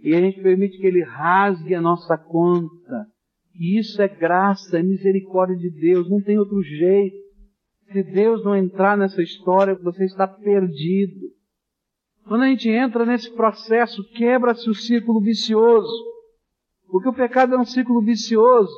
E 0.01 0.15
a 0.15 0.21
gente 0.21 0.41
permite 0.41 0.77
que 0.77 0.87
Ele 0.87 1.03
rasgue 1.03 1.75
a 1.75 1.81
nossa 1.81 2.17
conta. 2.17 3.07
E 3.53 3.77
isso 3.77 4.01
é 4.01 4.07
graça, 4.07 4.79
é 4.79 4.83
misericórdia 4.83 5.57
de 5.57 5.69
Deus, 5.69 6.09
não 6.09 6.21
tem 6.21 6.37
outro 6.37 6.61
jeito. 6.61 7.17
Se 7.91 8.03
Deus 8.03 8.45
não 8.45 8.55
entrar 8.55 8.97
nessa 8.97 9.21
história, 9.21 9.75
você 9.75 10.05
está 10.05 10.27
perdido. 10.27 11.36
Quando 12.27 12.43
a 12.43 12.47
gente 12.47 12.69
entra 12.69 13.05
nesse 13.05 13.31
processo, 13.33 14.03
quebra-se 14.11 14.69
o 14.69 14.73
círculo 14.73 15.21
vicioso. 15.21 15.91
Porque 16.89 17.07
o 17.07 17.13
pecado 17.13 17.55
é 17.55 17.57
um 17.57 17.65
círculo 17.65 18.01
vicioso. 18.01 18.73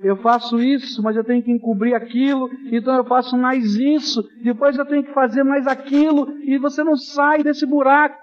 Eu 0.00 0.16
faço 0.16 0.58
isso, 0.60 1.02
mas 1.02 1.16
eu 1.16 1.24
tenho 1.24 1.42
que 1.42 1.50
encobrir 1.50 1.94
aquilo, 1.94 2.48
então 2.70 2.94
eu 2.94 3.04
faço 3.04 3.36
mais 3.36 3.74
isso, 3.74 4.22
depois 4.44 4.78
eu 4.78 4.86
tenho 4.86 5.02
que 5.02 5.12
fazer 5.12 5.42
mais 5.42 5.66
aquilo, 5.66 6.38
e 6.44 6.56
você 6.56 6.84
não 6.84 6.96
sai 6.96 7.42
desse 7.42 7.66
buraco. 7.66 8.16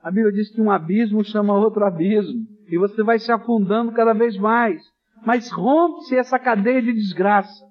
A 0.00 0.08
Bíblia 0.08 0.32
diz 0.32 0.54
que 0.54 0.60
um 0.60 0.70
abismo 0.70 1.24
chama 1.24 1.58
outro 1.58 1.84
abismo, 1.84 2.46
e 2.68 2.78
você 2.78 3.02
vai 3.02 3.18
se 3.18 3.32
afundando 3.32 3.90
cada 3.90 4.12
vez 4.12 4.38
mais. 4.38 4.80
Mas 5.26 5.50
rompe-se 5.50 6.16
essa 6.16 6.38
cadeia 6.38 6.80
de 6.80 6.92
desgraça. 6.92 7.64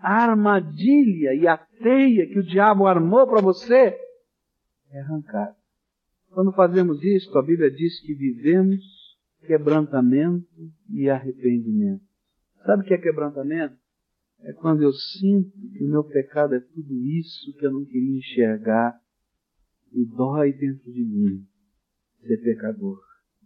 A 0.00 0.22
armadilha 0.22 1.34
e 1.34 1.48
a 1.48 1.56
teia 1.56 2.28
que 2.28 2.38
o 2.38 2.46
diabo 2.46 2.86
armou 2.86 3.26
para 3.26 3.40
você 3.40 3.98
é 4.90 5.00
arrancado. 5.00 5.56
Quando 6.30 6.52
fazemos 6.52 7.02
isso, 7.02 7.36
a 7.38 7.42
Bíblia 7.42 7.70
diz 7.70 8.00
que 8.00 8.14
vivemos 8.14 8.82
quebrantamento 9.46 10.46
e 10.90 11.08
arrependimento. 11.08 12.04
Sabe 12.64 12.82
o 12.82 12.86
que 12.86 12.94
é 12.94 12.98
quebrantamento? 12.98 13.76
É 14.40 14.52
quando 14.52 14.82
eu 14.82 14.92
sinto 14.92 15.50
que 15.72 15.84
o 15.84 15.88
meu 15.88 16.04
pecado 16.04 16.54
é 16.54 16.60
tudo 16.60 16.94
isso 17.06 17.56
que 17.56 17.64
eu 17.64 17.72
não 17.72 17.84
queria 17.84 18.18
enxergar 18.18 19.00
e 19.92 20.04
dói 20.04 20.52
dentro 20.52 20.92
de 20.92 21.04
mim 21.04 21.46
ser 22.20 22.36
pecador. 22.38 23.00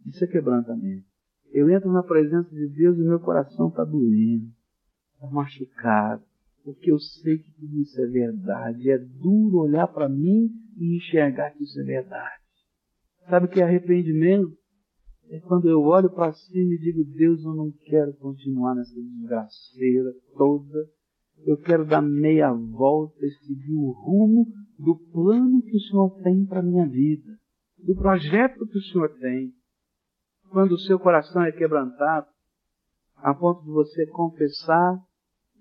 Isso 0.06 0.24
é 0.24 0.26
quebrantamento. 0.26 1.06
Eu 1.52 1.70
entro 1.70 1.92
na 1.92 2.02
presença 2.02 2.50
de 2.50 2.68
Deus 2.68 2.96
e 2.96 3.02
meu 3.02 3.20
coração 3.20 3.68
está 3.68 3.84
doendo, 3.84 4.50
está 5.14 5.28
machucado, 5.30 6.22
porque 6.64 6.90
eu 6.90 6.98
sei 6.98 7.38
que 7.38 7.50
tudo 7.52 7.80
isso 7.80 8.00
é 8.00 8.06
verdade. 8.06 8.90
É 8.90 8.98
duro 8.98 9.58
olhar 9.58 9.86
para 9.88 10.08
mim 10.08 10.50
e 10.80 10.96
enxergar 10.96 11.50
que 11.50 11.62
isso 11.62 11.78
é 11.78 11.84
verdade. 11.84 12.40
Sabe 13.28 13.46
o 13.46 13.48
que 13.48 13.60
é 13.60 13.64
arrependimento? 13.64 14.56
É 15.28 15.38
quando 15.40 15.68
eu 15.68 15.82
olho 15.82 16.10
para 16.10 16.32
cima 16.32 16.74
e 16.74 16.78
digo, 16.78 17.04
Deus, 17.04 17.44
eu 17.44 17.54
não 17.54 17.70
quero 17.84 18.14
continuar 18.14 18.74
nessa 18.74 18.94
desgraceira 18.94 20.12
toda. 20.36 20.88
Eu 21.44 21.56
quero 21.58 21.86
dar 21.86 22.02
meia 22.02 22.52
volta 22.52 23.24
e 23.24 23.30
seguir 23.46 23.74
o 23.74 23.92
rumo 23.92 24.46
do 24.78 24.96
plano 25.12 25.62
que 25.62 25.76
o 25.76 25.80
Senhor 25.80 26.10
tem 26.22 26.44
para 26.46 26.60
a 26.60 26.62
minha 26.62 26.86
vida, 26.88 27.38
do 27.78 27.94
projeto 27.94 28.66
que 28.66 28.78
o 28.78 28.82
Senhor 28.82 29.10
tem. 29.20 29.52
Quando 30.48 30.72
o 30.72 30.78
seu 30.78 30.98
coração 30.98 31.42
é 31.44 31.52
quebrantado, 31.52 32.26
a 33.16 33.34
ponto 33.34 33.62
de 33.62 33.70
você 33.70 34.06
confessar 34.06 34.98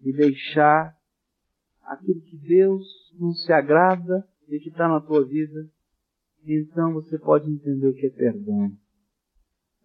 e 0.02 0.14
deixar 0.14 0.96
aquilo 1.84 2.22
que 2.22 2.38
Deus 2.38 2.84
não 3.20 3.34
se 3.34 3.52
agrada 3.52 4.26
e 4.50 4.60
que 4.60 4.70
está 4.70 4.88
na 4.88 5.00
tua 5.00 5.26
vida, 5.26 5.68
então 6.46 6.94
você 6.94 7.18
pode 7.18 7.50
entender 7.50 7.88
o 7.88 7.94
que 7.94 8.08
é 8.08 8.10
perdão. 8.10 8.72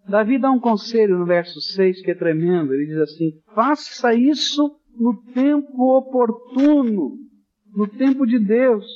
Davi 0.09 0.39
dá 0.39 0.51
um 0.51 0.61
conselho 0.61 1.19
no 1.19 1.27
verso 1.27 1.61
6 1.61 2.03
que 2.03 2.11
é 2.11 2.15
tremendo. 2.15 2.75
Ele 2.75 2.87
diz 2.87 2.99
assim: 2.99 3.41
faça 3.55 4.15
isso 4.15 4.79
no 4.99 5.23
tempo 5.33 5.97
oportuno, 5.97 7.19
no 7.75 7.89
tempo 7.89 8.27
de 8.27 8.39
Deus, 8.39 8.87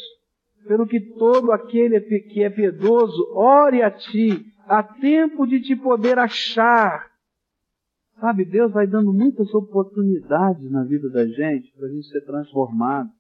pelo 0.67 0.87
que 0.87 1.01
todo 1.01 1.51
aquele 1.51 2.01
que 2.01 2.43
é 2.43 2.51
piedoso 2.51 3.33
ore 3.35 3.83
a 3.83 3.91
ti, 3.91 4.45
a 4.67 4.83
tempo 4.83 5.47
de 5.47 5.61
te 5.63 5.75
poder 5.75 6.19
achar 6.19 7.09
Sabe, 8.21 8.45
Deus 8.45 8.73
vai 8.73 8.87
dando 8.87 9.13
muitas 9.13 9.53
oportunidades 9.55 10.69
na 10.71 10.83
vida 10.83 11.09
da 11.09 11.25
gente 11.25 11.73
para 11.73 11.87
a 11.87 11.91
gente 11.91 12.09
ser 12.09 12.21
transformado. 12.23 13.11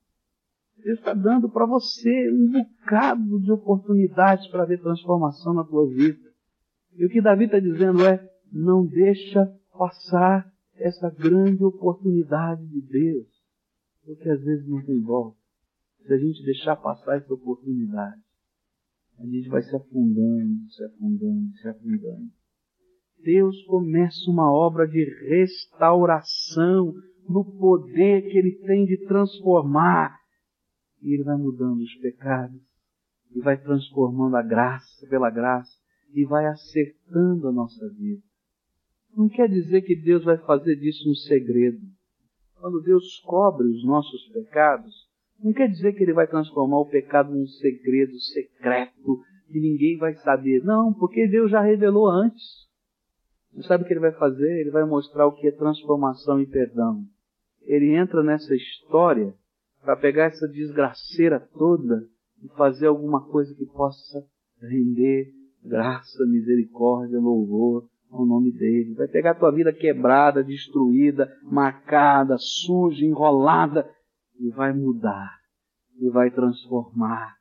Deus 0.89 1.01
está 1.01 1.13
dando 1.13 1.51
para 1.51 1.67
você 1.67 2.33
um 2.33 2.51
bocado 2.51 3.41
de 3.43 3.53
oportunidades 3.53 4.49
para 4.49 4.65
ver 4.65 4.81
transformação 4.81 5.53
na 5.53 5.63
tua 5.63 5.87
vida. 5.87 6.33
E 6.97 7.05
o 7.05 7.11
que 7.11 7.21
Davi 7.21 7.45
está 7.45 7.61
dizendo 7.61 8.03
é, 8.07 8.27
não 8.51 8.87
deixa 8.87 9.55
passar 9.77 10.51
essa 10.77 11.11
grande 11.11 11.63
oportunidade 11.63 12.67
de 12.69 12.81
Deus. 12.81 13.27
Porque 14.03 14.31
às 14.31 14.43
vezes 14.43 14.67
não 14.67 14.83
tem 14.83 14.99
volta. 15.03 15.37
Se 16.07 16.15
a 16.15 16.17
gente 16.17 16.43
deixar 16.43 16.77
passar 16.77 17.19
essa 17.19 17.35
oportunidade, 17.35 18.23
a 19.19 19.27
gente 19.27 19.47
vai 19.51 19.61
se 19.61 19.77
afundando, 19.77 20.71
se 20.71 20.85
afundando, 20.85 21.53
se 21.61 21.69
afundando. 21.69 22.31
Deus 23.23 23.63
começa 23.65 24.31
uma 24.31 24.51
obra 24.51 24.89
de 24.89 25.05
restauração 25.29 26.95
no 27.29 27.45
poder 27.45 28.23
que 28.23 28.39
Ele 28.39 28.53
tem 28.67 28.87
de 28.87 29.05
transformar. 29.07 30.17
E 31.03 31.15
Ele 31.15 31.23
vai 31.23 31.37
mudando 31.37 31.81
os 31.81 31.95
pecados, 31.97 32.61
e 33.35 33.41
vai 33.41 33.57
transformando 33.57 34.37
a 34.37 34.43
graça 34.43 35.07
pela 35.07 35.31
graça, 35.31 35.77
e 36.15 36.25
vai 36.25 36.47
acertando 36.47 37.49
a 37.49 37.53
nossa 37.53 37.89
vida. 37.91 38.23
Não 39.17 39.29
quer 39.29 39.49
dizer 39.49 39.83
que 39.83 39.97
Deus 39.97 40.25
vai 40.25 40.39
fazer 40.39 40.77
disso 40.77 41.11
um 41.11 41.15
segredo. 41.15 41.81
Quando 42.61 42.81
Deus 42.81 43.21
cobre 43.21 43.67
os 43.67 43.85
nossos 43.85 44.27
pecados, 44.29 45.09
não 45.43 45.53
quer 45.53 45.69
dizer 45.69 45.93
que 45.93 46.03
Ele 46.03 46.13
vai 46.13 46.27
transformar 46.27 46.81
o 46.81 46.87
pecado 46.87 47.33
num 47.33 47.47
segredo 47.47 48.19
secreto 48.19 49.23
que 49.51 49.59
ninguém 49.59 49.97
vai 49.97 50.15
saber. 50.17 50.63
Não, 50.63 50.93
porque 50.93 51.27
Deus 51.27 51.51
já 51.51 51.61
revelou 51.61 52.09
antes. 52.09 52.69
Você 53.53 53.67
sabe 53.67 53.85
o 53.85 53.87
que 53.87 53.93
ele 53.93 54.01
vai 54.01 54.13
fazer? 54.13 54.61
Ele 54.61 54.71
vai 54.71 54.85
mostrar 54.85 55.27
o 55.27 55.33
que 55.33 55.49
é 55.49 55.51
transformação 55.51 56.41
e 56.41 56.47
perdão. 56.47 57.03
Ele 57.63 57.95
entra 57.95 58.23
nessa 58.23 58.55
história 58.55 59.35
para 59.89 59.97
pegar 59.97 60.25
essa 60.25 60.47
desgraceira 60.47 61.41
toda 61.41 62.05
e 62.43 62.49
fazer 62.59 62.89
alguma 62.89 63.27
coisa 63.27 63.55
que 63.55 63.65
possa 63.65 64.23
render 64.61 65.33
graça, 65.65 66.27
misericórdia, 66.27 67.19
louvor 67.19 67.89
ao 68.11 68.27
nome 68.27 68.53
dele. 68.53 68.93
Vai 68.93 69.09
pegar 69.09 69.31
a 69.31 69.35
tua 69.35 69.51
vida 69.51 69.73
quebrada, 69.73 70.45
destruída, 70.45 71.35
marcada, 71.43 72.37
suja, 72.37 73.03
enrolada 73.03 73.89
e 74.39 74.51
vai 74.51 74.75
mudar, 74.75 75.39
e 75.99 76.11
vai 76.11 76.31
transformar, 76.33 77.37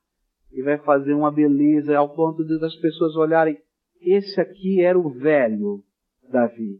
e 0.50 0.64
vai 0.64 0.78
fazer 0.78 1.14
uma 1.14 1.34
beleza 1.34 1.98
ao 1.98 2.16
ponto 2.16 2.46
de 2.46 2.64
as 2.64 2.76
pessoas 2.78 3.14
olharem: 3.18 3.58
esse 4.00 4.40
aqui 4.40 4.80
era 4.80 4.98
o 4.98 5.10
velho, 5.10 5.84
Davi. 6.32 6.80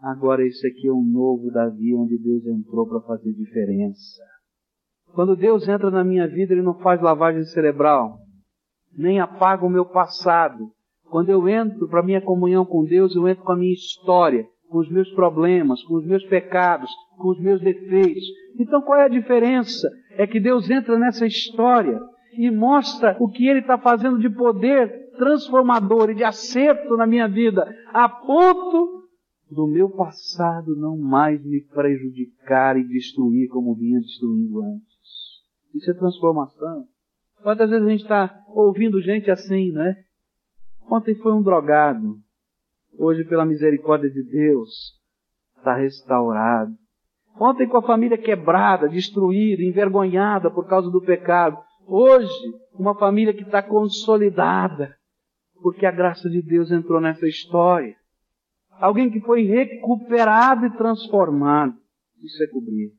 Agora 0.00 0.44
esse 0.44 0.66
aqui 0.66 0.88
é 0.88 0.92
um 0.92 1.04
novo 1.04 1.52
Davi, 1.52 1.94
onde 1.94 2.18
Deus 2.18 2.44
entrou 2.46 2.88
para 2.88 3.00
fazer 3.02 3.32
diferença. 3.32 4.37
Quando 5.14 5.36
Deus 5.36 5.68
entra 5.68 5.90
na 5.90 6.04
minha 6.04 6.26
vida, 6.26 6.52
Ele 6.52 6.62
não 6.62 6.74
faz 6.74 7.00
lavagem 7.00 7.44
cerebral, 7.44 8.18
nem 8.96 9.20
apaga 9.20 9.64
o 9.64 9.70
meu 9.70 9.84
passado. 9.84 10.70
Quando 11.10 11.30
eu 11.30 11.48
entro 11.48 11.88
para 11.88 12.00
a 12.00 12.04
minha 12.04 12.20
comunhão 12.20 12.64
com 12.64 12.84
Deus, 12.84 13.14
eu 13.16 13.26
entro 13.26 13.44
com 13.44 13.52
a 13.52 13.56
minha 13.56 13.72
história, 13.72 14.46
com 14.68 14.78
os 14.78 14.90
meus 14.90 15.10
problemas, 15.14 15.82
com 15.84 15.94
os 15.94 16.06
meus 16.06 16.24
pecados, 16.24 16.90
com 17.16 17.28
os 17.28 17.40
meus 17.40 17.60
defeitos. 17.60 18.24
Então 18.58 18.82
qual 18.82 18.98
é 18.98 19.04
a 19.04 19.08
diferença? 19.08 19.88
É 20.12 20.26
que 20.26 20.38
Deus 20.38 20.70
entra 20.70 20.98
nessa 20.98 21.26
história 21.26 21.98
e 22.36 22.50
mostra 22.50 23.16
o 23.18 23.28
que 23.28 23.48
Ele 23.48 23.60
está 23.60 23.78
fazendo 23.78 24.18
de 24.18 24.28
poder 24.28 25.08
transformador 25.16 26.10
e 26.10 26.14
de 26.14 26.24
acerto 26.24 26.96
na 26.96 27.06
minha 27.06 27.26
vida, 27.26 27.66
a 27.92 28.08
ponto 28.08 28.98
do 29.50 29.66
meu 29.66 29.90
passado 29.90 30.76
não 30.76 30.96
mais 30.96 31.44
me 31.44 31.62
prejudicar 31.62 32.76
e 32.76 32.84
destruir 32.86 33.48
como 33.48 33.74
vinha 33.74 34.00
destruindo 34.00 34.62
antes. 34.62 34.87
Isso 35.78 35.90
é 35.92 35.94
transformação. 35.94 36.86
Quantas 37.42 37.70
vezes 37.70 37.86
a 37.86 37.90
gente 37.90 38.02
está 38.02 38.44
ouvindo 38.48 39.00
gente 39.00 39.30
assim, 39.30 39.70
né? 39.70 39.96
Ontem 40.90 41.14
foi 41.14 41.32
um 41.32 41.42
drogado. 41.42 42.16
Hoje, 42.98 43.24
pela 43.24 43.46
misericórdia 43.46 44.10
de 44.10 44.24
Deus, 44.24 44.70
está 45.56 45.76
restaurado. 45.76 46.72
Ontem 47.38 47.68
com 47.68 47.76
a 47.76 47.82
família 47.82 48.18
quebrada, 48.18 48.88
destruída, 48.88 49.62
envergonhada 49.62 50.50
por 50.50 50.66
causa 50.66 50.90
do 50.90 51.00
pecado. 51.00 51.56
Hoje, 51.86 52.28
uma 52.74 52.98
família 52.98 53.32
que 53.32 53.42
está 53.42 53.62
consolidada, 53.62 54.96
porque 55.62 55.86
a 55.86 55.92
graça 55.92 56.28
de 56.28 56.42
Deus 56.42 56.72
entrou 56.72 57.00
nessa 57.00 57.28
história. 57.28 57.94
Alguém 58.80 59.10
que 59.10 59.20
foi 59.20 59.42
recuperado 59.42 60.66
e 60.66 60.76
transformado. 60.76 61.74
Isso 62.20 62.42
é 62.42 62.48
cobrir. 62.48 62.92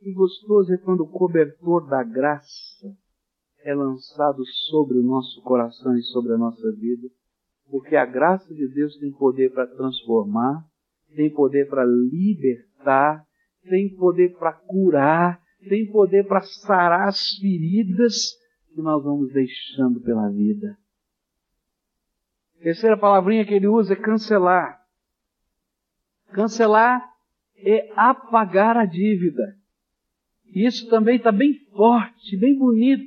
E 0.00 0.12
gostoso 0.12 0.72
é 0.72 0.78
quando 0.78 1.00
o 1.00 1.08
cobertor 1.08 1.88
da 1.88 2.02
graça 2.02 2.96
é 3.62 3.74
lançado 3.74 4.44
sobre 4.70 4.98
o 4.98 5.02
nosso 5.02 5.42
coração 5.42 5.96
e 5.96 6.02
sobre 6.02 6.32
a 6.32 6.38
nossa 6.38 6.70
vida, 6.72 7.08
porque 7.68 7.96
a 7.96 8.06
graça 8.06 8.54
de 8.54 8.68
Deus 8.68 8.96
tem 8.98 9.12
poder 9.12 9.52
para 9.52 9.66
transformar, 9.66 10.64
tem 11.14 11.30
poder 11.30 11.68
para 11.68 11.84
libertar, 11.84 13.26
tem 13.68 13.94
poder 13.96 14.36
para 14.38 14.52
curar, 14.52 15.42
tem 15.68 15.90
poder 15.90 16.26
para 16.26 16.40
sarar 16.42 17.08
as 17.08 17.30
feridas 17.36 18.36
que 18.72 18.80
nós 18.80 19.02
vamos 19.02 19.32
deixando 19.32 20.00
pela 20.00 20.30
vida. 20.30 20.78
terceira 22.60 22.96
palavrinha 22.96 23.44
que 23.44 23.54
ele 23.54 23.66
usa 23.66 23.94
é 23.94 23.96
cancelar. 23.96 24.80
Cancelar 26.32 27.02
é 27.56 27.92
apagar 27.96 28.76
a 28.76 28.84
dívida. 28.84 29.58
E 30.54 30.66
isso 30.66 30.88
também 30.88 31.16
está 31.16 31.30
bem 31.30 31.54
forte, 31.76 32.36
bem 32.36 32.56
bonito 32.58 33.04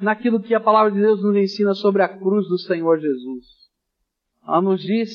naquilo 0.00 0.40
que 0.40 0.54
a 0.54 0.60
palavra 0.60 0.92
de 0.92 1.00
Deus 1.00 1.22
nos 1.22 1.36
ensina 1.36 1.74
sobre 1.74 2.02
a 2.02 2.08
cruz 2.08 2.46
do 2.48 2.58
Senhor 2.58 2.98
Jesus. 2.98 3.44
Ela 4.46 4.62
nos 4.62 4.80
diz 4.80 5.10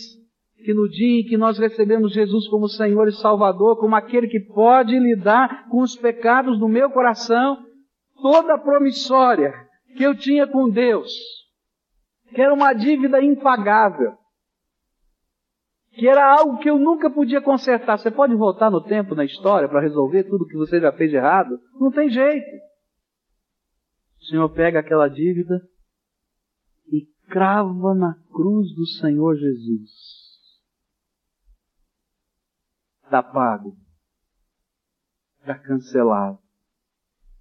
que 0.64 0.74
no 0.74 0.88
dia 0.90 1.22
em 1.22 1.24
que 1.26 1.38
nós 1.38 1.58
recebemos 1.58 2.14
Jesus 2.14 2.48
como 2.48 2.68
Senhor 2.68 3.08
e 3.08 3.14
Salvador, 3.14 3.78
como 3.78 3.96
aquele 3.96 4.28
que 4.28 4.40
pode 4.40 4.98
lidar 4.98 5.68
com 5.70 5.82
os 5.82 5.96
pecados 5.96 6.60
do 6.60 6.68
meu 6.68 6.90
coração, 6.90 7.58
toda 8.22 8.56
a 8.56 8.60
promissória 8.60 9.54
que 9.98 10.04
eu 10.04 10.16
tinha 10.16 10.48
com 10.48 10.70
Deus, 10.70 11.12
que 12.34 12.42
era 12.42 12.54
uma 12.54 12.74
dívida 12.74 13.22
impagável, 13.22 14.14
que 15.96 16.08
era 16.08 16.26
algo 16.38 16.58
que 16.60 16.70
eu 16.70 16.78
nunca 16.78 17.10
podia 17.10 17.42
consertar. 17.42 17.98
Você 17.98 18.10
pode 18.10 18.36
voltar 18.36 18.70
no 18.70 18.82
tempo, 18.82 19.16
na 19.16 19.26
história, 19.26 19.70
para 19.70 19.82
resolver 19.82 20.24
tudo 20.24 20.48
que 20.48 20.58
você 20.58 20.80
já 20.80 20.92
fez 20.92 21.12
de 21.12 21.18
errado? 21.18 21.60
Não 21.80 21.92
tem 21.92 22.10
jeito. 22.10 22.50
O 24.22 24.26
Senhor 24.26 24.50
pega 24.50 24.80
aquela 24.80 25.08
dívida 25.08 25.62
e 26.88 27.06
crava 27.30 27.94
na 27.94 28.16
cruz 28.32 28.74
do 28.76 28.86
Senhor 28.86 29.36
Jesus 29.36 30.24
está 33.14 33.22
pago, 33.22 33.78
está 35.40 35.58
cancelado. 35.60 36.40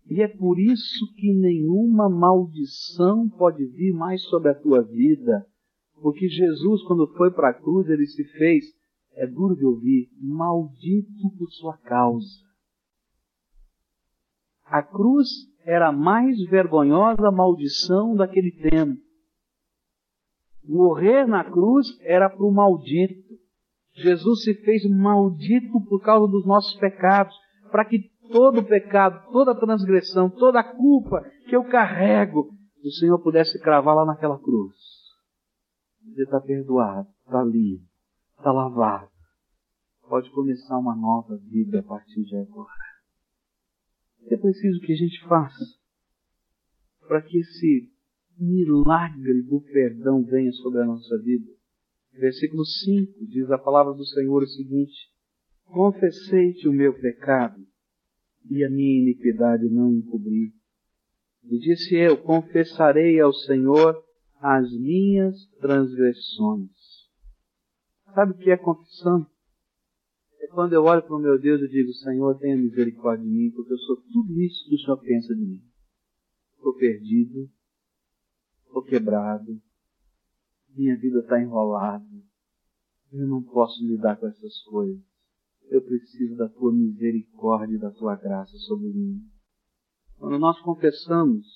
E 0.04 0.20
é 0.20 0.28
por 0.28 0.58
isso 0.58 1.14
que 1.14 1.32
nenhuma 1.32 2.10
maldição 2.10 3.26
pode 3.30 3.64
vir 3.64 3.94
mais 3.94 4.22
sobre 4.24 4.50
a 4.50 4.54
tua 4.54 4.82
vida, 4.82 5.46
porque 6.02 6.28
Jesus, 6.28 6.82
quando 6.82 7.06
foi 7.16 7.30
para 7.30 7.50
a 7.50 7.54
cruz, 7.54 7.88
ele 7.88 8.06
se 8.06 8.24
fez, 8.24 8.64
é 9.14 9.26
duro 9.26 9.54
de 9.54 9.64
ouvir, 9.64 10.08
maldito 10.20 11.30
por 11.38 11.48
sua 11.52 11.78
causa. 11.78 12.26
A 14.64 14.82
cruz 14.82 15.28
era 15.64 15.88
a 15.88 15.92
mais 15.92 16.42
vergonhosa 16.48 17.30
maldição 17.30 18.16
daquele 18.16 18.50
tempo. 18.50 19.00
Morrer 20.64 21.26
na 21.26 21.44
cruz 21.44 21.86
era 22.00 22.28
para 22.28 22.44
o 22.44 22.52
maldito. 22.52 23.34
Jesus 23.94 24.42
se 24.42 24.54
fez 24.54 24.88
maldito 24.88 25.80
por 25.88 26.00
causa 26.00 26.26
dos 26.26 26.46
nossos 26.46 26.74
pecados, 26.80 27.34
para 27.70 27.84
que 27.84 28.10
todo 28.30 28.64
pecado, 28.64 29.30
toda 29.30 29.54
transgressão, 29.54 30.30
toda 30.30 30.64
culpa 30.64 31.22
que 31.48 31.54
eu 31.54 31.64
carrego, 31.64 32.50
o 32.82 32.90
Senhor 32.90 33.18
pudesse 33.18 33.60
cravar 33.60 33.94
lá 33.94 34.06
naquela 34.06 34.38
cruz. 34.38 35.01
Você 36.04 36.22
está 36.22 36.40
perdoado, 36.40 37.08
está 37.24 37.42
livre, 37.42 37.86
está 38.36 38.52
lavado. 38.52 39.10
Pode 40.08 40.30
começar 40.30 40.78
uma 40.78 40.94
nova 40.94 41.36
vida 41.36 41.80
a 41.80 41.82
partir 41.82 42.22
de 42.24 42.36
agora. 42.36 42.70
É 44.26 44.36
preciso 44.36 44.80
que 44.80 44.92
a 44.92 44.96
gente 44.96 45.20
faça 45.26 45.64
para 47.06 47.22
que 47.22 47.38
esse 47.38 47.92
milagre 48.38 49.42
do 49.42 49.60
perdão 49.60 50.24
venha 50.24 50.52
sobre 50.52 50.82
a 50.82 50.86
nossa 50.86 51.18
vida 51.18 51.52
Versículo 52.12 52.64
5 52.64 53.26
diz 53.26 53.50
a 53.50 53.58
palavra 53.58 53.94
do 53.94 54.04
Senhor 54.04 54.42
o 54.42 54.46
seguinte: 54.46 55.10
Confessei-te 55.64 56.68
o 56.68 56.72
meu 56.72 56.92
pecado 56.92 57.58
e 58.50 58.62
a 58.64 58.70
minha 58.70 59.00
iniquidade 59.00 59.68
não 59.70 59.90
encobri. 59.94 60.52
E 61.44 61.58
disse 61.58 61.94
eu: 61.96 62.18
Confessarei 62.18 63.18
ao 63.18 63.32
Senhor 63.32 63.96
as 64.42 64.72
minhas 64.72 65.46
transgressões. 65.60 66.70
Sabe 68.12 68.32
o 68.32 68.36
que 68.36 68.50
é 68.50 68.56
confissão? 68.56 69.24
É 70.40 70.48
quando 70.48 70.72
eu 70.72 70.82
olho 70.82 71.02
para 71.02 71.14
o 71.14 71.20
meu 71.20 71.40
Deus 71.40 71.62
e 71.62 71.68
digo: 71.68 71.92
Senhor, 71.92 72.36
tenha 72.38 72.56
misericórdia 72.56 73.24
de 73.24 73.30
mim, 73.30 73.52
porque 73.52 73.72
eu 73.72 73.78
sou 73.78 73.96
tudo 74.12 74.40
isso 74.40 74.68
que 74.68 74.74
o 74.74 74.78
Senhor 74.78 74.98
pensa 74.98 75.32
de 75.32 75.40
mim. 75.40 75.62
Estou 76.56 76.74
perdido, 76.74 77.48
estou 78.66 78.82
quebrado, 78.82 79.62
minha 80.76 80.98
vida 80.98 81.20
está 81.20 81.40
enrolada. 81.40 82.04
Eu 83.12 83.28
não 83.28 83.42
posso 83.42 83.80
lidar 83.86 84.16
com 84.16 84.26
essas 84.26 84.60
coisas. 84.64 85.00
Eu 85.70 85.82
preciso 85.82 86.36
da 86.36 86.48
tua 86.48 86.72
misericórdia 86.72 87.76
e 87.76 87.78
da 87.78 87.92
tua 87.92 88.16
graça 88.16 88.56
sobre 88.58 88.88
mim. 88.88 89.22
Quando 90.18 90.38
nós 90.38 90.60
confessamos 90.62 91.46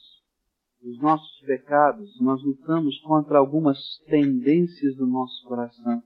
os 0.87 1.01
nossos 1.01 1.41
pecados, 1.41 2.17
nós 2.21 2.41
lutamos 2.45 2.97
contra 3.01 3.39
algumas 3.39 3.79
tendências 4.07 4.95
do 4.95 5.05
nosso 5.05 5.45
coração. 5.49 6.01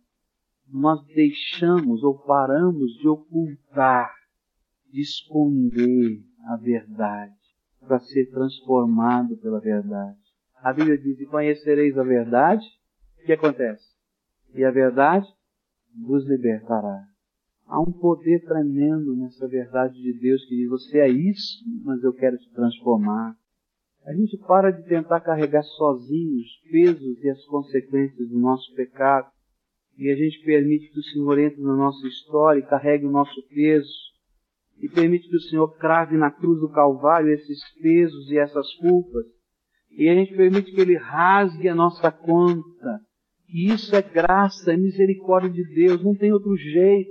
Nós 0.67 1.05
deixamos 1.09 2.03
ou 2.03 2.19
paramos 2.19 2.93
de 2.95 3.07
ocultar, 3.07 4.11
de 4.91 5.03
esconder 5.03 6.25
a 6.47 6.57
verdade 6.57 7.35
para 7.81 7.99
ser 8.01 8.31
transformado 8.31 9.37
pela 9.37 9.61
verdade. 9.61 10.19
A 10.63 10.73
Bíblia 10.73 10.97
diz: 10.97 11.21
E 11.21 11.27
conhecereis 11.27 11.99
a 11.99 12.03
verdade, 12.03 12.65
o 13.21 13.27
que 13.27 13.33
acontece? 13.33 13.85
E 14.55 14.65
a 14.65 14.71
verdade 14.71 15.27
vos 16.07 16.27
libertará. 16.27 17.05
Há 17.67 17.81
um 17.81 17.93
poder 17.93 18.43
tremendo 18.47 19.15
nessa 19.15 19.47
verdade 19.47 20.01
de 20.01 20.19
Deus 20.19 20.43
que 20.47 20.57
diz: 20.57 20.71
você 20.71 21.01
é 21.01 21.09
isso, 21.09 21.63
mas 21.85 22.03
eu 22.03 22.15
quero 22.15 22.39
te 22.39 22.51
transformar. 22.53 23.37
A 24.07 24.13
gente 24.15 24.37
para 24.39 24.71
de 24.71 24.83
tentar 24.89 25.21
carregar 25.21 25.63
sozinhos 25.63 26.47
os 26.47 26.71
pesos 26.71 27.23
e 27.23 27.29
as 27.29 27.45
consequências 27.47 28.29
do 28.29 28.39
nosso 28.39 28.75
pecado. 28.75 29.31
E 29.99 30.11
a 30.11 30.17
gente 30.17 30.43
permite 30.45 30.91
que 30.91 30.99
o 30.99 31.03
Senhor 31.03 31.39
entre 31.39 31.61
na 31.61 31.77
nossa 31.77 32.07
história 32.07 32.61
e 32.61 32.67
carregue 32.67 33.07
o 33.07 33.11
nosso 33.11 33.43
peso. 33.49 33.93
E 34.79 34.89
permite 34.89 35.29
que 35.29 35.37
o 35.37 35.43
Senhor 35.43 35.69
crave 35.77 36.17
na 36.17 36.31
cruz 36.31 36.61
do 36.61 36.71
Calvário 36.71 37.33
esses 37.33 37.61
pesos 37.81 38.31
e 38.31 38.39
essas 38.39 38.75
culpas. 38.77 39.27
E 39.91 40.09
a 40.09 40.15
gente 40.15 40.35
permite 40.35 40.73
que 40.73 40.81
Ele 40.81 40.97
rasgue 40.97 41.69
a 41.69 41.75
nossa 41.75 42.11
conta 42.11 43.01
e 43.53 43.73
isso 43.73 43.95
é 43.97 44.01
graça, 44.01 44.73
é 44.73 44.77
misericórdia 44.77 45.51
de 45.51 45.65
Deus, 45.75 46.05
não 46.05 46.15
tem 46.15 46.33
outro 46.33 46.57
jeito. 46.57 47.11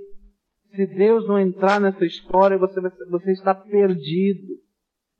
Se 0.73 0.85
Deus 0.85 1.27
não 1.27 1.37
entrar 1.37 1.81
nessa 1.81 2.05
história, 2.05 2.57
você, 2.57 2.79
você 3.09 3.31
está 3.31 3.53
perdido. 3.53 4.55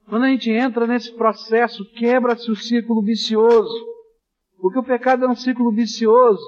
Quando 0.10 0.24
a 0.24 0.30
gente 0.30 0.50
entra 0.50 0.88
nesse 0.88 1.16
processo, 1.16 1.86
quebra-se 1.94 2.50
o 2.52 2.56
círculo 2.56 3.02
vicioso. 3.02 3.74
Porque 4.60 4.80
o 4.80 4.84
pecado 4.84 5.26
é 5.26 5.30
um 5.30 5.36
círculo 5.36 5.72
vicioso. 5.72 6.42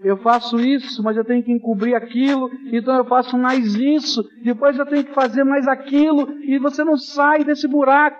Eu 0.00 0.18
faço 0.18 0.60
isso, 0.60 1.02
mas 1.02 1.16
eu 1.16 1.24
tenho 1.24 1.42
que 1.42 1.50
encobrir 1.50 1.94
aquilo, 1.94 2.48
então 2.72 2.94
eu 2.96 3.04
faço 3.04 3.36
mais 3.36 3.74
isso, 3.74 4.22
depois 4.44 4.78
eu 4.78 4.86
tenho 4.86 5.02
que 5.04 5.12
fazer 5.12 5.42
mais 5.42 5.66
aquilo, 5.66 6.40
e 6.44 6.56
você 6.56 6.84
não 6.84 6.96
sai 6.96 7.42
desse 7.42 7.66
buraco. 7.66 8.16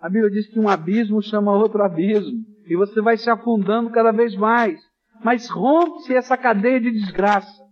A 0.00 0.08
Bíblia 0.08 0.30
diz 0.30 0.46
que 0.46 0.60
um 0.60 0.68
abismo 0.68 1.20
chama 1.20 1.52
outro 1.52 1.82
abismo, 1.82 2.44
e 2.68 2.76
você 2.76 3.00
vai 3.00 3.16
se 3.16 3.28
afundando 3.28 3.90
cada 3.90 4.12
vez 4.12 4.36
mais 4.36 4.78
mas 5.22 5.48
rompe-se 5.48 6.14
essa 6.14 6.36
cadeia 6.36 6.80
de 6.80 6.90
desgraça. 6.90 7.64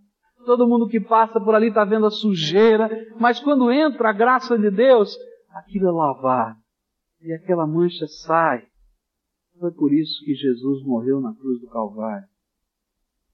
Todo 0.45 0.67
mundo 0.67 0.87
que 0.87 0.99
passa 0.99 1.39
por 1.39 1.55
ali 1.55 1.69
está 1.69 1.83
vendo 1.83 2.05
a 2.05 2.11
sujeira, 2.11 2.89
mas 3.19 3.39
quando 3.39 3.71
entra 3.71 4.09
a 4.09 4.13
graça 4.13 4.57
de 4.57 4.69
Deus, 4.69 5.15
aquilo 5.55 5.87
é 5.87 5.91
lavado 5.91 6.59
e 7.21 7.31
aquela 7.31 7.65
mancha 7.65 8.05
sai. 8.07 8.67
Foi 9.57 9.71
por 9.71 9.93
isso 9.93 10.23
que 10.25 10.35
Jesus 10.35 10.83
morreu 10.83 11.21
na 11.21 11.33
cruz 11.33 11.61
do 11.61 11.67
Calvário. 11.67 12.27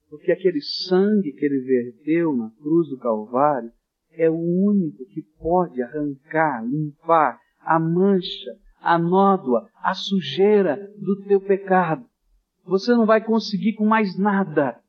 Porque 0.07 0.31
aquele 0.31 0.61
sangue 0.61 1.31
que 1.31 1.43
ele 1.43 1.61
verteu 1.61 2.35
na 2.35 2.51
cruz 2.51 2.89
do 2.89 2.97
Calvário 2.97 3.71
é 4.11 4.29
o 4.29 4.35
único 4.35 5.03
que 5.05 5.21
pode 5.39 5.81
arrancar, 5.81 6.63
limpar 6.63 7.39
a 7.59 7.79
mancha, 7.79 8.51
a 8.79 8.99
nódoa, 8.99 9.67
a 9.81 9.93
sujeira 9.93 10.93
do 10.97 11.23
teu 11.23 11.41
pecado. 11.41 12.05
Você 12.65 12.91
não 12.91 13.05
vai 13.05 13.23
conseguir 13.23 13.73
com 13.73 13.85
mais 13.85 14.17
nada. 14.17 14.79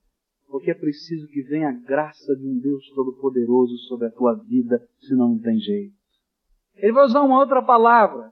Porque 0.48 0.70
é 0.70 0.74
preciso 0.74 1.26
que 1.28 1.40
venha 1.42 1.70
a 1.70 1.72
graça 1.72 2.36
de 2.36 2.46
um 2.46 2.58
Deus 2.58 2.86
Todo-Poderoso 2.90 3.78
sobre 3.88 4.08
a 4.08 4.10
tua 4.10 4.34
vida, 4.34 4.86
senão 5.00 5.30
não 5.30 5.38
tem 5.38 5.58
jeito. 5.58 6.01
Ele 6.76 6.92
vai 6.92 7.04
usar 7.04 7.22
uma 7.22 7.38
outra 7.38 7.62
palavra. 7.62 8.30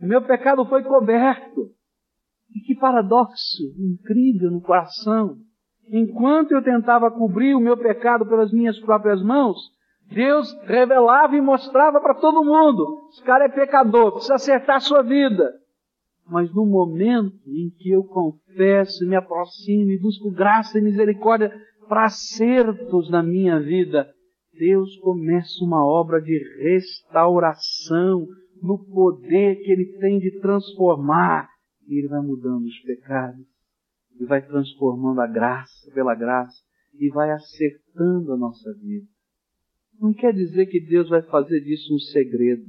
Meu 0.00 0.22
pecado 0.22 0.64
foi 0.66 0.82
coberto. 0.82 1.70
E 2.54 2.60
que 2.60 2.74
paradoxo 2.74 3.62
incrível 3.78 4.50
no 4.50 4.60
coração. 4.60 5.36
Enquanto 5.88 6.52
eu 6.52 6.62
tentava 6.62 7.10
cobrir 7.10 7.54
o 7.54 7.60
meu 7.60 7.76
pecado 7.76 8.26
pelas 8.26 8.52
minhas 8.52 8.78
próprias 8.80 9.22
mãos, 9.22 9.56
Deus 10.10 10.52
revelava 10.64 11.36
e 11.36 11.40
mostrava 11.40 12.00
para 12.00 12.14
todo 12.14 12.44
mundo: 12.44 13.08
esse 13.10 13.22
cara 13.22 13.46
é 13.46 13.48
pecador, 13.48 14.12
precisa 14.12 14.34
acertar 14.34 14.76
a 14.76 14.80
sua 14.80 15.02
vida. 15.02 15.50
Mas 16.28 16.52
no 16.54 16.64
momento 16.64 17.36
em 17.48 17.70
que 17.78 17.90
eu 17.90 18.04
confesso, 18.04 19.06
me 19.06 19.16
aproximo 19.16 19.90
e 19.90 19.98
busco 19.98 20.30
graça 20.30 20.78
e 20.78 20.82
misericórdia 20.82 21.52
para 21.88 22.04
acertos 22.04 23.10
na 23.10 23.22
minha 23.22 23.60
vida, 23.60 24.08
Deus 24.62 24.96
começa 24.98 25.64
uma 25.64 25.84
obra 25.84 26.22
de 26.22 26.38
restauração 26.62 28.28
no 28.62 28.78
poder 28.78 29.56
que 29.56 29.72
Ele 29.72 29.86
tem 29.98 30.20
de 30.20 30.38
transformar. 30.38 31.48
E 31.88 31.98
Ele 31.98 32.06
vai 32.06 32.20
mudando 32.20 32.64
os 32.64 32.78
pecados, 32.82 33.44
e 34.20 34.24
vai 34.24 34.40
transformando 34.40 35.20
a 35.20 35.26
graça 35.26 35.90
pela 35.92 36.14
graça, 36.14 36.62
e 36.94 37.08
vai 37.08 37.32
acertando 37.32 38.32
a 38.32 38.36
nossa 38.36 38.72
vida. 38.74 39.04
Não 40.00 40.12
quer 40.12 40.32
dizer 40.32 40.66
que 40.66 40.78
Deus 40.78 41.08
vai 41.08 41.22
fazer 41.22 41.60
disso 41.60 41.92
um 41.92 41.98
segredo. 41.98 42.64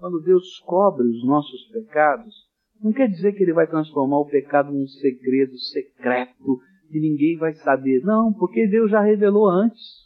Quando 0.00 0.20
Deus 0.20 0.58
cobre 0.66 1.06
os 1.06 1.24
nossos 1.24 1.68
pecados, 1.68 2.34
não 2.82 2.92
quer 2.92 3.08
dizer 3.08 3.32
que 3.34 3.44
Ele 3.44 3.52
vai 3.52 3.68
transformar 3.68 4.18
o 4.18 4.28
pecado 4.28 4.72
num 4.72 4.88
segredo 4.88 5.56
secreto 5.56 6.60
que 6.90 6.98
ninguém 6.98 7.36
vai 7.36 7.54
saber. 7.54 8.00
Não, 8.02 8.32
porque 8.32 8.66
Deus 8.66 8.90
já 8.90 9.00
revelou 9.00 9.48
antes. 9.48 10.05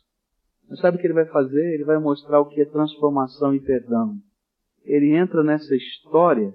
Mas 0.71 0.79
sabe 0.79 0.97
o 0.97 1.01
que 1.01 1.07
Ele 1.09 1.15
vai 1.15 1.27
fazer? 1.27 1.75
Ele 1.75 1.85
vai 1.85 1.99
mostrar 1.99 2.41
o 2.41 2.47
que 2.47 2.61
é 2.61 2.65
transformação 2.65 3.53
e 3.53 3.61
perdão. 3.61 4.15
Ele 4.85 5.17
entra 5.17 5.43
nessa 5.43 5.75
história 5.75 6.55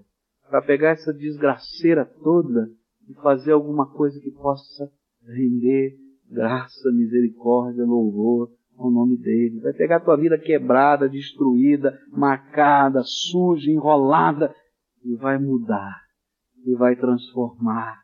para 0.49 0.61
pegar 0.61 0.91
essa 0.91 1.13
desgraceira 1.13 2.05
toda 2.23 2.69
e 3.09 3.13
fazer 3.15 3.51
alguma 3.51 3.91
coisa 3.91 4.17
que 4.21 4.31
possa 4.31 4.89
render 5.27 5.97
graça, 6.31 6.91
misericórdia, 6.91 7.83
louvor 7.83 8.49
ao 8.77 8.89
nome 8.89 9.17
dele. 9.17 9.59
Vai 9.59 9.73
pegar 9.73 9.97
a 9.97 10.03
tua 10.03 10.15
vida 10.15 10.37
quebrada, 10.37 11.09
destruída, 11.09 11.99
marcada, 12.09 13.01
suja, 13.03 13.69
enrolada 13.69 14.55
e 15.03 15.15
vai 15.15 15.37
mudar, 15.37 16.01
e 16.65 16.73
vai 16.73 16.95
transformar, 16.95 17.99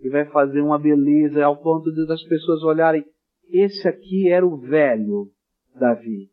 e 0.00 0.08
vai 0.08 0.26
fazer 0.26 0.60
uma 0.60 0.78
beleza 0.78 1.44
ao 1.44 1.56
ponto 1.56 1.90
de 1.92 2.12
as 2.12 2.22
pessoas 2.24 2.62
olharem: 2.62 3.04
esse 3.48 3.88
aqui 3.88 4.28
era 4.28 4.46
o 4.46 4.56
velho 4.58 5.30
Davi. 5.78 6.30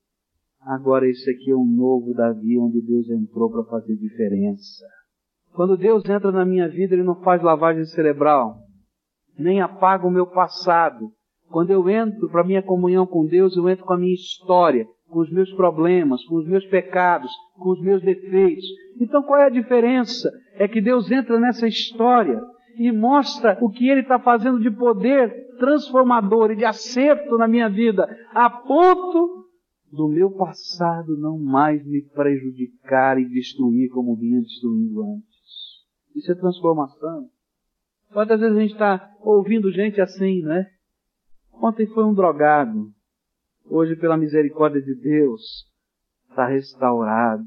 Agora 0.61 1.07
esse 1.07 1.29
aqui 1.29 1.51
é 1.51 1.55
um 1.55 1.65
novo 1.65 2.13
Davi, 2.13 2.57
onde 2.57 2.81
Deus 2.81 3.09
entrou 3.09 3.51
para 3.51 3.63
fazer 3.65 3.95
diferença. 3.95 4.85
Quando 5.53 5.77
Deus 5.77 6.03
entra 6.05 6.31
na 6.31 6.45
minha 6.45 6.67
vida, 6.69 6.95
Ele 6.95 7.03
não 7.03 7.21
faz 7.21 7.41
lavagem 7.43 7.85
cerebral, 7.85 8.55
nem 9.37 9.61
apaga 9.61 10.07
o 10.07 10.11
meu 10.11 10.25
passado. 10.25 11.11
Quando 11.49 11.71
eu 11.71 11.87
entro 11.89 12.29
para 12.29 12.43
minha 12.43 12.63
comunhão 12.63 13.05
com 13.05 13.25
Deus, 13.25 13.55
eu 13.55 13.69
entro 13.69 13.85
com 13.85 13.93
a 13.93 13.97
minha 13.97 14.13
história, 14.13 14.87
com 15.09 15.19
os 15.19 15.31
meus 15.31 15.51
problemas, 15.53 16.23
com 16.25 16.35
os 16.35 16.47
meus 16.47 16.65
pecados, 16.65 17.31
com 17.59 17.69
os 17.69 17.81
meus 17.81 18.01
defeitos. 18.01 18.65
Então 18.99 19.21
qual 19.21 19.39
é 19.39 19.45
a 19.45 19.49
diferença? 19.49 20.31
É 20.55 20.67
que 20.67 20.81
Deus 20.81 21.11
entra 21.11 21.39
nessa 21.39 21.67
história 21.67 22.41
e 22.77 22.91
mostra 22.91 23.57
o 23.61 23.69
que 23.69 23.89
Ele 23.89 24.01
está 24.01 24.19
fazendo 24.19 24.59
de 24.59 24.71
poder 24.71 25.55
transformador 25.57 26.51
e 26.51 26.55
de 26.55 26.65
acerto 26.65 27.37
na 27.37 27.47
minha 27.47 27.69
vida, 27.69 28.07
a 28.33 28.49
ponto 28.49 29.43
do 29.91 30.07
meu 30.07 30.31
passado 30.31 31.15
não 31.17 31.37
mais 31.37 31.85
me 31.85 32.01
prejudicar 32.01 33.19
e 33.19 33.29
destruir 33.29 33.89
como 33.89 34.15
vinha 34.15 34.41
destruindo 34.41 35.03
antes. 35.03 35.33
Isso 36.15 36.31
é 36.31 36.35
transformação. 36.35 37.29
Quantas 38.11 38.39
vezes 38.39 38.57
a 38.57 38.59
gente 38.59 38.73
está 38.73 39.11
ouvindo 39.21 39.71
gente 39.71 40.01
assim, 40.01 40.41
né? 40.41 40.67
Ontem 41.51 41.85
foi 41.87 42.03
um 42.03 42.13
drogado. 42.13 42.91
Hoje, 43.65 43.95
pela 43.95 44.17
misericórdia 44.17 44.81
de 44.81 44.93
Deus, 44.95 45.65
está 46.29 46.47
restaurado. 46.47 47.43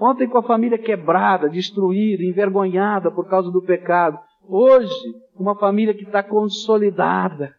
Ontem 0.00 0.28
com 0.28 0.38
a 0.38 0.42
família 0.42 0.78
quebrada, 0.78 1.48
destruída, 1.48 2.22
envergonhada 2.22 3.10
por 3.10 3.28
causa 3.28 3.50
do 3.50 3.62
pecado. 3.62 4.18
Hoje, 4.48 4.92
uma 5.34 5.58
família 5.58 5.94
que 5.94 6.04
está 6.04 6.22
consolidada, 6.22 7.54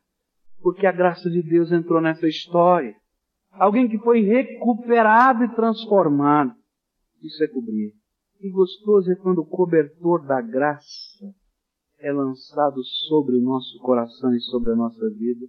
porque 0.61 0.85
a 0.85 0.91
graça 0.91 1.29
de 1.29 1.41
Deus 1.41 1.71
entrou 1.71 2.01
nessa 2.01 2.27
história. 2.27 2.95
Alguém 3.51 3.87
que 3.87 3.97
foi 3.99 4.21
recuperado 4.21 5.43
e 5.43 5.55
transformado. 5.55 6.53
Isso 7.21 7.43
é 7.43 7.47
cobrir. 7.47 7.93
E 8.41 8.49
gostoso 8.49 9.11
é 9.11 9.15
quando 9.15 9.39
o 9.39 9.45
cobertor 9.45 10.25
da 10.25 10.41
graça 10.41 11.33
é 11.99 12.11
lançado 12.11 12.83
sobre 13.07 13.37
o 13.37 13.41
nosso 13.41 13.79
coração 13.79 14.35
e 14.35 14.41
sobre 14.41 14.73
a 14.73 14.75
nossa 14.75 15.09
vida, 15.11 15.45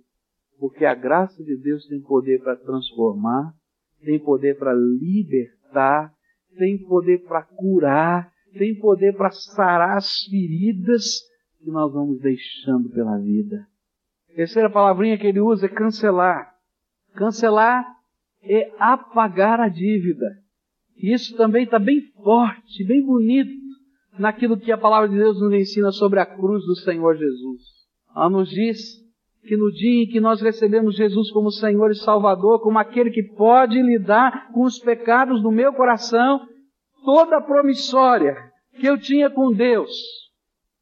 porque 0.58 0.84
a 0.84 0.94
graça 0.94 1.42
de 1.42 1.56
Deus 1.56 1.84
tem 1.86 2.00
poder 2.00 2.40
para 2.42 2.56
transformar, 2.56 3.52
tem 4.04 4.20
poder 4.20 4.56
para 4.56 4.72
libertar, 4.72 6.14
tem 6.56 6.78
poder 6.86 7.24
para 7.24 7.42
curar, 7.42 8.30
tem 8.54 8.74
poder 8.78 9.16
para 9.16 9.30
sarar 9.30 9.96
as 9.96 10.24
feridas 10.24 11.20
que 11.58 11.70
nós 11.70 11.92
vamos 11.92 12.20
deixando 12.20 12.88
pela 12.90 13.18
vida. 13.18 13.66
A 14.32 14.34
terceira 14.36 14.70
palavrinha 14.70 15.18
que 15.18 15.26
ele 15.26 15.40
usa 15.40 15.66
é 15.66 15.68
cancelar. 15.68 16.54
Cancelar 17.14 17.84
é 18.42 18.72
apagar 18.78 19.60
a 19.60 19.68
dívida. 19.68 20.26
E 20.96 21.12
isso 21.12 21.36
também 21.36 21.64
está 21.64 21.78
bem 21.78 22.00
forte, 22.22 22.84
bem 22.84 23.04
bonito 23.04 23.64
naquilo 24.18 24.58
que 24.58 24.70
a 24.70 24.78
palavra 24.78 25.08
de 25.08 25.16
Deus 25.16 25.40
nos 25.40 25.52
ensina 25.52 25.90
sobre 25.90 26.20
a 26.20 26.26
cruz 26.26 26.64
do 26.64 26.76
Senhor 26.76 27.16
Jesus. 27.16 27.62
Ela 28.14 28.30
nos 28.30 28.48
diz 28.48 29.02
que 29.46 29.56
no 29.56 29.70
dia 29.70 30.04
em 30.04 30.06
que 30.06 30.20
nós 30.20 30.40
recebemos 30.40 30.96
Jesus 30.96 31.30
como 31.30 31.50
Senhor 31.50 31.90
e 31.90 31.96
Salvador, 31.96 32.60
como 32.60 32.78
aquele 32.78 33.10
que 33.10 33.22
pode 33.22 33.80
lidar 33.80 34.52
com 34.52 34.62
os 34.62 34.78
pecados 34.78 35.42
do 35.42 35.50
meu 35.50 35.72
coração, 35.72 36.46
toda 37.04 37.40
promissória 37.40 38.36
que 38.78 38.86
eu 38.86 38.98
tinha 38.98 39.30
com 39.30 39.52
Deus, 39.52 39.90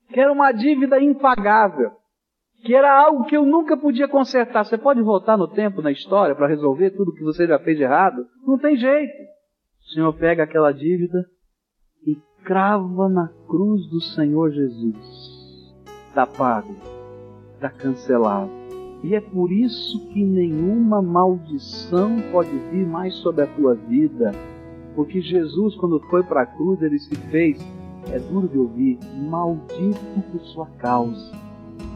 que 0.09 0.20
era 0.20 0.33
uma 0.33 0.53
dívida 0.53 1.01
impagável, 1.01 1.91
que 2.64 2.75
era 2.75 2.97
algo 2.97 3.25
que 3.25 3.37
eu 3.37 3.45
nunca 3.45 3.77
podia 3.77 4.09
consertar. 4.09 4.64
Você 4.64 4.79
pode 4.79 5.03
voltar 5.03 5.37
no 5.37 5.49
tempo, 5.49 5.83
na 5.83 5.91
história, 5.91 6.35
para 6.35 6.47
resolver 6.47 6.91
tudo 6.91 7.12
que 7.12 7.25
você 7.25 7.47
já 7.47 7.59
fez 7.59 7.77
de 7.77 7.83
errado? 7.83 8.25
Não 8.47 8.57
tem 8.57 8.77
jeito. 8.77 9.12
O 9.81 9.95
Senhor 9.95 10.12
pega 10.14 10.45
aquela 10.45 10.73
dívida 10.73 11.27
e 12.07 12.16
crava 12.45 13.09
na 13.09 13.29
cruz 13.49 13.89
do 13.91 14.01
Senhor 14.01 14.51
Jesus. 14.51 15.75
Está 16.09 16.27
pago, 16.27 16.77
está 17.55 17.68
cancelado. 17.68 18.51
E 19.03 19.16
é 19.16 19.20
por 19.20 19.51
isso 19.51 20.09
que 20.11 20.25
nenhuma 20.25 21.03
maldição 21.03 22.16
pode 22.31 22.57
vir 22.70 22.87
mais 22.87 23.14
sobre 23.16 23.43
a 23.43 23.47
tua 23.49 23.75
vida. 23.75 24.31
Porque 24.95 25.20
Jesus, 25.20 25.74
quando 25.76 26.01
foi 26.11 26.22
para 26.22 26.43
a 26.43 26.47
cruz, 26.47 26.82
ele 26.82 26.99
se 26.99 27.14
fez, 27.30 27.59
é 28.11 28.18
duro 28.18 28.49
de 28.49 28.59
ouvir, 28.59 28.99
maldito 29.28 30.01
por 30.30 30.40
sua 30.40 30.66
causa. 30.78 31.32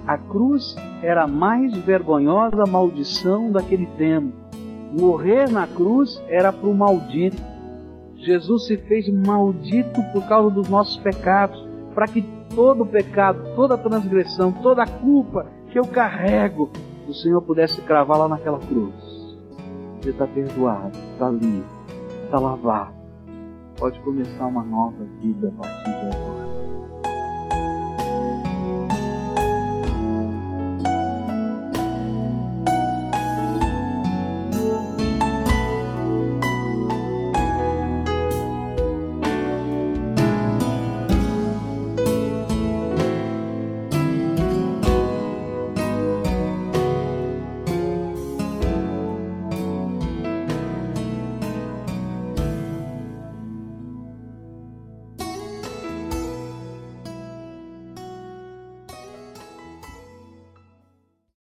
A 0.07 0.16
cruz 0.16 0.76
era 1.03 1.24
a 1.24 1.26
mais 1.26 1.76
vergonhosa 1.78 2.64
maldição 2.64 3.51
daquele 3.51 3.86
tempo. 3.99 4.32
Morrer 4.99 5.51
na 5.51 5.66
cruz 5.66 6.22
era 6.28 6.53
para 6.53 6.68
o 6.68 6.74
maldito. 6.74 7.42
Jesus 8.16 8.66
se 8.66 8.76
fez 8.76 9.09
maldito 9.09 10.01
por 10.12 10.26
causa 10.28 10.51
dos 10.51 10.68
nossos 10.68 10.97
pecados, 10.99 11.62
para 11.94 12.07
que 12.07 12.22
todo 12.55 12.86
pecado, 12.86 13.55
toda 13.55 13.76
transgressão, 13.76 14.53
toda 14.53 14.86
culpa 14.86 15.47
que 15.70 15.78
eu 15.78 15.84
carrego, 15.84 16.70
o 17.07 17.12
Senhor 17.12 17.42
pudesse 17.42 17.80
cravar 17.82 18.18
lá 18.18 18.28
naquela 18.28 18.59
cruz. 18.59 18.94
Você 20.01 20.11
está 20.11 20.26
perdoado, 20.26 20.97
está 21.12 21.28
livre, 21.30 21.64
está 22.27 22.39
lavado. 22.41 22.93
Pode 23.79 24.01
começar 24.01 24.47
uma 24.47 24.64
nova 24.64 25.05
vida 25.20 25.49
a 25.49 25.62
partir 25.62 25.85
de 25.85 26.16
agora. 26.16 26.26